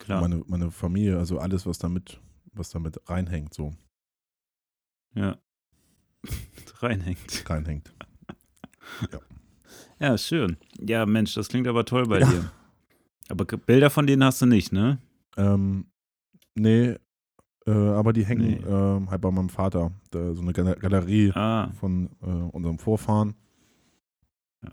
[0.08, 2.20] meine, meine Familie, also alles, was damit,
[2.54, 3.74] was damit reinhängt, so
[5.14, 5.38] ja.
[6.80, 7.50] Reinhängt.
[7.50, 7.94] reinhängt.
[10.00, 10.58] Ja, schön.
[10.80, 12.30] Ja, Mensch, das klingt aber toll bei Ja.
[12.30, 12.52] dir.
[13.30, 14.98] Aber Bilder von denen hast du nicht, ne?
[15.38, 15.86] Ähm,
[16.56, 16.96] nee,
[17.68, 18.62] äh, aber die hängen Nee.
[18.68, 19.92] ähm, halt bei meinem Vater.
[20.10, 23.36] Da, so eine Gal- Galerie Ah, von äh, unserem Vorfahren.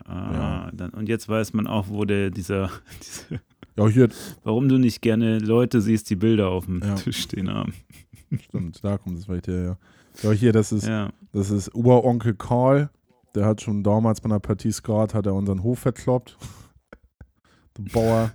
[0.05, 0.71] Ah Ja.
[0.73, 2.69] dann, und jetzt weiß man auch, wo der dieser,
[3.01, 3.41] diese,
[3.77, 4.09] Ja, hier,
[4.43, 6.95] warum du nicht gerne Leute siehst, die Bilder auf dem Ja.
[6.95, 7.73] Tisch stehen haben.
[8.41, 9.77] stimmt, da kommt es vielleicht her, ja.
[10.23, 12.89] Ja, hier, das ist, Ja, das ist Uronkel Karl.
[13.35, 16.35] Der hat schon damals bei einer Partie Skat hat er unseren Hof verkloppt.
[17.77, 18.31] Der Bauer.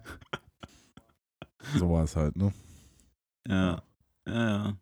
[1.76, 2.52] so war es halt, ne?
[3.48, 3.82] ja,
[4.26, 4.34] ja,
[4.66, 4.76] ja.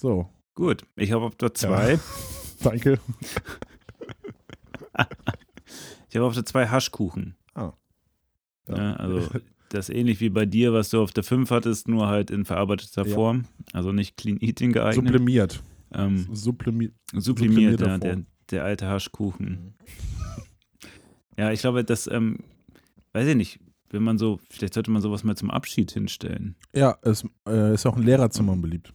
[0.00, 1.98] So, Gut, ich habe der zwei.
[2.62, 2.98] danke.
[6.08, 7.34] Ich habe auf der zwei Haschkuchen.
[7.54, 7.72] Ah.
[8.68, 9.28] Ja, also
[9.70, 12.44] das ist ähnlich wie bei dir, was du auf der 5 hattest, nur halt in
[12.44, 13.14] verarbeiteter Ja.
[13.14, 13.44] Form.
[13.72, 15.04] Also nicht Clean Eating geeignet.
[15.08, 15.62] Sublimiert.
[15.92, 16.94] ähm, Sublimiert.
[17.12, 19.74] sublimiert, ja, der, der alte Haschkuchen.
[21.38, 22.38] Ja, ich glaube, das, ähm,
[23.12, 23.60] weiß ich nicht,
[23.90, 26.56] wenn man so, vielleicht sollte man sowas mal zum Abschied hinstellen.
[26.74, 28.94] Ja, es äh, ist auch in Lehrerzimmern beliebt.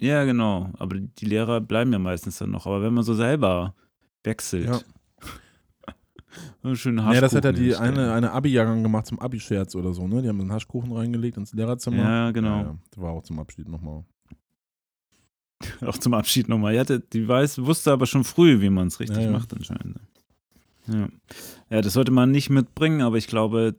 [0.00, 0.70] Ja, genau.
[0.78, 2.66] Aber die Lehrer bleiben ja meistens dann noch.
[2.66, 3.74] Aber wenn man so selber
[4.24, 4.66] wechselt.
[4.66, 4.80] Ja.
[6.74, 10.06] schönen Ja, das hat ja Haschkuchen die eine, eine Abi-Jahrgang gemacht zum Abi-Scherz oder so,
[10.06, 10.22] ne?
[10.22, 11.96] Die haben einen Haschkuchen reingelegt ins Lehrerzimmer.
[11.96, 12.58] Ja, genau.
[12.60, 14.04] Ja, das war auch zum Abschied nochmal.
[15.84, 16.74] Auch zum Abschied nochmal.
[16.74, 19.30] Die, hatte, die weiß, wusste aber schon früh, wie man es richtig Ja, ja.
[19.32, 19.98] macht anscheinend.
[20.86, 21.08] Ja.
[21.68, 23.74] ja, das sollte man nicht mitbringen, aber ich glaube,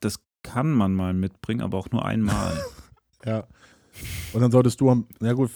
[0.00, 2.52] das kann man mal mitbringen, aber auch nur einmal.
[3.24, 3.48] Ja.
[4.32, 5.50] Und dann solltest du am, na gut,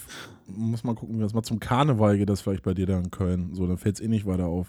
[0.47, 3.11] muss mal gucken, wie das mal zum Karneval geht, das vielleicht bei dir da in
[3.11, 3.53] Köln.
[3.53, 4.67] So, dann fällt es eh nicht weiter auf.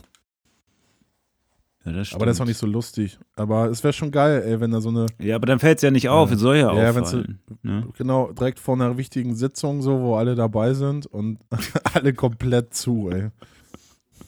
[1.84, 3.18] ja, das Aber das ist auch nicht so lustig.
[3.36, 5.82] Aber es wäre schon geil, ey, wenn da so eine, Ja, aber dann fällt es
[5.82, 7.40] ja nicht auf, es soll ja, Ja, auffallen.
[7.62, 7.88] ne?
[7.96, 11.38] genau, direkt vor einer wichtigen Sitzung, so, wo alle dabei sind und
[11.94, 13.30] alle komplett zu, ey.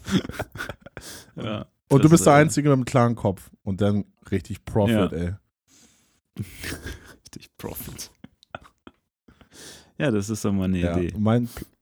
[1.36, 3.50] ja, Und du bist der äh, Einzige mit einem klaren Kopf.
[3.62, 5.06] Und dann richtig Profit, Ja.
[5.12, 5.34] ey.
[7.26, 8.10] Richtig Profit.
[9.98, 11.12] Ja, das ist doch mal eine Ja, Idee.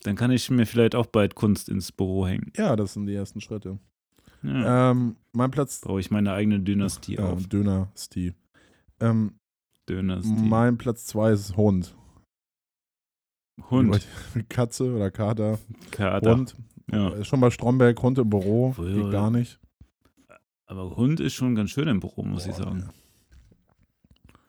[0.03, 2.53] Dann kann ich mir vielleicht auch bald Kunst ins Büro hängen.
[2.57, 3.79] ja, das sind die ersten Schritte.
[4.43, 4.91] Ja.
[4.91, 7.47] Ähm, mein Platz, Baue ich meine eigene Dynastie ja, auf.
[7.49, 8.35] Döner, Steve.
[9.01, 9.33] Ähm,
[9.89, 10.31] Dynastie.
[10.31, 11.97] mein Platz zwei ist Hund.
[13.71, 14.07] Hund.
[14.49, 15.59] Katze oder Kater.
[15.91, 16.37] Kater.
[16.37, 16.57] Hund.
[16.91, 17.15] Ja.
[17.15, 18.75] Äh, Schon bei Stromberg, Hund im Büro.
[18.79, 19.59] Ja, Geht gar nicht.
[20.67, 22.91] Aber Hund ist schon ganz schön im Büro, muss ich Boah, sagen.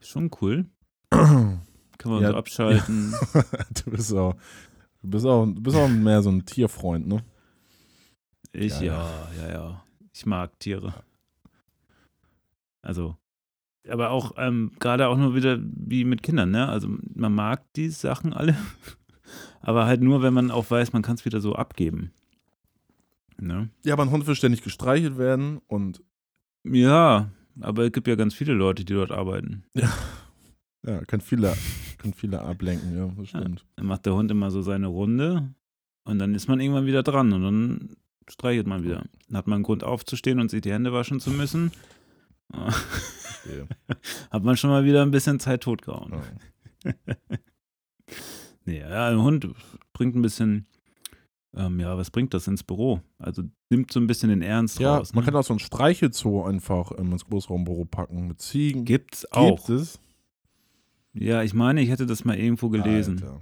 [0.01, 0.65] Schon cool.
[2.05, 2.11] ja.
[2.11, 2.29] Kann man Ja.
[2.31, 3.13] so abschalten.
[3.85, 4.35] du bist auch,
[5.01, 7.23] du bist auch, du bist auch mehr so ein Tierfreund, ne?
[8.53, 9.83] Ich, Ja, ja, ja, ja.
[10.13, 10.93] Ich mag Tiere.
[12.81, 13.15] Also,
[13.89, 16.67] aber auch, ähm, gerade auch nur wieder wie mit Kindern, ne?
[16.69, 18.55] Also, man mag die Sachen alle,
[19.61, 22.11] aber halt nur, wenn man auch weiß, man kann es wieder so abgeben.
[23.37, 23.69] Ne?
[23.83, 26.01] Ja, aber ein Hund will ständig gestreichelt werden und
[26.63, 27.29] Ja,
[27.59, 29.65] aber es gibt ja ganz viele Leute, die dort arbeiten.
[29.73, 29.91] ja,
[31.07, 31.55] kann viele,
[31.97, 33.39] kann viele ablenken, ja, das Ja.
[33.39, 33.65] stimmt.
[33.75, 35.53] Dann macht der Hund immer so seine Runde
[36.03, 37.95] und dann ist man irgendwann wieder dran und dann
[38.29, 39.03] streichelt man wieder.
[39.27, 41.71] Dann hat man einen Grund aufzustehen und sich die Hände waschen zu müssen.
[44.31, 46.13] Hat man schon mal wieder ein bisschen Zeit totgehauen.
[46.83, 46.93] Ja.
[48.67, 49.47] Nee, ja, ein Hund
[49.93, 50.65] bringt ein bisschen,
[51.55, 52.99] ähm, ja, was bringt das ins Büro?
[53.19, 55.13] Also nimmt so ein bisschen den Ernst Ja, raus.
[55.13, 55.25] man ne?
[55.31, 58.83] kann auch so ein Streichelzoo einfach ähm, ins Großraumbüro packen mit Ziegen.
[58.83, 59.67] Gibt's auch.
[59.67, 59.99] Gibt es.
[61.17, 63.21] Ja, ich meine, ich hätte das mal irgendwo gelesen.
[63.23, 63.41] Alter.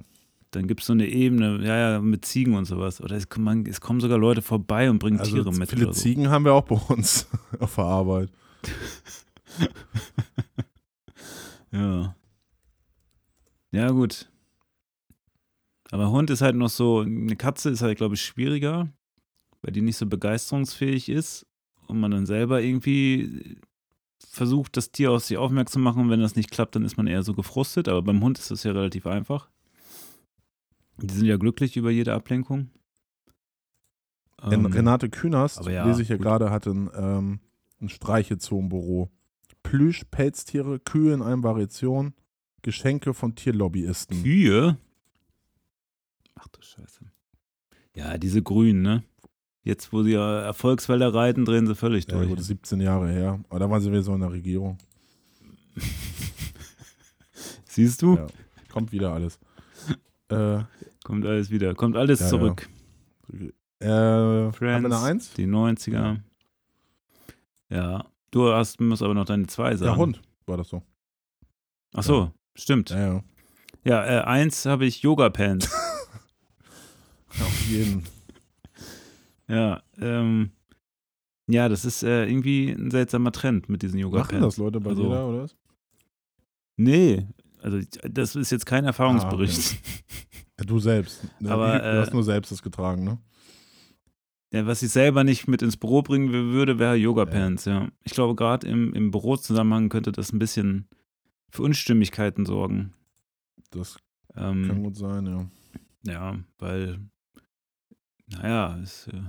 [0.52, 3.02] Dann gibt es so eine Ebene, ja, ja, mit Ziegen und sowas.
[3.02, 5.68] Oder es, man, es kommen sogar Leute vorbei und bringen Also Tiere mit.
[5.70, 5.92] viele so.
[5.92, 7.28] Ziegen haben wir auch bei uns
[7.60, 8.30] auf der Arbeit.
[11.72, 12.16] Ja.
[13.72, 14.30] Ja, gut.
[15.92, 18.90] Aber Hund ist halt noch so, eine Katze ist halt, glaube ich, schwieriger,
[19.64, 21.48] weil die nicht so begeisterungsfähig ist
[21.88, 23.58] und man dann selber irgendwie
[24.34, 26.04] versucht, das Tier auf sich aufmerksam zu machen.
[26.04, 27.88] Und wenn das nicht klappt, dann ist man eher so gefrustet.
[27.88, 29.50] Aber beim Hund ist das ja relativ einfach.
[30.98, 32.70] Die sind ja glücklich über jede Ablenkung.
[34.44, 37.40] Denn Ähm, Renate Künast, ja, lese ich ja gerade, hat ein, ähm,
[37.80, 39.10] ein Streichezoo-Büro.
[39.62, 42.14] Plüsch, Pelztiere, Kühe in allen Variationen,
[42.62, 44.22] Geschenke von Tierlobbyisten.
[44.22, 44.78] Kühe?
[46.36, 47.06] Ach du Scheiße.
[47.96, 49.04] Ja, diese Grünen, ne?
[49.64, 52.28] Jetzt, wo sie ja Erfolgswelle reiten, drehen sie völlig Ja, durch.
[52.30, 53.40] gut, 17 Jahre her.
[53.50, 54.78] Aber da waren sie wieder so in der Regierung.
[57.66, 58.16] Siehst du?
[58.16, 58.28] Ja.
[58.72, 59.40] Kommt wieder alles.
[60.30, 60.60] äh,
[61.04, 61.74] Kommt alles wieder.
[61.76, 62.70] Kommt alles Ja, zurück.
[63.32, 65.34] äh, haben wir Friends, eine Eins?
[65.34, 66.20] Die 90er.
[67.70, 68.06] Ja.
[68.32, 69.92] Du hast, musst aber noch deine zwei sagen.
[69.92, 70.82] Ja, Hund war das so.
[71.94, 72.90] Ach so, stimmt.
[72.90, 73.24] Ja, ja.
[73.86, 75.70] Ja, äh, eins habe ich Yoga-Pants.
[77.38, 78.04] ja auf jeden.
[79.48, 80.52] Ja, ähm,
[81.48, 84.42] ja, das ist äh, irgendwie ein seltsamer Trend mit diesen Machen Yoga-Pants.
[84.42, 85.56] das Leute bei Also- dir da, oder was?
[86.78, 87.28] Nee,
[87.62, 87.80] also
[88.10, 89.78] das ist jetzt kein Erfahrungsbericht.
[90.60, 91.24] Ja, du selbst.
[91.40, 91.50] Ne?
[91.50, 93.18] Aber, du hast äh, nur selbst das getragen, ne?
[94.54, 97.90] Ja, was ich selber nicht mit ins Büro bringen würde, wäre Yoga-Pants, ja.
[98.04, 100.88] Ich glaube, gerade im, im Bürozusammenhang könnte das ein bisschen
[101.50, 102.94] für Unstimmigkeiten sorgen.
[103.72, 103.98] Das
[104.36, 105.48] Ähm, kann gut sein, ja.
[106.06, 107.00] Ja, weil,
[108.42, 109.22] naja, es, äh,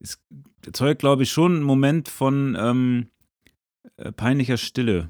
[0.00, 0.18] es
[0.64, 3.06] erzeugt, glaube ich, schon einen Moment von ähm,
[3.96, 5.08] äh, peinlicher Stille,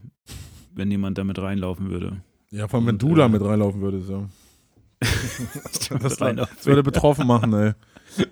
[0.74, 2.22] wenn jemand damit reinlaufen würde.
[2.50, 4.28] Ja, vor allem, wenn Und, du äh, da mit reinlaufen würdest, ja.
[5.98, 7.72] das, das würde betroffen machen, ey.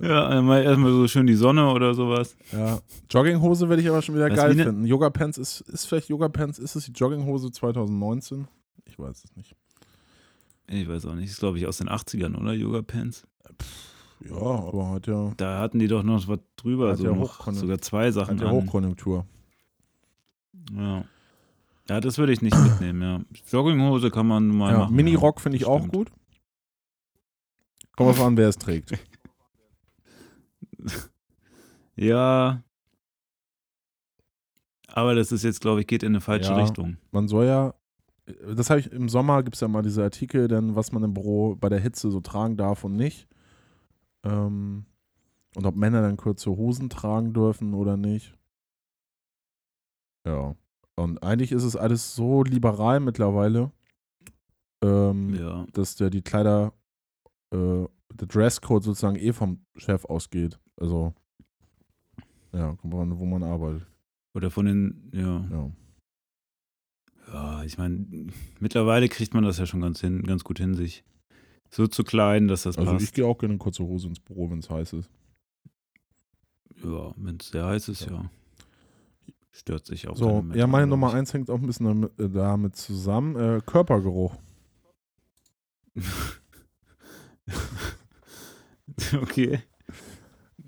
[0.00, 2.36] Ja, einmal erstmal so schön die Sonne oder sowas.
[2.52, 2.80] Ja.
[3.10, 4.84] Jogginghose werde ich aber schon wieder Was, geil ne- finden.
[4.86, 8.46] Yoga Pants ist, ist vielleicht Yoga Pants, ist es die Jogginghose 2019?
[8.84, 9.56] Ich weiß es nicht.
[10.68, 12.54] Ich weiß auch nicht, ist glaube ich aus den 80ern, oder?
[13.44, 13.90] Yoga-Pants.
[14.20, 17.52] Ja, aber hat ja, Da hatten die doch noch was drüber, Hat so ja noch,
[17.52, 18.54] sogar zwei Sachen hat ja an.
[18.54, 19.26] Hochkonjunktur.
[20.72, 21.04] Ja.
[21.90, 23.20] ja, das würde ich nicht mitnehmen, ja.
[23.50, 24.96] Jogginghose kann man mal Ja, machen.
[24.96, 26.10] Mini-Rock finde ich auch gut.
[27.96, 28.92] Kommt drauf an, wer es trägt.
[31.96, 32.62] Ja.
[34.88, 36.56] Aber das ist jetzt, glaube ich, geht in eine falsche Ja.
[36.56, 36.96] Richtung.
[37.12, 37.74] Man soll ja,
[38.54, 41.14] das habe ich im Sommer, gibt es ja mal diese Artikel, dann, was man im
[41.14, 43.28] Büro bei der Hitze so tragen darf und nicht.
[44.24, 44.86] Ähm,
[45.56, 48.36] und ob Männer dann kurze Hosen tragen dürfen oder nicht.
[50.26, 50.56] Ja.
[50.96, 53.72] Und eigentlich ist es alles so liberal mittlerweile,
[54.82, 55.66] ähm, Ja.
[55.72, 56.72] dass der die Kleider,
[57.52, 57.84] äh,
[58.14, 60.58] der Dresscode sozusagen eh vom Chef ausgeht.
[60.76, 61.14] Also,
[62.52, 63.86] ja, kommt an, wo man arbeitet.
[64.34, 65.44] Oder von den, ja.
[65.50, 65.70] Ja.
[67.32, 68.28] Ja, ich meine,
[68.60, 71.04] mittlerweile kriegt man das ja schon ganz, hin, ganz gut hin, sich
[71.74, 73.14] so zu kleiden, dass das Also ich passt.
[73.14, 75.10] gehe auch gerne in kurze Hose ins Büro, wenn es heiß ist.
[76.82, 78.30] Ja, wenn es sehr heiß ist, ja.
[79.50, 80.16] Stört sich auch.
[80.16, 81.14] So, ja, meine Nummer ich.
[81.14, 83.36] eins hängt auch ein bisschen damit, äh, damit zusammen.
[83.36, 84.34] Äh, Körpergeruch.
[89.22, 89.60] okay.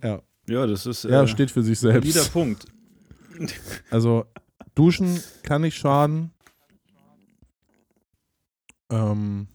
[0.02, 0.22] Ja.
[0.48, 2.32] Ja, das ist Ja, äh, steht für sich selbst.
[2.32, 2.66] Punkt.
[3.90, 4.24] Also,
[4.74, 6.30] duschen kann nicht schaden.
[8.88, 9.48] Ähm,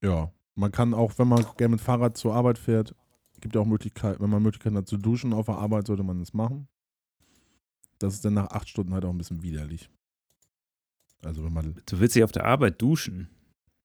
[0.00, 2.94] ja, man kann auch, wenn man gerne mit Fahrrad zur Arbeit fährt,
[3.40, 6.18] gibt ja auch Möglichkeiten, wenn man Möglichkeiten hat zu duschen auf der Arbeit, sollte man
[6.18, 6.66] das machen.
[7.98, 9.88] Das ist dann nach acht Stunden halt auch ein bisschen widerlich.
[11.24, 13.28] Also wenn man, Du willst dich auf der Arbeit duschen.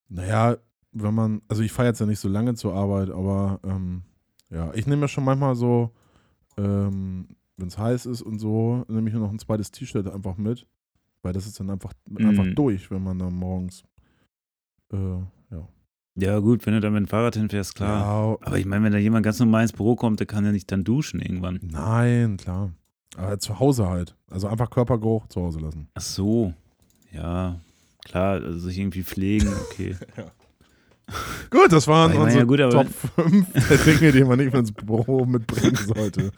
[0.09, 0.57] naja,
[0.93, 4.03] wenn man, also ich fahre jetzt ja nicht so lange zur Arbeit, aber ähm,
[4.49, 5.91] ja, ich nehme ja schon manchmal so,
[6.57, 10.35] ähm, wenn es heiß ist und so, nehme ich mir noch ein zweites T-Shirt einfach
[10.37, 10.67] mit,
[11.21, 12.55] weil das ist dann einfach, einfach Mhm.
[12.55, 13.83] durch, wenn man dann morgens,
[14.91, 14.97] äh,
[15.51, 15.67] ja.
[16.15, 17.99] Ja, gut, wenn du da mit dem Fahrrad hinfährst, klar.
[18.01, 20.51] Ja, Aber ich meine, wenn da jemand ganz normal ins Büro kommt, der kann ja
[20.51, 21.59] nicht dann duschen irgendwann.
[21.63, 22.71] nein, klar.
[23.17, 24.15] Aber zu Hause halt.
[24.29, 25.87] Also einfach Körpergeruch zu Hause lassen.
[25.95, 26.53] Ach so.
[27.11, 27.59] Ja,
[28.05, 29.95] klar, also sich irgendwie pflegen, okay.
[31.49, 35.25] Gut, das waren unsere ja, gut, Top 5 der Dinge, die man nicht ins Büro
[35.25, 36.31] mitbringen sollte.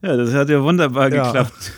[0.00, 1.24] ja, das hat ja wunderbar Ja.
[1.24, 1.72] geklappt.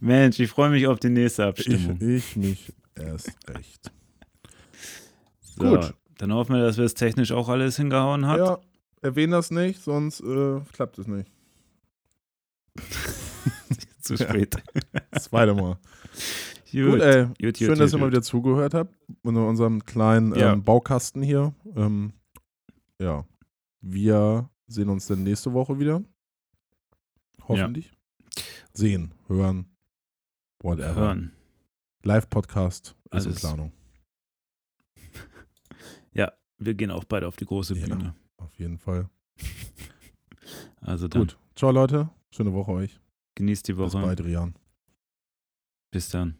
[0.00, 1.98] Mensch, ich freue mich auf die nächste ich, Abstimmung.
[2.00, 3.92] ich mich erst recht.
[5.40, 5.94] So, gut.
[6.18, 8.38] Dann hoffen wir, dass wir es technisch auch alles hingehauen haben.
[8.38, 8.58] Ja,
[9.02, 11.30] erwähne das nicht, sonst äh, klappt es nicht.
[14.00, 14.56] Zu spät.
[15.18, 15.78] Zweite Mal.
[16.70, 17.26] Gut, gut ey.
[17.40, 18.94] Gut, Schön, gut, dass ihr mal wieder zugehört habt.
[19.22, 20.52] In unserem kleinen ja.
[20.52, 21.54] ähm, Baukasten hier.
[21.76, 22.12] Ähm,
[23.00, 23.24] ja.
[23.80, 26.02] Wir sehen uns dann nächste Woche wieder.
[27.46, 27.86] Hoffentlich.
[27.86, 28.42] Ja.
[28.72, 29.66] Sehen, hören,
[30.64, 30.94] whatever.
[30.94, 31.32] Hören.
[32.02, 33.72] Live-Podcast ist in Planung.
[36.12, 38.14] ja, wir gehen auch beide auf die große Bühne.
[38.38, 39.08] Ja, auf jeden Fall.
[40.82, 41.22] Also dann.
[41.22, 41.38] Gut.
[41.56, 42.10] Ciao, Leute.
[42.30, 43.00] Schöne Woche euch.
[43.36, 43.96] Genießt die Woche.
[43.96, 44.54] Bis bald, Rian.
[45.90, 46.36] Bis dann.